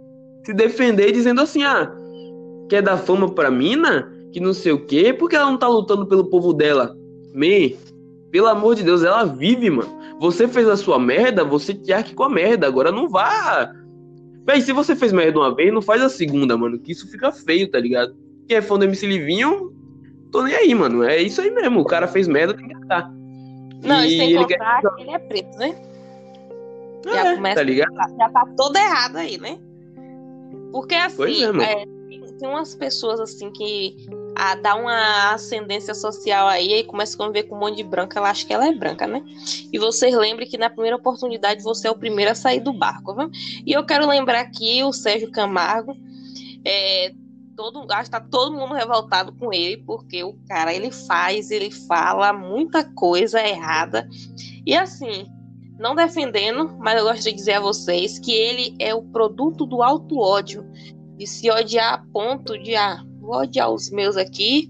se 0.44 0.54
defender 0.54 1.12
dizendo 1.12 1.42
assim, 1.42 1.64
ah, 1.64 1.94
quer 2.70 2.82
dar 2.82 2.98
fama 2.98 3.30
pra 3.30 3.52
mina? 3.52 4.12
Que 4.32 4.40
não 4.40 4.54
sei 4.54 4.72
o 4.72 4.86
quê, 4.86 5.14
porque 5.14 5.36
ela 5.36 5.46
não 5.46 5.58
tá 5.58 5.68
lutando 5.68 6.08
pelo 6.08 6.26
povo 6.26 6.54
dela. 6.54 6.96
Me, 7.36 7.78
pelo 8.32 8.48
amor 8.48 8.74
de 8.74 8.82
Deus, 8.82 9.04
ela 9.04 9.26
vive, 9.26 9.70
mano. 9.70 9.90
Você 10.20 10.48
fez 10.48 10.68
a 10.68 10.76
sua 10.76 10.98
merda, 10.98 11.44
você 11.44 11.74
te 11.74 11.94
arque 11.94 12.16
com 12.16 12.24
a 12.24 12.30
merda. 12.30 12.66
Agora 12.66 12.92
não 12.92 13.08
vá. 13.08 13.72
Véi, 14.46 14.62
se 14.62 14.74
você 14.74 14.96
fez 14.96 15.14
merda 15.14 15.40
uma 15.40 15.56
vez, 15.56 15.74
não 15.74 15.82
faz 15.82 16.02
a 16.02 16.10
segunda, 16.10 16.58
mano. 16.58 16.78
Que 16.78 16.92
isso 16.92 17.10
fica 17.10 17.32
feio, 17.32 17.70
tá 17.70 17.80
ligado? 17.80 18.16
Quem 18.48 18.58
é 18.58 18.62
fã 18.62 18.78
do 18.78 18.86
MC 18.86 19.08
Livinho, 19.08 19.74
tô 20.32 20.44
nem 20.44 20.54
aí, 20.54 20.76
mano. 20.76 21.04
É 21.04 21.22
isso 21.22 21.42
aí 21.42 21.50
mesmo. 21.50 21.80
O 21.80 21.86
cara 21.86 22.08
fez 22.08 22.28
merda, 22.28 22.54
tem 22.54 22.68
que 22.68 22.76
estar. 22.76 23.10
Não, 23.84 24.04
e, 24.04 24.16
e 24.16 24.18
sem 24.18 24.36
contar 24.36 24.82
quer... 24.82 24.96
que 24.96 25.02
ele 25.02 25.12
é 25.12 25.20
preto, 25.20 25.58
né? 25.58 25.76
É, 27.06 27.14
já 27.14 27.36
começa, 27.36 27.56
tá 27.56 27.64
ligado? 27.64 27.94
Já 28.18 28.30
tá 28.30 28.48
todo 28.58 28.76
errado 28.76 29.18
aí, 29.18 29.38
né? 29.38 29.58
Porque 30.72 30.96
assim, 30.96 31.44
é, 31.62 31.84
é, 31.84 31.86
tem 32.44 32.50
umas 32.50 32.76
pessoas 32.76 33.22
assim 33.22 33.50
que 33.52 33.96
a, 34.36 34.54
dá 34.56 34.76
uma 34.76 35.32
ascendência 35.34 35.96
social 35.96 36.46
aí 36.46 36.74
e 36.74 36.84
começa 36.84 37.16
a 37.16 37.18
conviver 37.18 37.44
com 37.44 37.56
um 37.56 37.60
monte 37.60 37.78
de 37.78 37.84
branca, 37.84 38.20
ela 38.20 38.30
acha 38.30 38.46
que 38.46 38.52
ela 38.52 38.68
é 38.68 38.74
branca, 38.74 39.08
né? 39.08 39.24
E 39.72 39.80
vocês 39.80 40.14
lembrem 40.14 40.46
que 40.46 40.58
na 40.58 40.70
primeira 40.70 40.98
oportunidade 40.98 41.64
você 41.64 41.88
é 41.88 41.92
o 41.92 41.98
primeiro 41.98 42.32
a 42.32 42.36
sair 42.36 42.60
do 42.60 42.74
barco, 42.74 43.16
viu? 43.16 43.30
E 43.66 43.72
eu 43.72 43.86
quero 43.86 44.06
lembrar 44.06 44.42
aqui 44.42 44.84
o 44.84 44.92
Sérgio 44.92 45.32
Camargo, 45.32 45.96
é, 46.66 47.14
todo, 47.56 47.90
acho 47.90 48.12
que 48.12 48.12
tá 48.12 48.20
todo 48.20 48.58
mundo 48.58 48.74
revoltado 48.74 49.32
com 49.38 49.54
ele, 49.54 49.78
porque 49.78 50.22
o 50.26 50.34
cara 50.46 50.74
ele 50.74 50.92
faz, 50.92 51.50
ele 51.50 51.72
fala 51.72 52.34
muita 52.34 52.84
coisa 52.84 53.40
errada. 53.40 54.06
E 54.66 54.76
assim, 54.76 55.28
não 55.80 55.96
defendendo, 55.96 56.76
mas 56.78 56.98
eu 56.98 57.06
gosto 57.06 57.24
de 57.24 57.32
dizer 57.32 57.54
a 57.54 57.62
vocês 57.62 58.20
que 58.20 58.34
ele 58.34 58.76
é 58.80 58.94
o 58.94 59.02
produto 59.02 59.66
do 59.66 59.82
alto 59.82 60.20
ódio, 60.20 60.70
de 61.18 61.28
se 61.28 61.50
odiar 61.50 61.94
a 61.94 61.98
ponto 61.98 62.58
de 62.58 62.76
ah, 62.76 63.04
vou 63.20 63.42
odiar 63.42 63.72
os 63.72 63.90
meus 63.90 64.18
aqui, 64.18 64.70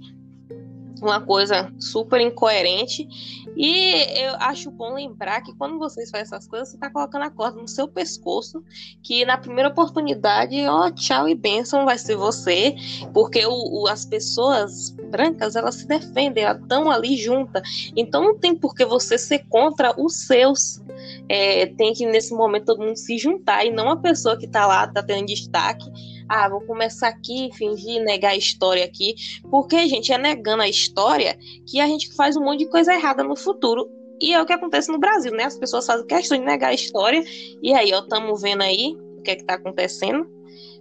uma 1.03 1.19
coisa 1.19 1.71
super 1.79 2.21
incoerente. 2.21 3.07
E 3.55 4.23
eu 4.23 4.35
acho 4.39 4.71
bom 4.71 4.93
lembrar 4.93 5.41
que 5.41 5.53
quando 5.55 5.77
vocês 5.77 6.09
fazem 6.09 6.23
essas 6.23 6.47
coisas, 6.47 6.69
você 6.69 6.75
está 6.75 6.89
colocando 6.89 7.23
a 7.23 7.29
corda 7.29 7.61
no 7.61 7.67
seu 7.67 7.87
pescoço, 7.87 8.63
que 9.03 9.25
na 9.25 9.37
primeira 9.37 9.69
oportunidade, 9.69 10.55
ó, 10.65 10.89
tchau 10.89 11.27
e 11.27 11.35
bênção 11.35 11.85
vai 11.85 11.97
ser 11.97 12.15
você, 12.15 12.75
porque 13.13 13.45
o, 13.45 13.81
o 13.81 13.87
as 13.87 14.05
pessoas 14.05 14.89
brancas, 15.11 15.55
elas 15.55 15.75
se 15.75 15.87
defendem, 15.87 16.45
elas 16.45 16.61
estão 16.61 16.89
ali 16.89 17.15
juntas. 17.15 17.91
Então 17.95 18.23
não 18.23 18.39
tem 18.39 18.55
por 18.55 18.73
que 18.73 18.85
você 18.85 19.17
ser 19.17 19.45
contra 19.49 19.93
os 20.01 20.25
seus. 20.25 20.81
É, 21.27 21.67
tem 21.67 21.93
que 21.93 22.05
nesse 22.05 22.33
momento 22.33 22.65
todo 22.65 22.83
mundo 22.83 22.95
se 22.95 23.17
juntar 23.17 23.65
e 23.65 23.71
não 23.71 23.89
a 23.89 23.97
pessoa 23.97 24.37
que 24.37 24.45
está 24.45 24.65
lá, 24.65 24.85
está 24.85 25.03
tendo 25.03 25.27
destaque 25.27 25.91
ah, 26.33 26.49
vou 26.49 26.61
começar 26.61 27.09
aqui, 27.09 27.51
fingir, 27.53 28.03
negar 28.03 28.31
a 28.31 28.35
história 28.35 28.83
aqui. 28.83 29.13
Porque, 29.51 29.87
gente, 29.87 30.11
é 30.11 30.17
negando 30.17 30.63
a 30.63 30.67
história 30.67 31.37
que 31.67 31.79
a 31.79 31.85
gente 31.85 32.11
faz 32.15 32.35
um 32.35 32.43
monte 32.43 32.59
de 32.59 32.69
coisa 32.69 32.91
errada 32.91 33.23
no 33.23 33.35
futuro. 33.35 33.87
E 34.19 34.33
é 34.33 34.41
o 34.41 34.45
que 34.45 34.53
acontece 34.53 34.91
no 34.91 34.97
Brasil, 34.97 35.31
né? 35.31 35.43
As 35.43 35.55
pessoas 35.55 35.85
fazem 35.85 36.07
questão 36.07 36.35
de 36.35 36.43
negar 36.43 36.69
a 36.69 36.73
história. 36.73 37.23
E 37.61 37.71
aí, 37.71 37.93
ó, 37.93 37.99
estamos 37.99 38.41
vendo 38.41 38.63
aí 38.63 38.97
o 39.19 39.21
que 39.21 39.29
é 39.29 39.35
que 39.35 39.43
tá 39.43 39.53
acontecendo. 39.53 40.27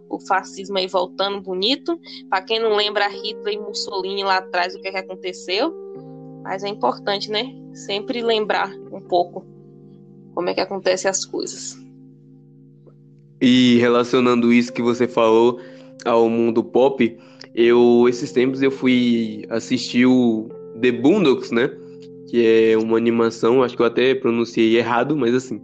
O 0.08 0.18
fascismo 0.20 0.78
aí 0.78 0.86
voltando 0.86 1.42
bonito. 1.42 2.00
Para 2.30 2.40
quem 2.40 2.58
não 2.58 2.74
lembra, 2.74 3.06
Hitler 3.08 3.54
e 3.54 3.58
Mussolini 3.58 4.24
lá 4.24 4.38
atrás, 4.38 4.74
o 4.74 4.80
que 4.80 4.88
é 4.88 4.92
que 4.92 4.98
aconteceu. 4.98 5.70
Mas 6.42 6.64
é 6.64 6.68
importante, 6.68 7.30
né? 7.30 7.44
Sempre 7.74 8.22
lembrar 8.22 8.70
um 8.90 9.02
pouco 9.02 9.44
como 10.34 10.48
é 10.48 10.54
que 10.54 10.62
acontecem 10.62 11.10
as 11.10 11.26
coisas. 11.26 11.81
E 13.42 13.76
relacionando 13.78 14.52
isso 14.52 14.72
que 14.72 14.80
você 14.80 15.08
falou 15.08 15.58
ao 16.04 16.28
mundo 16.28 16.62
pop, 16.62 17.18
eu 17.52 18.06
esses 18.08 18.30
tempos 18.30 18.62
eu 18.62 18.70
fui 18.70 19.44
assistir 19.50 20.06
o 20.06 20.48
The 20.80 20.92
Boondocks, 20.92 21.50
né? 21.50 21.68
Que 22.28 22.70
é 22.70 22.78
uma 22.78 22.96
animação, 22.96 23.64
acho 23.64 23.76
que 23.76 23.82
eu 23.82 23.86
até 23.86 24.14
pronunciei 24.14 24.78
errado, 24.78 25.16
mas 25.16 25.34
assim, 25.34 25.60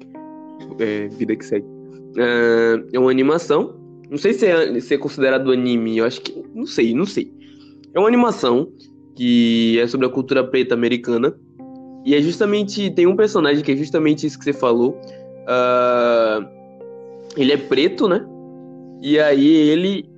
é 0.81 1.07
vida 1.07 1.37
que 1.37 1.45
segue. 1.45 1.65
Uh, 1.67 2.85
é 2.93 2.99
uma 2.99 3.13
animação, 3.13 3.77
não 4.11 4.19
sei 4.19 4.35
se 4.35 4.47
é, 4.47 4.81
se 4.81 4.95
é 4.95 4.99
considerado 4.99 5.53
anime, 5.53 5.99
eu 5.99 6.05
acho 6.05 6.21
que, 6.21 6.35
não 6.53 6.67
sei, 6.67 6.93
não 6.93 7.07
sei. 7.07 7.33
É 7.95 7.99
uma 8.01 8.09
animação 8.09 8.73
que 9.15 9.79
é 9.79 9.87
sobre 9.87 10.05
a 10.05 10.11
cultura 10.11 10.43
preta 10.43 10.75
americana 10.75 11.33
e 12.05 12.13
é 12.13 12.21
justamente, 12.21 12.91
tem 12.91 13.07
um 13.07 13.15
personagem 13.15 13.63
que 13.63 13.71
é 13.71 13.77
justamente 13.77 14.27
isso 14.27 14.37
que 14.37 14.45
você 14.45 14.53
falou. 14.53 15.01
Uh, 15.45 16.58
ele 17.39 17.53
é 17.53 17.57
preto, 17.57 18.09
né? 18.09 18.27
E 19.01 19.19
aí 19.19 19.49
ele 19.49 20.09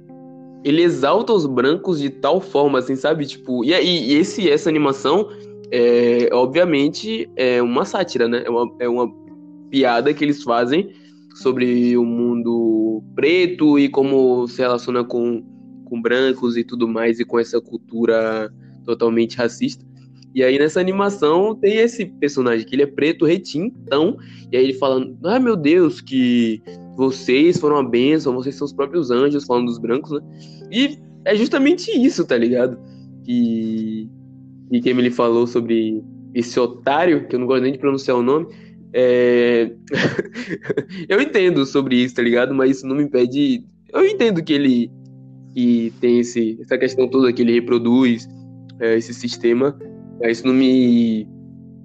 ele 0.63 0.83
exalta 0.83 1.33
os 1.33 1.47
brancos 1.47 1.99
de 2.01 2.11
tal 2.11 2.41
forma, 2.41 2.79
assim, 2.79 2.95
sabe? 2.95 3.27
Tipo, 3.27 3.65
e, 3.65 3.71
e 3.73 4.15
esse 4.15 4.51
essa 4.51 4.69
animação 4.69 5.29
é 5.71 6.29
obviamente 6.33 7.31
é 7.37 7.63
uma 7.63 7.85
sátira, 7.85 8.27
né? 8.29 8.43
É 8.45 8.51
uma, 8.51 8.77
é 8.81 8.89
uma 8.89 9.11
piada 9.71 10.13
que 10.13 10.25
eles 10.25 10.43
fazem 10.43 10.93
sobre 11.35 11.97
o 11.97 12.05
mundo 12.05 13.03
preto 13.15 13.79
e 13.79 13.89
como 13.89 14.47
se 14.49 14.61
relaciona 14.61 15.05
com, 15.05 15.43
com 15.85 16.03
brancos 16.03 16.57
e 16.57 16.65
tudo 16.65 16.89
mais 16.89 17.21
e 17.21 17.25
com 17.25 17.39
essa 17.39 17.61
cultura 17.61 18.53
totalmente 18.85 19.37
racista. 19.37 19.85
E 20.35 20.43
aí 20.45 20.59
nessa 20.59 20.81
animação 20.81 21.55
tem 21.55 21.77
esse 21.77 22.07
personagem 22.07 22.67
que 22.67 22.75
ele 22.75 22.83
é 22.83 22.87
preto, 22.87 23.25
retintão, 23.25 24.17
e 24.51 24.57
aí 24.57 24.65
ele 24.65 24.75
falando, 24.75 25.17
ah, 25.25 25.41
meu 25.41 25.57
Deus, 25.57 26.01
que 26.01 26.63
vocês 26.97 27.59
foram 27.59 27.77
a 27.77 27.83
bênção, 27.83 28.35
vocês 28.35 28.55
são 28.55 28.65
os 28.65 28.73
próprios 28.73 29.11
anjos, 29.11 29.45
falando 29.45 29.67
dos 29.67 29.79
brancos, 29.79 30.11
né? 30.13 30.21
E 30.71 30.99
é 31.25 31.35
justamente 31.35 31.91
isso, 31.91 32.25
tá 32.25 32.37
ligado? 32.37 32.79
Que, 33.25 34.09
que 34.71 34.81
quem 34.81 34.95
me 34.95 35.11
falou 35.11 35.47
sobre 35.47 36.03
esse 36.35 36.59
otário, 36.61 37.27
que 37.27 37.35
eu 37.35 37.41
não 37.41 37.47
gosto 37.47 37.63
nem 37.63 37.73
de 37.73 37.79
pronunciar 37.79 38.17
o 38.17 38.23
nome, 38.23 38.47
é... 38.93 39.73
eu 41.09 41.21
entendo 41.21 41.65
sobre 41.67 41.97
isso, 41.97 42.15
tá 42.15 42.23
ligado? 42.23 42.55
Mas 42.55 42.79
isso 42.79 42.87
não 42.87 42.97
me 42.97 43.05
impede. 43.05 43.65
Eu 43.93 44.07
entendo 44.07 44.43
que 44.43 44.53
ele 44.53 44.91
que 45.53 45.93
tem 46.01 46.21
esse, 46.21 46.59
essa 46.61 46.79
questão 46.79 47.09
toda 47.09 47.33
que 47.33 47.43
ele 47.43 47.53
reproduz 47.53 48.29
é, 48.79 48.97
esse 48.97 49.13
sistema, 49.13 49.77
mas 50.21 50.39
isso 50.39 50.47
não 50.47 50.55
me 50.55 51.27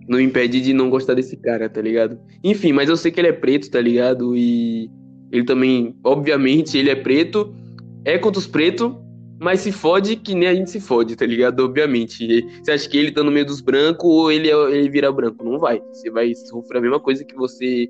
não 0.07 0.19
me 0.19 0.23
impede 0.23 0.61
de 0.61 0.73
não 0.73 0.89
gostar 0.89 1.15
desse 1.15 1.35
cara, 1.37 1.67
tá 1.67 1.81
ligado? 1.81 2.19
Enfim, 2.43 2.71
mas 2.71 2.89
eu 2.89 2.97
sei 2.97 3.11
que 3.11 3.19
ele 3.19 3.29
é 3.29 3.33
preto, 3.33 3.71
tá 3.71 3.81
ligado? 3.81 4.35
E 4.37 4.89
ele 5.31 5.43
também, 5.43 5.95
obviamente, 6.03 6.77
ele 6.77 6.91
é 6.91 6.95
preto, 6.95 7.55
é 8.03 8.17
contra 8.17 8.39
os 8.39 8.45
pretos, 8.45 8.93
mas 9.39 9.61
se 9.61 9.71
fode 9.71 10.15
que 10.15 10.35
nem 10.35 10.47
a 10.47 10.53
gente 10.53 10.69
se 10.69 10.79
fode, 10.79 11.15
tá 11.15 11.25
ligado? 11.25 11.61
Obviamente. 11.61 12.45
Você 12.63 12.71
acha 12.71 12.87
que 12.87 12.97
ele 12.97 13.11
tá 13.11 13.23
no 13.23 13.31
meio 13.31 13.45
dos 13.45 13.61
brancos 13.61 14.05
ou 14.05 14.31
ele, 14.31 14.49
é, 14.49 14.71
ele 14.71 14.89
vira 14.89 15.11
branco? 15.11 15.43
Não 15.43 15.59
vai. 15.59 15.81
Você 15.91 16.09
vai 16.11 16.33
sofrer 16.35 16.77
a 16.77 16.81
mesma 16.81 16.99
coisa 16.99 17.23
que 17.23 17.35
você. 17.35 17.89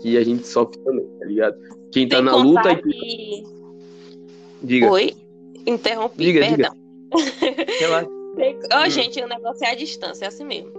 que 0.00 0.16
a 0.16 0.24
gente 0.24 0.46
sofre 0.46 0.78
também, 0.84 1.06
tá 1.18 1.26
ligado? 1.26 1.56
Quem 1.92 2.08
tá 2.08 2.22
na 2.22 2.34
luta. 2.36 2.76
Que... 2.76 3.42
Diga. 4.62 4.90
Oi? 4.90 5.14
Interrompi, 5.66 6.24
diga, 6.24 6.40
perdão. 6.40 6.74
Diga. 7.14 7.72
Relaxa. 7.80 8.19
Oh, 8.72 8.86
hum. 8.86 8.90
Gente, 8.90 9.20
o 9.20 9.28
negócio 9.28 9.64
é 9.64 9.70
a 9.70 9.74
distância, 9.74 10.24
é 10.24 10.28
assim 10.28 10.44
mesmo. 10.44 10.72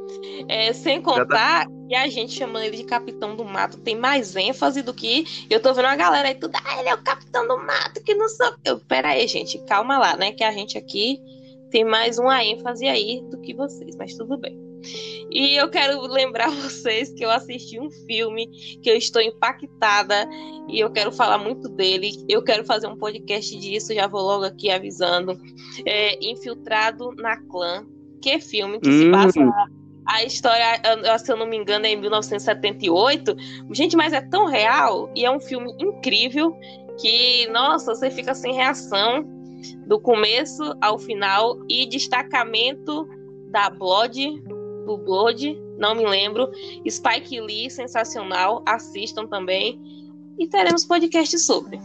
É, 0.48 0.72
sem 0.74 1.02
tá. 1.02 1.14
contar 1.14 1.68
que 1.88 1.96
a 1.96 2.08
gente 2.08 2.34
chamando 2.34 2.64
ele 2.64 2.78
de 2.78 2.84
Capitão 2.86 3.36
do 3.36 3.44
Mato 3.44 3.78
tem 3.78 3.96
mais 3.96 4.36
ênfase 4.36 4.82
do 4.82 4.94
que. 4.94 5.26
Eu 5.50 5.62
tô 5.62 5.74
vendo 5.74 5.86
uma 5.86 5.96
galera 5.96 6.30
aí 6.30 6.36
tudo, 6.36 6.56
ah, 6.56 6.80
ele 6.80 6.90
é 6.90 6.96
o 6.96 7.04
Capitão 7.04 7.48
do 7.48 7.58
Mato, 7.58 8.02
que 8.04 8.14
não 8.14 8.30
sou. 8.30 8.54
Eu, 8.64 8.80
pera 8.80 9.10
aí, 9.10 9.28
gente, 9.28 9.58
calma 9.66 9.98
lá, 9.98 10.16
né? 10.16 10.32
Que 10.32 10.44
a 10.44 10.52
gente 10.52 10.78
aqui 10.78 11.20
tem 11.70 11.84
mais 11.84 12.18
uma 12.18 12.44
ênfase 12.44 12.88
aí 12.88 13.22
do 13.30 13.40
que 13.42 13.54
vocês, 13.54 13.96
mas 13.96 14.16
tudo 14.16 14.38
bem. 14.38 14.71
E 15.30 15.56
eu 15.56 15.70
quero 15.70 16.02
lembrar 16.02 16.50
vocês 16.52 17.12
que 17.14 17.24
eu 17.24 17.30
assisti 17.30 17.80
um 17.80 17.90
filme 17.90 18.48
que 18.82 18.90
eu 18.90 18.96
estou 18.96 19.22
impactada 19.22 20.28
e 20.68 20.80
eu 20.80 20.92
quero 20.92 21.12
falar 21.12 21.38
muito 21.38 21.70
dele. 21.70 22.12
Eu 22.28 22.44
quero 22.44 22.66
fazer 22.66 22.88
um 22.88 22.98
podcast 22.98 23.58
disso, 23.58 23.94
já 23.94 24.08
vou 24.08 24.22
logo 24.22 24.46
aqui 24.46 24.70
avisando. 24.70 25.40
É, 25.86 26.18
Infiltrado 26.24 27.12
na 27.18 27.38
Clã, 27.38 27.86
que 28.22 28.40
filme 28.40 28.80
que 28.80 28.90
hum. 28.90 29.00
se 29.00 29.12
passa 29.12 29.72
a 30.06 30.24
história, 30.24 30.66
se 31.20 31.32
eu 31.32 31.38
não 31.38 31.46
me 31.46 31.58
engano, 31.58 31.86
é 31.86 31.92
em 31.92 31.96
1978. 31.96 33.36
Gente, 33.72 33.96
mas 33.96 34.14
é 34.14 34.22
tão 34.22 34.46
real 34.46 35.12
e 35.16 35.26
é 35.26 35.32
um 35.32 35.40
filme 35.40 35.74
incrível 35.80 36.58
que, 37.00 37.48
nossa, 37.48 37.96
você 37.96 38.10
fica 38.12 38.34
sem 38.34 38.54
reação 38.54 39.24
do 39.86 40.00
começo 40.00 40.76
ao 40.82 40.98
final 40.98 41.60
e 41.70 41.86
destacamento 41.86 43.08
da 43.50 43.70
Blood 43.70 44.42
do 44.86 44.98
Blood, 44.98 45.58
não 45.78 45.96
me 45.96 46.06
lembro. 46.06 46.50
Spike 46.90 47.40
Lee, 47.40 47.70
sensacional, 47.70 48.64
assistam 48.66 49.26
também. 49.26 49.80
E 50.40 50.48
teremos 50.48 50.86
podcast 50.86 51.38
sobre. 51.40 51.80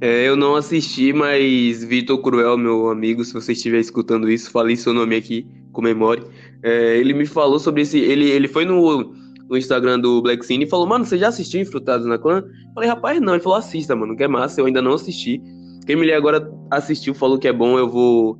É, 0.00 0.26
eu 0.26 0.34
não 0.34 0.56
assisti, 0.56 1.12
mas 1.12 1.84
Vitor 1.84 2.18
Cruel, 2.18 2.58
meu 2.58 2.90
amigo, 2.90 3.24
se 3.24 3.32
você 3.32 3.52
estiver 3.52 3.78
escutando 3.78 4.28
isso, 4.28 4.50
falei 4.50 4.74
seu 4.74 4.92
nome 4.92 5.14
aqui, 5.14 5.46
comemore. 5.72 6.24
É, 6.62 6.96
ele 6.98 7.14
me 7.14 7.24
falou 7.24 7.58
sobre 7.58 7.82
esse. 7.82 7.98
Ele, 8.00 8.28
ele 8.28 8.48
foi 8.48 8.64
no, 8.64 9.14
no 9.48 9.56
Instagram 9.56 10.00
do 10.00 10.20
Black 10.20 10.44
Cine 10.44 10.64
e 10.64 10.68
falou, 10.68 10.86
mano, 10.86 11.04
você 11.04 11.16
já 11.16 11.28
assistiu 11.28 11.60
Infrutados 11.60 12.06
na 12.06 12.18
Clã? 12.18 12.42
Falei, 12.74 12.88
rapaz, 12.88 13.20
não. 13.20 13.34
Ele 13.34 13.42
falou, 13.42 13.58
assista, 13.58 13.94
mano, 13.94 14.16
que 14.16 14.24
é 14.24 14.28
massa, 14.28 14.60
eu 14.60 14.66
ainda 14.66 14.82
não 14.82 14.94
assisti. 14.94 15.40
Quem 15.86 15.94
me 15.94 16.12
agora 16.12 16.50
assistiu, 16.70 17.14
falou 17.14 17.38
que 17.38 17.46
é 17.46 17.52
bom, 17.52 17.78
eu 17.78 17.88
vou, 17.88 18.38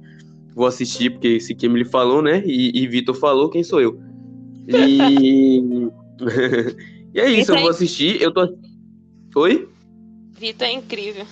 vou 0.55 0.67
assistir, 0.67 1.11
porque 1.11 1.41
se 1.41 1.55
quem 1.55 1.69
me 1.69 1.85
falou, 1.85 2.23
né? 2.23 2.43
E, 2.45 2.83
e 2.83 2.87
Vitor 2.87 3.15
falou, 3.15 3.49
quem 3.49 3.63
sou 3.63 3.81
eu? 3.81 3.99
E. 4.69 5.89
e 7.15 7.21
é 7.21 7.31
isso, 7.31 7.53
eu 7.53 7.61
vou 7.61 7.71
assistir. 7.71 8.21
Eu 8.21 8.33
tô. 8.33 8.49
Oi? 9.37 9.69
Vitor 10.39 10.67
é 10.67 10.73
incrível. 10.73 11.25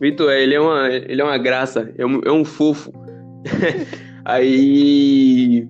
Vitor, 0.00 0.30
é, 0.30 0.42
ele 0.42 0.54
é 0.54 0.60
uma, 0.60 0.88
ele 0.88 1.20
é 1.20 1.24
uma 1.24 1.38
graça, 1.38 1.92
é 1.96 2.04
um, 2.04 2.20
é 2.24 2.32
um 2.32 2.44
fofo. 2.44 2.92
Aí. 4.24 5.68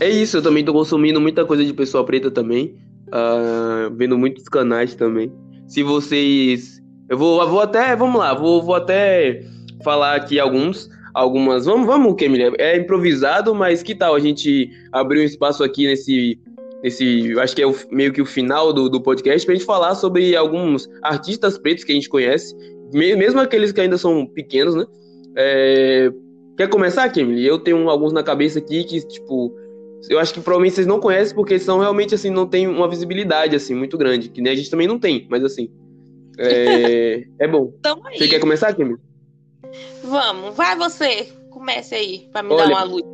É 0.00 0.08
isso, 0.08 0.36
eu 0.36 0.42
também 0.42 0.64
tô 0.64 0.72
consumindo 0.72 1.20
muita 1.20 1.44
coisa 1.44 1.64
de 1.64 1.72
pessoa 1.72 2.04
preta 2.04 2.30
também. 2.30 2.76
Uh, 3.08 3.94
vendo 3.96 4.18
muitos 4.18 4.44
canais 4.44 4.94
também. 4.94 5.32
Se 5.66 5.82
vocês. 5.82 6.80
Eu 7.08 7.18
vou, 7.18 7.40
eu 7.42 7.48
vou 7.48 7.60
até. 7.60 7.96
Vamos 7.96 8.18
lá, 8.18 8.34
vou, 8.34 8.62
vou 8.62 8.74
até 8.74 9.42
falar 9.82 10.14
aqui 10.14 10.38
alguns. 10.38 10.88
Algumas. 11.14 11.66
Vamos, 11.66 11.86
vamos, 11.86 12.14
Kemily. 12.14 12.54
É 12.58 12.76
improvisado, 12.76 13.54
mas 13.54 13.82
que 13.82 13.94
tal 13.94 14.14
a 14.14 14.20
gente 14.20 14.70
abrir 14.92 15.20
um 15.20 15.24
espaço 15.24 15.62
aqui 15.64 15.86
nesse. 15.86 16.38
Nesse, 16.82 17.34
acho 17.40 17.56
que 17.56 17.62
é 17.62 17.66
o, 17.66 17.74
meio 17.90 18.12
que 18.12 18.22
o 18.22 18.26
final 18.26 18.72
do, 18.72 18.88
do 18.88 19.00
podcast, 19.00 19.44
pra 19.44 19.54
gente 19.54 19.66
falar 19.66 19.96
sobre 19.96 20.36
alguns 20.36 20.88
artistas 21.02 21.58
pretos 21.58 21.82
que 21.82 21.90
a 21.90 21.94
gente 21.94 22.08
conhece, 22.08 22.54
mesmo 22.92 23.40
aqueles 23.40 23.72
que 23.72 23.80
ainda 23.80 23.98
são 23.98 24.24
pequenos, 24.24 24.76
né? 24.76 24.86
É, 25.36 26.12
quer 26.56 26.68
começar, 26.68 27.08
Kemily? 27.08 27.44
Eu 27.44 27.58
tenho 27.58 27.90
alguns 27.90 28.12
na 28.12 28.22
cabeça 28.22 28.60
aqui 28.60 28.84
que, 28.84 29.04
tipo, 29.04 29.52
eu 30.08 30.18
acho 30.18 30.32
que 30.32 30.40
provavelmente 30.40 30.74
vocês 30.74 30.86
não 30.86 31.00
conhecem 31.00 31.34
porque 31.34 31.58
são 31.58 31.80
realmente 31.80 32.14
assim 32.14 32.30
não 32.30 32.46
tem 32.46 32.68
uma 32.68 32.88
visibilidade 32.88 33.56
assim 33.56 33.74
muito 33.74 33.98
grande 33.98 34.28
que 34.28 34.40
nem 34.40 34.52
a 34.52 34.56
gente 34.56 34.70
também 34.70 34.86
não 34.86 34.98
tem 34.98 35.26
mas 35.28 35.42
assim 35.42 35.68
é, 36.38 37.24
é 37.40 37.48
bom 37.48 37.72
então, 37.78 38.00
você 38.00 38.28
quer 38.28 38.38
começar 38.38 38.72
Kimi? 38.74 38.96
Vamos 40.02 40.54
vai 40.56 40.76
você 40.76 41.28
comece 41.50 41.94
aí 41.94 42.28
para 42.32 42.42
me 42.42 42.52
Olha, 42.52 42.64
dar 42.64 42.70
uma 42.70 42.82
luz. 42.84 43.04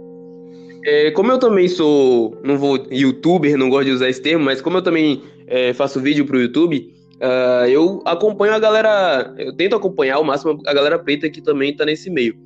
é, 0.85 1.11
como 1.13 1.33
eu 1.33 1.39
também 1.39 1.69
sou 1.69 2.37
não 2.43 2.59
vou 2.59 2.87
youtuber 2.91 3.57
não 3.57 3.69
gosto 3.71 3.87
de 3.87 3.93
usar 3.93 4.09
esse 4.09 4.21
termo 4.23 4.45
mas 4.45 4.61
como 4.61 4.79
eu 4.79 4.83
também 4.83 5.23
é, 5.47 5.73
faço 5.73 6.01
vídeo 6.01 6.25
pro 6.27 6.41
YouTube 6.41 6.93
uh, 7.17 7.67
eu 7.69 8.03
acompanho 8.05 8.55
a 8.55 8.59
galera 8.59 9.35
eu 9.39 9.55
tento 9.55 9.77
acompanhar 9.77 10.17
ao 10.17 10.25
máximo 10.25 10.61
a 10.67 10.75
galera 10.75 10.99
preta 10.99 11.29
que 11.31 11.41
também 11.41 11.75
tá 11.75 11.85
nesse 11.85 12.11
meio. 12.11 12.37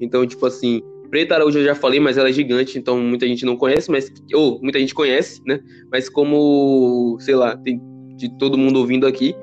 Então 0.00 0.26
tipo 0.26 0.44
assim 0.46 0.82
Preta 1.10 1.34
Araújo 1.34 1.58
eu 1.58 1.64
já 1.64 1.74
falei, 1.74 1.98
mas 1.98 2.18
ela 2.18 2.28
é 2.28 2.32
gigante, 2.32 2.78
então 2.78 3.00
muita 3.00 3.26
gente 3.26 3.44
não 3.44 3.56
conhece, 3.56 3.90
mas 3.90 4.12
ou 4.34 4.60
muita 4.60 4.78
gente 4.78 4.94
conhece, 4.94 5.40
né? 5.46 5.58
Mas 5.90 6.08
como, 6.08 7.16
sei 7.20 7.34
lá, 7.34 7.56
tem 7.56 7.80
de 8.16 8.28
todo 8.36 8.58
mundo 8.58 8.78
ouvindo 8.78 9.06
aqui, 9.06 9.34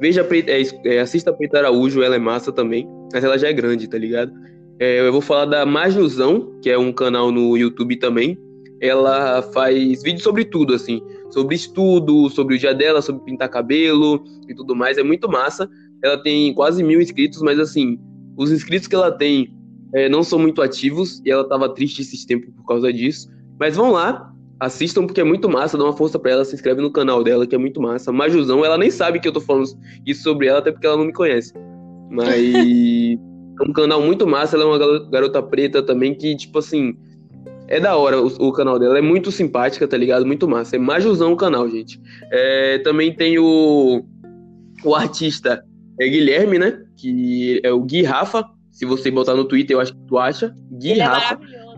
veja 0.00 0.26
é, 0.46 0.94
é, 0.94 1.00
assista 1.00 1.32
Preta 1.32 1.58
Araújo, 1.58 2.02
ela 2.02 2.14
é 2.14 2.18
massa 2.20 2.52
também, 2.52 2.88
mas 3.12 3.24
ela 3.24 3.38
já 3.38 3.48
é 3.48 3.52
grande, 3.52 3.88
tá 3.88 3.98
ligado? 3.98 4.32
É, 4.80 5.00
eu 5.00 5.12
vou 5.12 5.20
falar 5.20 5.46
da 5.46 5.66
Majusão, 5.66 6.52
que 6.62 6.70
é 6.70 6.78
um 6.78 6.92
canal 6.92 7.32
no 7.32 7.56
YouTube 7.56 7.96
também. 7.96 8.38
Ela 8.80 9.42
faz 9.42 10.02
vídeos 10.02 10.22
sobre 10.22 10.44
tudo, 10.44 10.72
assim, 10.72 11.02
sobre 11.30 11.56
estudo, 11.56 12.30
sobre 12.30 12.54
o 12.54 12.58
dia 12.58 12.72
dela, 12.72 13.02
sobre 13.02 13.24
pintar 13.24 13.48
cabelo 13.48 14.22
e 14.48 14.54
tudo 14.54 14.76
mais. 14.76 14.96
É 14.96 15.02
muito 15.02 15.28
massa. 15.28 15.68
Ela 16.02 16.16
tem 16.16 16.54
quase 16.54 16.82
mil 16.82 17.00
inscritos, 17.00 17.42
mas 17.42 17.58
assim, 17.58 17.98
os 18.36 18.52
inscritos 18.52 18.86
que 18.86 18.94
ela 18.94 19.10
tem 19.10 19.52
é, 19.94 20.08
não 20.08 20.22
são 20.22 20.38
muito 20.38 20.62
ativos 20.62 21.20
e 21.24 21.30
ela 21.30 21.42
estava 21.42 21.68
triste 21.74 22.02
esses 22.02 22.24
tempos 22.24 22.50
por 22.54 22.64
causa 22.64 22.92
disso. 22.92 23.28
Mas 23.58 23.74
vão 23.74 23.90
lá, 23.90 24.32
assistam 24.60 25.06
porque 25.06 25.20
é 25.20 25.24
muito 25.24 25.48
massa, 25.48 25.76
dá 25.76 25.82
uma 25.82 25.96
força 25.96 26.20
para 26.20 26.30
ela, 26.30 26.44
se 26.44 26.54
inscreve 26.54 26.80
no 26.80 26.92
canal 26.92 27.24
dela 27.24 27.48
que 27.48 27.54
é 27.54 27.58
muito 27.58 27.80
massa. 27.80 28.12
Majuzão, 28.12 28.64
ela 28.64 28.78
nem 28.78 28.92
sabe 28.92 29.18
que 29.18 29.26
eu 29.26 29.32
tô 29.32 29.40
falando 29.40 29.66
isso 30.06 30.22
sobre 30.22 30.46
ela, 30.46 30.60
até 30.60 30.70
porque 30.70 30.86
ela 30.86 30.96
não 30.96 31.06
me 31.06 31.12
conhece. 31.12 31.52
Mas 32.10 32.54
é 32.54 33.16
um 33.68 33.72
canal 33.72 34.00
muito 34.02 34.26
massa, 34.26 34.56
ela 34.56 34.64
é 34.64 34.66
uma 34.66 35.10
garota 35.10 35.42
preta 35.42 35.82
também 35.82 36.14
que, 36.14 36.36
tipo 36.36 36.58
assim, 36.58 36.96
é 37.68 37.78
da 37.78 37.96
hora 37.96 38.20
o, 38.20 38.26
o, 38.26 38.52
canal 38.52 38.78
dela, 38.78 38.98
é 38.98 39.02
muito 39.02 39.30
simpática, 39.30 39.86
tá 39.86 39.96
ligado? 39.96 40.26
Muito 40.26 40.48
massa. 40.48 40.76
É 40.76 40.78
Majuzão 40.78 41.32
o 41.32 41.36
canal, 41.36 41.68
gente. 41.68 42.00
É, 42.32 42.78
também 42.78 43.14
tem 43.14 43.38
o, 43.38 44.04
o 44.84 44.94
artista 44.94 45.62
é 46.00 46.08
Guilherme, 46.08 46.58
né? 46.58 46.80
Que 46.96 47.60
é 47.62 47.72
o 47.72 47.80
Gui 47.80 48.02
Rafa, 48.02 48.44
se 48.70 48.84
você 48.84 49.10
botar 49.10 49.34
no 49.34 49.44
Twitter, 49.44 49.76
eu 49.76 49.80
acho 49.80 49.92
que 49.92 50.06
tu 50.06 50.18
acha. 50.18 50.54
Gui 50.72 50.92
Ele 50.92 51.00
é 51.00 51.04
Rafa. 51.04 51.34
É 51.34 51.68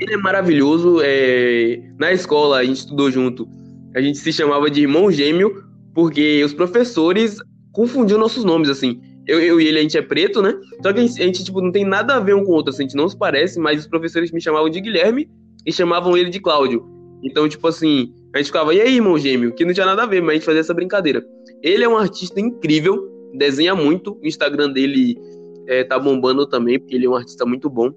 ele 0.00 0.14
é 0.14 0.16
maravilhoso. 0.16 1.00
É... 1.02 1.80
Na 1.98 2.12
escola, 2.12 2.58
a 2.58 2.64
gente 2.64 2.78
estudou 2.78 3.10
junto. 3.10 3.48
A 3.94 4.00
gente 4.00 4.18
se 4.18 4.32
chamava 4.32 4.70
de 4.70 4.82
irmão 4.82 5.10
gêmeo, 5.10 5.62
porque 5.94 6.42
os 6.44 6.52
professores 6.52 7.38
confundiam 7.72 8.18
nossos 8.18 8.44
nomes, 8.44 8.68
assim. 8.68 9.00
Eu, 9.26 9.40
eu 9.40 9.60
e 9.60 9.66
ele, 9.66 9.78
a 9.78 9.82
gente 9.82 9.98
é 9.98 10.02
preto, 10.02 10.40
né? 10.40 10.54
Só 10.82 10.92
que 10.92 11.00
a 11.00 11.06
gente, 11.06 11.44
tipo, 11.44 11.60
não 11.60 11.72
tem 11.72 11.84
nada 11.84 12.14
a 12.14 12.20
ver 12.20 12.34
um 12.34 12.44
com 12.44 12.52
o 12.52 12.54
outro, 12.54 12.70
assim, 12.70 12.84
a 12.84 12.86
gente 12.86 12.96
não 12.96 13.08
se 13.08 13.16
parece, 13.16 13.58
mas 13.58 13.80
os 13.80 13.86
professores 13.86 14.30
me 14.30 14.40
chamavam 14.40 14.68
de 14.68 14.80
Guilherme 14.80 15.28
e 15.66 15.72
chamavam 15.72 16.16
ele 16.16 16.30
de 16.30 16.40
Cláudio. 16.40 16.86
Então, 17.22 17.48
tipo 17.48 17.66
assim, 17.66 18.12
a 18.32 18.38
gente 18.38 18.46
ficava, 18.46 18.72
e 18.74 18.80
aí, 18.80 18.96
irmão 18.96 19.18
gêmeo? 19.18 19.52
Que 19.52 19.64
não 19.64 19.74
tinha 19.74 19.86
nada 19.86 20.04
a 20.04 20.06
ver, 20.06 20.20
mas 20.20 20.30
a 20.30 20.34
gente 20.34 20.44
fazia 20.44 20.60
essa 20.60 20.74
brincadeira. 20.74 21.24
Ele 21.62 21.82
é 21.82 21.88
um 21.88 21.96
artista 21.96 22.40
incrível, 22.40 23.10
desenha 23.34 23.74
muito, 23.74 24.18
o 24.22 24.26
Instagram 24.26 24.70
dele 24.72 25.18
é, 25.66 25.82
tá 25.82 25.98
bombando 25.98 26.46
também, 26.46 26.78
porque 26.78 26.94
ele 26.94 27.06
é 27.06 27.08
um 27.08 27.16
artista 27.16 27.44
muito 27.44 27.68
bom. 27.68 27.90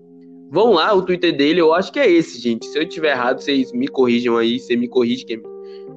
Vão 0.52 0.74
lá, 0.74 0.92
o 0.94 1.04
Twitter 1.04 1.36
dele, 1.36 1.62
eu 1.62 1.74
acho 1.74 1.92
que 1.92 2.00
é 2.00 2.10
esse, 2.10 2.42
gente. 2.42 2.66
Se 2.66 2.80
eu 2.80 2.88
tiver 2.88 3.12
errado, 3.12 3.40
vocês 3.40 3.72
me 3.72 3.88
corrijam 3.88 4.36
aí, 4.36 4.60
você 4.60 4.76
me 4.76 4.88
corrige, 4.88 5.26
que 5.26 5.40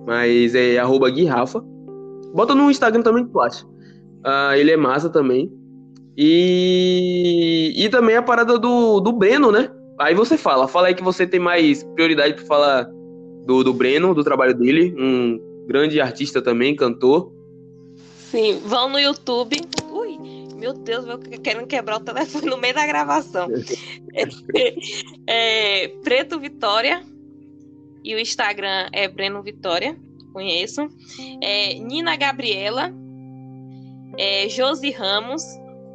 mas 0.06 0.54
é 0.54 0.78
arroba 0.78 1.08
Gui 1.08 1.24
Rafa. 1.24 1.64
Bota 2.34 2.54
no 2.54 2.70
Instagram 2.70 3.02
também 3.02 3.24
que 3.24 3.30
tu 3.30 3.40
acha. 3.40 3.64
Uh, 4.24 4.54
ele 4.54 4.70
é 4.70 4.76
massa 4.76 5.08
também. 5.08 5.52
E, 6.16 7.72
e 7.76 7.88
também 7.88 8.16
a 8.16 8.22
parada 8.22 8.58
do, 8.58 9.00
do 9.00 9.12
Breno, 9.12 9.50
né? 9.50 9.70
Aí 9.98 10.14
você 10.14 10.36
fala, 10.36 10.68
fala 10.68 10.88
aí 10.88 10.94
que 10.94 11.02
você 11.02 11.26
tem 11.26 11.40
mais 11.40 11.82
prioridade 11.94 12.34
para 12.34 12.44
falar 12.44 12.88
do, 13.46 13.64
do 13.64 13.72
Breno, 13.72 14.14
do 14.14 14.24
trabalho 14.24 14.54
dele, 14.54 14.94
um 14.98 15.40
grande 15.66 16.00
artista 16.00 16.42
também, 16.42 16.76
cantor. 16.76 17.32
Sim, 18.30 18.60
vão 18.64 18.88
no 18.88 18.98
YouTube. 18.98 19.60
Ui, 19.90 20.18
meu 20.56 20.72
Deus, 20.72 21.06
eu 21.06 21.18
querendo 21.18 21.66
quebrar 21.66 21.96
o 21.96 22.00
telefone 22.00 22.46
no 22.46 22.56
meio 22.56 22.74
da 22.74 22.86
gravação. 22.86 23.48
é, 25.26 25.88
Preto 26.02 26.40
Vitória. 26.40 27.02
E 28.04 28.14
o 28.14 28.18
Instagram 28.18 28.88
é 28.92 29.06
Breno 29.06 29.42
Vitória. 29.42 29.96
Conheço. 30.32 30.88
É, 31.40 31.74
Nina 31.74 32.16
Gabriela. 32.16 32.92
É, 34.18 34.48
Josi 34.48 34.90
Ramos. 34.90 35.42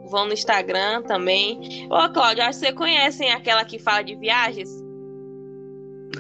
Vão 0.10 0.26
no 0.26 0.34
Instagram 0.34 1.04
também. 1.04 1.88
Ô, 1.90 2.10
Cláudia, 2.14 2.48
acho 2.48 2.60
que 2.60 2.68
você 2.68 2.72
conhecem 2.72 3.30
aquela 3.32 3.66
que 3.66 3.78
fala 3.78 4.02
de 4.02 4.16
viagens? 4.16 4.70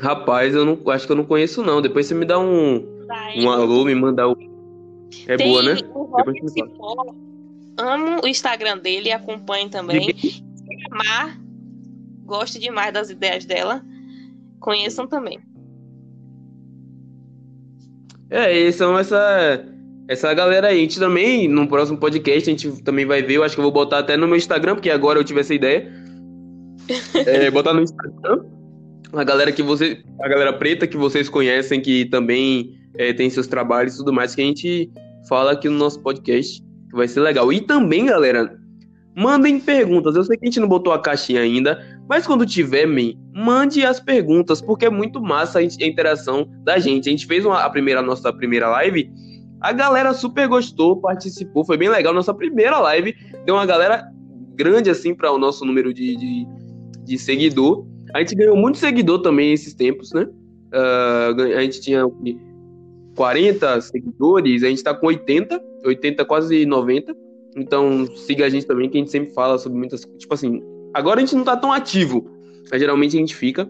Rapaz, 0.01 0.53
eu 0.53 0.65
não 0.65 0.77
acho 0.91 1.05
que 1.05 1.11
eu 1.13 1.15
não 1.15 1.23
conheço, 1.23 1.63
não. 1.63 1.81
Depois 1.81 2.05
você 2.05 2.13
me 2.13 2.25
dá 2.25 2.37
um, 2.37 2.85
tá, 3.07 3.31
um 3.37 3.49
alô, 3.49 3.85
me 3.85 3.95
mandar 3.95 4.27
o. 4.27 4.37
É 5.25 5.37
Tem 5.37 5.47
boa, 5.47 5.63
né? 5.63 5.75
O 5.93 6.07
amo 7.77 8.21
o 8.23 8.27
Instagram 8.27 8.77
dele, 8.79 9.11
acompanho 9.11 9.69
também. 9.69 10.13
Mar, 10.89 11.39
gosto 12.25 12.59
demais 12.59 12.93
das 12.93 13.09
ideias 13.09 13.45
dela. 13.45 13.83
Conheçam 14.59 15.07
também. 15.07 15.39
É, 18.29 18.69
são 18.71 18.97
essa, 18.99 19.65
essa 20.07 20.33
galera 20.33 20.67
aí. 20.67 20.79
A 20.79 20.81
gente 20.81 20.99
também, 20.99 21.47
no 21.47 21.67
próximo 21.67 21.97
podcast, 21.97 22.49
a 22.49 22.53
gente 22.53 22.83
também 22.83 23.05
vai 23.05 23.21
ver. 23.21 23.35
Eu 23.35 23.43
acho 23.43 23.55
que 23.55 23.59
eu 23.59 23.63
vou 23.63 23.71
botar 23.71 23.99
até 23.99 24.15
no 24.15 24.27
meu 24.27 24.37
Instagram, 24.37 24.75
porque 24.75 24.89
agora 24.89 25.19
eu 25.19 25.23
tive 25.23 25.41
essa 25.41 25.53
ideia. 25.53 25.91
É, 27.13 27.51
botar 27.51 27.73
no 27.73 27.81
Instagram. 27.81 28.45
A 29.11 29.23
galera 29.23 29.51
que 29.51 29.61
você. 29.61 30.01
A 30.21 30.27
galera 30.29 30.53
preta 30.53 30.87
que 30.87 30.95
vocês 30.95 31.27
conhecem, 31.27 31.81
que 31.81 32.05
também 32.05 32.79
é, 32.97 33.11
tem 33.11 33.29
seus 33.29 33.47
trabalhos 33.47 33.95
e 33.95 33.97
tudo 33.97 34.13
mais, 34.13 34.33
que 34.33 34.41
a 34.41 34.45
gente 34.45 34.89
fala 35.27 35.51
aqui 35.51 35.67
no 35.67 35.77
nosso 35.77 36.01
podcast 36.01 36.61
que 36.89 36.95
vai 36.95 37.07
ser 37.07 37.19
legal. 37.19 37.51
E 37.51 37.59
também, 37.59 38.05
galera, 38.05 38.57
mandem 39.15 39.59
perguntas. 39.59 40.15
Eu 40.15 40.23
sei 40.23 40.37
que 40.37 40.45
a 40.45 40.47
gente 40.47 40.59
não 40.59 40.67
botou 40.67 40.93
a 40.93 40.99
caixinha 40.99 41.41
ainda, 41.41 41.83
mas 42.07 42.25
quando 42.25 42.45
tiver, 42.45 42.85
man, 42.85 43.13
mande 43.33 43.85
as 43.85 43.99
perguntas, 43.99 44.61
porque 44.61 44.85
é 44.85 44.89
muito 44.89 45.21
massa 45.21 45.59
a 45.59 45.63
interação 45.63 46.49
da 46.63 46.79
gente. 46.79 47.09
A 47.09 47.11
gente 47.11 47.25
fez 47.25 47.45
uma, 47.45 47.63
a 47.63 47.69
primeira 47.69 48.01
nossa 48.01 48.31
primeira 48.31 48.69
live, 48.69 49.11
a 49.59 49.71
galera 49.71 50.13
super 50.13 50.47
gostou, 50.47 50.97
participou, 50.97 51.65
foi 51.65 51.77
bem 51.77 51.89
legal. 51.89 52.13
Nossa 52.13 52.33
primeira 52.33 52.79
live 52.79 53.15
deu 53.45 53.55
uma 53.55 53.65
galera 53.65 54.07
grande 54.55 54.89
assim 54.89 55.13
para 55.13 55.31
o 55.31 55.37
nosso 55.37 55.65
número 55.65 55.93
de, 55.93 56.15
de, 56.15 56.47
de, 57.03 57.17
seguidor. 57.17 57.85
A 58.13 58.19
gente 58.19 58.35
ganhou 58.35 58.55
muito 58.55 58.77
seguidor 58.77 59.21
também 59.21 59.53
esses 59.53 59.73
tempos, 59.73 60.11
né? 60.13 60.27
Uh, 60.73 61.57
a 61.57 61.61
gente 61.61 61.81
tinha 61.81 62.03
40 63.15 63.81
seguidores, 63.81 64.63
a 64.63 64.67
gente 64.67 64.83
tá 64.83 64.93
com 64.93 65.07
80, 65.07 65.61
80, 65.85 66.25
quase 66.25 66.65
90. 66.65 67.15
Então 67.55 68.05
siga 68.15 68.45
a 68.45 68.49
gente 68.49 68.67
também, 68.67 68.89
que 68.89 68.97
a 68.97 68.99
gente 68.99 69.11
sempre 69.11 69.33
fala 69.33 69.57
sobre 69.57 69.77
muitas. 69.77 70.01
Tipo 70.01 70.33
assim, 70.33 70.61
agora 70.93 71.17
a 71.17 71.21
gente 71.21 71.35
não 71.35 71.43
tá 71.43 71.57
tão 71.57 71.73
ativo, 71.73 72.29
mas 72.69 72.79
geralmente 72.79 73.15
a 73.15 73.19
gente 73.19 73.35
fica. 73.35 73.67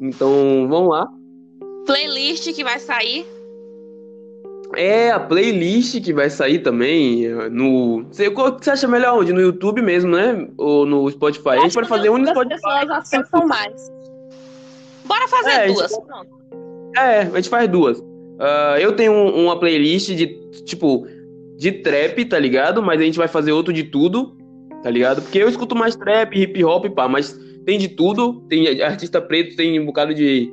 Então 0.00 0.66
vão 0.68 0.88
lá. 0.88 1.08
Playlist 1.86 2.52
que 2.52 2.64
vai 2.64 2.78
sair. 2.78 3.33
É, 4.76 5.10
a 5.10 5.20
playlist 5.20 6.00
que 6.00 6.12
vai 6.12 6.30
sair 6.30 6.60
também 6.60 7.28
no. 7.50 8.04
Você, 8.10 8.30
você 8.30 8.70
acha 8.70 8.88
melhor 8.88 9.18
onde? 9.18 9.32
No 9.32 9.40
YouTube 9.40 9.82
mesmo, 9.82 10.10
né? 10.10 10.48
Ou 10.56 10.86
no 10.86 11.10
Spotify? 11.10 11.50
A 11.50 11.58
gente 11.60 11.74
pode 11.74 11.88
fazer 11.88 12.10
um 12.10 12.18
no 12.18 12.28
Spotify. 12.28 12.54
As 12.54 12.60
pessoas 12.60 12.90
acessam 12.90 13.46
mais. 13.46 13.92
Bora 15.04 15.28
fazer 15.28 15.50
é, 15.50 15.66
duas, 15.66 15.90
gente... 15.90 16.04
É, 16.96 17.20
a 17.20 17.36
gente 17.36 17.48
faz 17.48 17.68
duas. 17.68 17.98
Uh, 17.98 18.78
eu 18.80 18.96
tenho 18.96 19.12
um, 19.12 19.44
uma 19.44 19.58
playlist 19.58 20.10
de, 20.10 20.26
tipo, 20.64 21.06
de 21.56 21.72
trap, 21.72 22.24
tá 22.24 22.38
ligado? 22.38 22.82
Mas 22.82 23.00
a 23.00 23.04
gente 23.04 23.18
vai 23.18 23.28
fazer 23.28 23.52
outro 23.52 23.72
de 23.72 23.84
tudo, 23.84 24.36
tá 24.82 24.90
ligado? 24.90 25.22
Porque 25.22 25.38
eu 25.38 25.48
escuto 25.48 25.76
mais 25.76 25.94
trap, 25.94 26.36
hip 26.36 26.64
hop, 26.64 26.86
pá, 26.90 27.08
mas 27.08 27.38
tem 27.64 27.78
de 27.78 27.88
tudo. 27.88 28.40
Tem 28.48 28.82
artista 28.82 29.20
preto, 29.20 29.56
tem 29.56 29.78
um 29.78 29.86
bocado 29.86 30.14
de, 30.14 30.52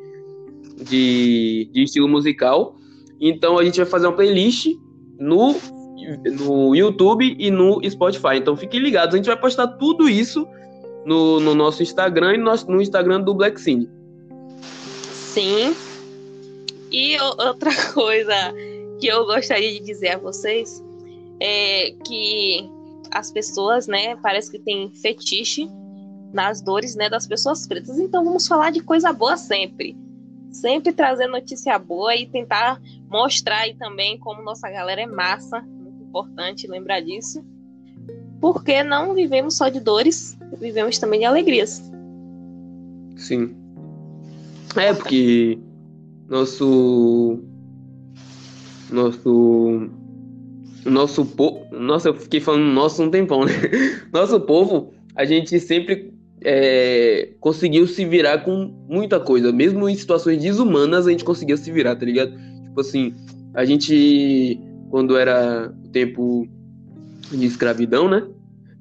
de, 0.84 1.70
de 1.72 1.84
estilo 1.84 2.08
musical. 2.08 2.76
Então 3.22 3.60
a 3.60 3.64
gente 3.64 3.78
vai 3.78 3.86
fazer 3.86 4.08
uma 4.08 4.16
playlist 4.16 4.68
no, 5.20 5.56
no 6.26 6.76
YouTube 6.76 7.36
e 7.38 7.52
no 7.52 7.80
Spotify. 7.88 8.38
Então 8.38 8.58
fiquem 8.58 8.80
ligados, 8.80 9.14
a 9.14 9.18
gente 9.18 9.28
vai 9.28 9.40
postar 9.40 9.68
tudo 9.68 10.10
isso 10.10 10.48
no, 11.06 11.40
no 11.40 11.54
nosso 11.54 11.84
Instagram 11.84 12.34
e 12.34 12.38
no, 12.40 12.52
no 12.68 12.82
Instagram 12.82 13.22
do 13.22 13.36
Black 13.36 13.62
Cine. 13.62 13.88
Sim. 15.12 15.76
E 16.92 17.18
outra 17.22 17.72
coisa 17.94 18.34
que 19.00 19.08
eu 19.08 19.26
gostaria 19.26 19.72
de 19.74 19.80
dizer 19.80 20.10
a 20.10 20.18
vocês 20.18 20.84
é 21.40 21.92
que 22.06 22.70
as 23.12 23.32
pessoas, 23.32 23.88
né, 23.88 24.16
parece 24.18 24.52
que 24.52 24.60
tem 24.60 24.92
fetiche 24.96 25.70
nas 26.34 26.62
dores, 26.62 26.96
né, 26.96 27.10
das 27.10 27.28
pessoas 27.28 27.68
pretas. 27.68 28.00
Então 28.00 28.24
vamos 28.24 28.48
falar 28.48 28.72
de 28.72 28.82
coisa 28.82 29.12
boa 29.12 29.38
sempre. 29.38 29.96
Sempre 30.52 30.92
trazer 30.92 31.28
notícia 31.28 31.78
boa 31.80 32.16
e 32.16 32.28
tentar 32.28 32.82
mostrar 33.10 33.60
aí 33.60 33.74
também 33.74 34.18
como 34.18 34.44
nossa 34.44 34.70
galera 34.70 35.02
é 35.02 35.06
massa. 35.06 35.62
Muito 35.62 36.04
importante 36.04 36.68
lembrar 36.68 37.02
disso. 37.02 37.44
Porque 38.40 38.84
não 38.84 39.14
vivemos 39.14 39.56
só 39.56 39.70
de 39.70 39.80
dores, 39.80 40.38
vivemos 40.60 40.98
também 40.98 41.20
de 41.20 41.26
alegrias. 41.26 41.82
Sim. 43.16 43.56
É, 44.76 44.94
porque 44.94 45.60
nosso. 46.28 47.40
Nosso. 48.90 49.90
Nosso 50.86 51.26
povo. 51.26 51.68
Nossa, 51.72 52.10
eu 52.10 52.16
fiquei 52.16 52.40
falando 52.40 52.64
nosso 52.74 53.04
um 53.04 53.12
tempão, 53.12 53.46
né? 53.46 53.52
Nosso 54.12 54.40
povo, 54.42 54.92
a 55.16 55.24
gente 55.26 55.60
sempre 55.60 56.12
é, 56.44 57.30
conseguiu 57.40 57.88
se 57.88 58.04
virar 58.06 58.40
com 58.40 58.74
muita 58.90 59.20
coisa. 59.20 59.52
Mesmo 59.52 59.88
em 59.88 59.96
situações 59.96 60.42
desumanas, 60.42 61.08
a 61.08 61.12
gente 61.12 61.24
conseguia 61.24 61.58
se 61.58 61.72
virar, 61.72 61.96
tá 61.96 62.06
ligado? 62.06 62.32
Tipo 62.64 62.82
assim, 62.82 63.14
a 63.54 63.64
gente, 63.64 64.60
quando 64.90 65.18
era 65.18 65.74
o 65.86 65.90
tempo 65.90 66.48
de 67.32 67.46
escravidão, 67.46 68.10
né? 68.10 68.28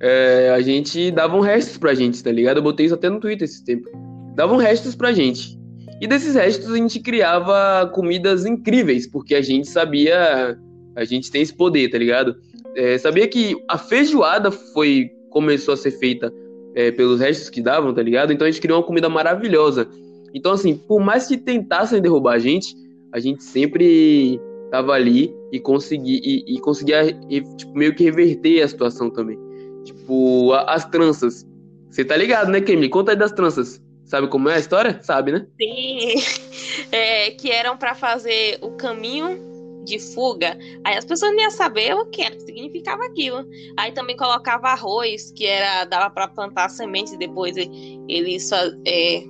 É, 0.01 0.51
a 0.51 0.61
gente 0.63 1.11
dava 1.11 1.37
um 1.37 1.41
restos 1.41 1.77
pra 1.77 1.95
gente, 1.95 2.23
tá 2.23 2.33
ligado? 2.33 2.57
Eu 2.57 2.63
botei 2.63 2.87
isso 2.87 2.95
até 2.95 3.11
no 3.11 3.21
Twitter 3.21 3.45
esse 3.45 3.63
tempo. 3.63 3.89
Davam 4.35 4.57
restos 4.57 4.97
pra 4.97 5.13
gente. 5.13 5.59
E 6.01 6.07
desses 6.07 6.35
restos 6.35 6.73
a 6.73 6.77
gente 6.77 6.99
criava 7.01 7.87
comidas 7.93 8.47
incríveis, 8.47 9.07
porque 9.07 9.35
a 9.35 9.43
gente 9.43 9.69
sabia. 9.69 10.59
A 10.97 11.05
gente 11.05 11.31
tem 11.31 11.43
esse 11.43 11.55
poder, 11.55 11.91
tá 11.91 11.99
ligado? 11.99 12.35
É, 12.75 12.97
sabia 12.97 13.29
que 13.29 13.55
a 13.69 13.77
feijoada 13.77 14.51
foi 14.51 15.11
começou 15.29 15.75
a 15.75 15.77
ser 15.77 15.93
feita 15.93 16.33
é, 16.75 16.91
pelos 16.91 17.21
restos 17.21 17.51
que 17.51 17.61
davam, 17.61 17.93
tá 17.95 18.03
ligado? 18.03 18.33
Então 18.33 18.47
a 18.47 18.51
gente 18.51 18.61
criou 18.61 18.79
uma 18.79 18.87
comida 18.87 19.09
maravilhosa. 19.09 19.89
Então, 20.33 20.53
assim, 20.53 20.77
por 20.77 21.01
mais 21.01 21.27
que 21.27 21.37
tentassem 21.37 22.01
derrubar 22.01 22.35
a 22.35 22.39
gente, 22.39 22.75
a 23.13 23.19
gente 23.19 23.43
sempre 23.43 24.41
tava 24.71 24.93
ali 24.93 25.35
e, 25.51 25.59
consegui, 25.59 26.21
e, 26.23 26.57
e 26.57 26.61
conseguia 26.61 27.17
e, 27.29 27.41
tipo, 27.57 27.77
meio 27.77 27.95
que 27.95 28.05
reverter 28.05 28.63
a 28.63 28.69
situação 28.69 29.11
também. 29.11 29.39
Tipo, 29.85 30.53
a, 30.53 30.75
as 30.75 30.85
tranças. 30.85 31.45
Você 31.91 32.05
tá 32.05 32.17
ligado, 32.17 32.51
né, 32.51 32.61
Kemi? 32.61 32.89
Conta 32.89 33.13
aí 33.13 33.17
das 33.17 33.33
tranças. 33.33 33.83
Sabe 34.05 34.29
como 34.29 34.49
é 34.49 34.55
a 34.55 34.59
história? 34.59 34.99
Sabe, 35.03 35.33
né? 35.33 35.47
Sim. 35.61 36.51
É, 36.93 37.31
que 37.31 37.51
eram 37.51 37.77
para 37.77 37.95
fazer 37.95 38.59
o 38.63 38.71
caminho 38.71 39.50
de 39.85 39.99
fuga. 39.99 40.59
Aí 40.85 40.97
as 40.97 41.05
pessoas 41.05 41.33
não 41.33 41.41
iam 41.41 41.51
saber 41.51 41.95
o 41.95 42.07
que, 42.07 42.23
era, 42.23 42.35
que 42.35 42.43
significava 42.43 43.05
aquilo. 43.05 43.47
Aí 43.77 43.93
também 43.93 44.17
colocava 44.17 44.69
arroz, 44.69 45.33
que 45.33 45.47
era 45.47 45.85
dava 45.85 46.11
para 46.11 46.29
plantar 46.29 46.69
sementes 46.69 47.13
e 47.13 47.19
depois 47.19 47.57
ele 47.57 48.41
só 48.41 48.57
é, 48.87 49.25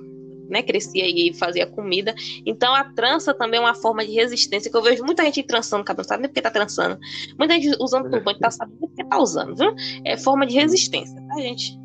né, 0.49 0.61
crescia 0.61 1.05
e 1.07 1.33
fazia 1.33 1.65
comida. 1.65 2.13
Então 2.45 2.75
a 2.75 2.83
trança 2.83 3.33
também 3.33 3.57
é 3.57 3.61
uma 3.61 3.73
forma 3.73 4.05
de 4.05 4.11
resistência, 4.11 4.69
que 4.69 4.77
eu 4.77 4.81
vejo 4.81 5.03
muita 5.03 5.23
gente 5.23 5.41
trançando 5.43 5.83
cabelo, 5.83 6.07
sabe 6.07 6.23
nem 6.23 6.29
porque 6.29 6.41
tá 6.41 6.51
trançando. 6.51 6.99
Muita 7.39 7.55
gente 7.55 7.75
usando 7.79 8.09
turbante, 8.09 8.39
tá 8.39 8.51
sabendo 8.51 8.77
porque 8.79 9.03
tá 9.03 9.19
usando, 9.19 9.55
viu? 9.55 9.73
É 10.05 10.17
forma 10.17 10.45
de 10.45 10.55
resistência, 10.55 11.15
tá, 11.29 11.35
gente? 11.39 11.79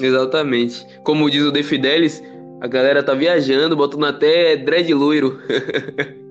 Exatamente. 0.00 0.84
Como 1.04 1.30
diz 1.30 1.44
o 1.44 1.52
De 1.52 1.62
Fidelis, 1.62 2.22
a 2.60 2.66
galera 2.66 3.02
tá 3.02 3.14
viajando, 3.14 3.76
botando 3.76 4.06
até 4.06 4.56
dread 4.56 4.92
loiro. 4.94 5.38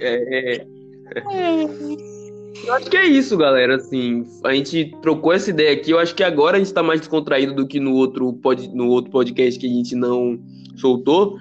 é, 0.00 0.56
é. 0.60 0.66
Eu 2.64 2.74
acho 2.74 2.90
que 2.90 2.96
é 2.96 3.06
isso, 3.06 3.36
galera. 3.36 3.76
Assim, 3.76 4.24
a 4.44 4.54
gente 4.54 4.94
trocou 5.02 5.32
essa 5.32 5.50
ideia 5.50 5.72
aqui. 5.72 5.90
Eu 5.90 5.98
acho 5.98 6.14
que 6.14 6.22
agora 6.22 6.56
a 6.56 6.58
gente 6.58 6.72
tá 6.72 6.82
mais 6.82 7.00
descontraído 7.00 7.54
do 7.54 7.66
que 7.66 7.80
no 7.80 7.94
outro, 7.94 8.32
pod, 8.34 8.68
no 8.74 8.88
outro 8.88 9.10
podcast 9.10 9.58
que 9.58 9.66
a 9.66 9.70
gente 9.70 9.94
não 9.94 10.38
soltou, 10.76 11.38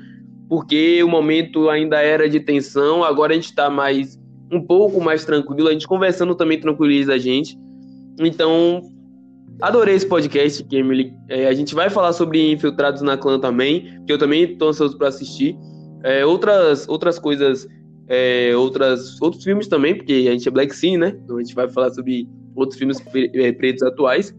porque 0.48 1.02
o 1.04 1.08
momento 1.08 1.70
ainda 1.70 2.02
era 2.02 2.30
de 2.30 2.40
tensão. 2.40 3.04
Agora 3.04 3.34
a 3.34 3.36
gente 3.36 3.54
tá 3.54 3.70
mais 3.70 4.20
um 4.52 4.62
pouco 4.62 5.02
mais 5.02 5.26
tranquilo. 5.26 5.68
A 5.68 5.74
gente 5.74 5.88
conversando 5.88 6.36
também 6.36 6.60
tranquiliza 6.60 7.14
a 7.14 7.18
gente. 7.18 7.58
Então, 8.20 8.82
Adorei 9.62 9.96
esse 9.96 10.06
podcast, 10.06 10.64
Emily. 10.72 11.12
É, 11.28 11.48
a 11.48 11.54
gente 11.54 11.74
vai 11.74 11.90
falar 11.90 12.14
sobre 12.14 12.52
Infiltrados 12.52 13.02
na 13.02 13.18
Clã 13.18 13.40
também, 13.40 14.04
que 14.06 14.14
eu 14.14 14.18
também 14.18 14.44
estou 14.44 14.70
ansioso 14.70 14.96
para 14.98 15.08
assistir. 15.08 15.58
É, 16.04 16.24
outras, 16.24 16.88
outras 16.88 17.18
coisas, 17.18 17.68
é, 18.08 18.56
outras, 18.56 19.22
outros 19.22 19.44
filmes 19.44 19.68
também, 19.68 19.96
porque 19.96 20.26
a 20.28 20.32
gente 20.32 20.48
é 20.48 20.52
Black 20.52 20.76
Scene, 20.76 20.98
né? 20.98 21.18
Então 21.24 21.38
a 21.38 21.40
gente 21.44 21.54
vai 21.54 21.70
falar 21.70 21.92
sobre 21.92 22.28
outros 22.56 22.80
filmes 22.80 23.02
é, 23.14 23.52
pretos 23.52 23.84
atuais. 23.84 24.36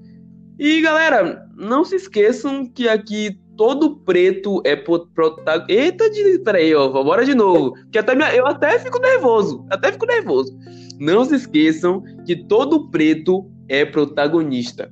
E 0.59 0.81
galera, 0.81 1.47
não 1.57 1.85
se 1.85 1.97
esqueçam 1.97 2.66
que 2.66 2.89
aqui 2.89 3.39
todo 3.57 3.97
preto 3.97 4.62
é 4.64 4.75
protagonista. 4.75 5.73
Eita, 5.73 6.11
de... 6.11 6.39
peraí, 6.41 6.75
ó, 6.75 6.89
bora 6.89 7.25
de 7.25 7.35
novo. 7.35 7.75
Que 7.93 7.99
até 7.99 8.14
minha... 8.14 8.35
eu 8.35 8.47
até 8.47 8.79
fico 8.79 8.99
nervoso, 8.99 9.66
até 9.71 9.93
fico 9.93 10.07
nervoso. 10.07 10.57
Não 10.99 11.25
se 11.25 11.35
esqueçam 11.37 12.03
que 12.27 12.35
todo 12.35 12.89
preto 12.91 13.49
é 13.69 13.85
protagonista. 13.85 14.91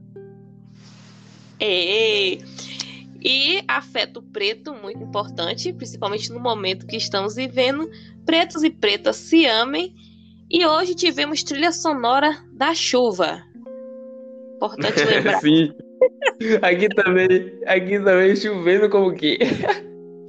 É. 1.58 2.38
E 3.22 3.62
afeto 3.66 4.22
preto, 4.22 4.72
muito 4.74 5.02
importante, 5.02 5.72
principalmente 5.72 6.30
no 6.30 6.38
momento 6.38 6.86
que 6.86 6.96
estamos 6.96 7.34
vivendo. 7.34 7.90
Pretos 8.26 8.62
e 8.62 8.70
pretas 8.70 9.16
se 9.16 9.46
amem. 9.46 9.94
E 10.50 10.66
hoje 10.66 10.94
tivemos 10.94 11.42
trilha 11.42 11.72
sonora 11.72 12.44
da 12.52 12.74
chuva. 12.74 13.42
Importante 14.56 15.02
lembrar. 15.06 15.40
Sim. 15.40 15.72
Aqui 16.60 16.88
também, 16.90 17.58
aqui 17.66 17.98
também 18.00 18.36
chovendo 18.36 18.90
como 18.90 19.14
que. 19.14 19.38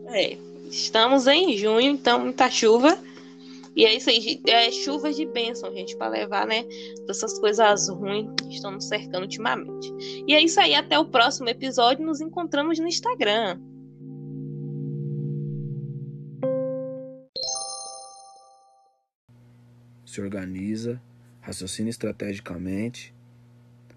É, 0.09 0.37
estamos 0.69 1.27
em 1.27 1.57
junho, 1.57 1.91
então 1.91 2.19
muita 2.19 2.49
chuva. 2.49 2.97
E 3.75 3.85
é 3.85 3.93
isso 3.93 4.09
aí, 4.09 4.41
é 4.47 4.71
chuvas 4.71 5.15
de 5.15 5.25
bênção, 5.27 5.71
gente, 5.71 5.95
para 5.97 6.09
levar, 6.09 6.47
né, 6.47 6.65
essas 7.07 7.37
coisas 7.37 7.87
ruins 7.89 8.27
que 8.41 8.55
estão 8.55 8.71
nos 8.71 8.87
cercando 8.87 9.21
ultimamente. 9.21 9.93
E 10.25 10.33
é 10.33 10.41
isso 10.41 10.59
aí, 10.59 10.73
até 10.73 10.97
o 10.97 11.05
próximo 11.05 11.47
episódio, 11.47 12.03
nos 12.03 12.19
encontramos 12.19 12.79
no 12.79 12.87
Instagram. 12.87 13.59
Se 20.17 20.21
organiza, 20.21 20.99
raciocina 21.41 21.91
estrategicamente, 21.91 23.13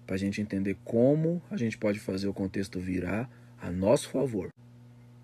para 0.05 0.13
a 0.13 0.19
gente 0.19 0.39
entender 0.39 0.77
como 0.85 1.41
a 1.49 1.57
gente 1.57 1.79
pode 1.79 1.99
fazer 1.99 2.27
o 2.27 2.33
contexto 2.33 2.79
virar 2.79 3.27
a 3.59 3.71
nosso 3.71 4.07
favor. 4.07 4.49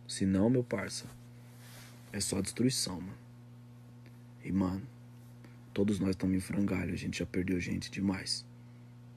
Se 0.08 0.26
não, 0.26 0.50
meu 0.50 0.64
parça, 0.64 1.06
é 2.12 2.20
só 2.20 2.42
destruição, 2.42 3.00
mano. 3.00 3.18
E, 4.44 4.52
mano, 4.52 4.82
todos 5.72 6.00
nós 6.00 6.10
estamos 6.10 6.36
em 6.36 6.40
frangalho, 6.40 6.96
a 6.96 6.98
gente 6.98 7.20
já 7.20 7.28
perdeu 7.28 7.60
gente 7.60 7.92
demais. 7.92 8.44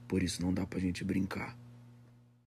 Por 0.07 0.23
isso 0.23 0.43
não 0.43 0.53
dá 0.53 0.67
pra 0.67 0.79
gente 0.79 1.03
brincar. 1.03 1.57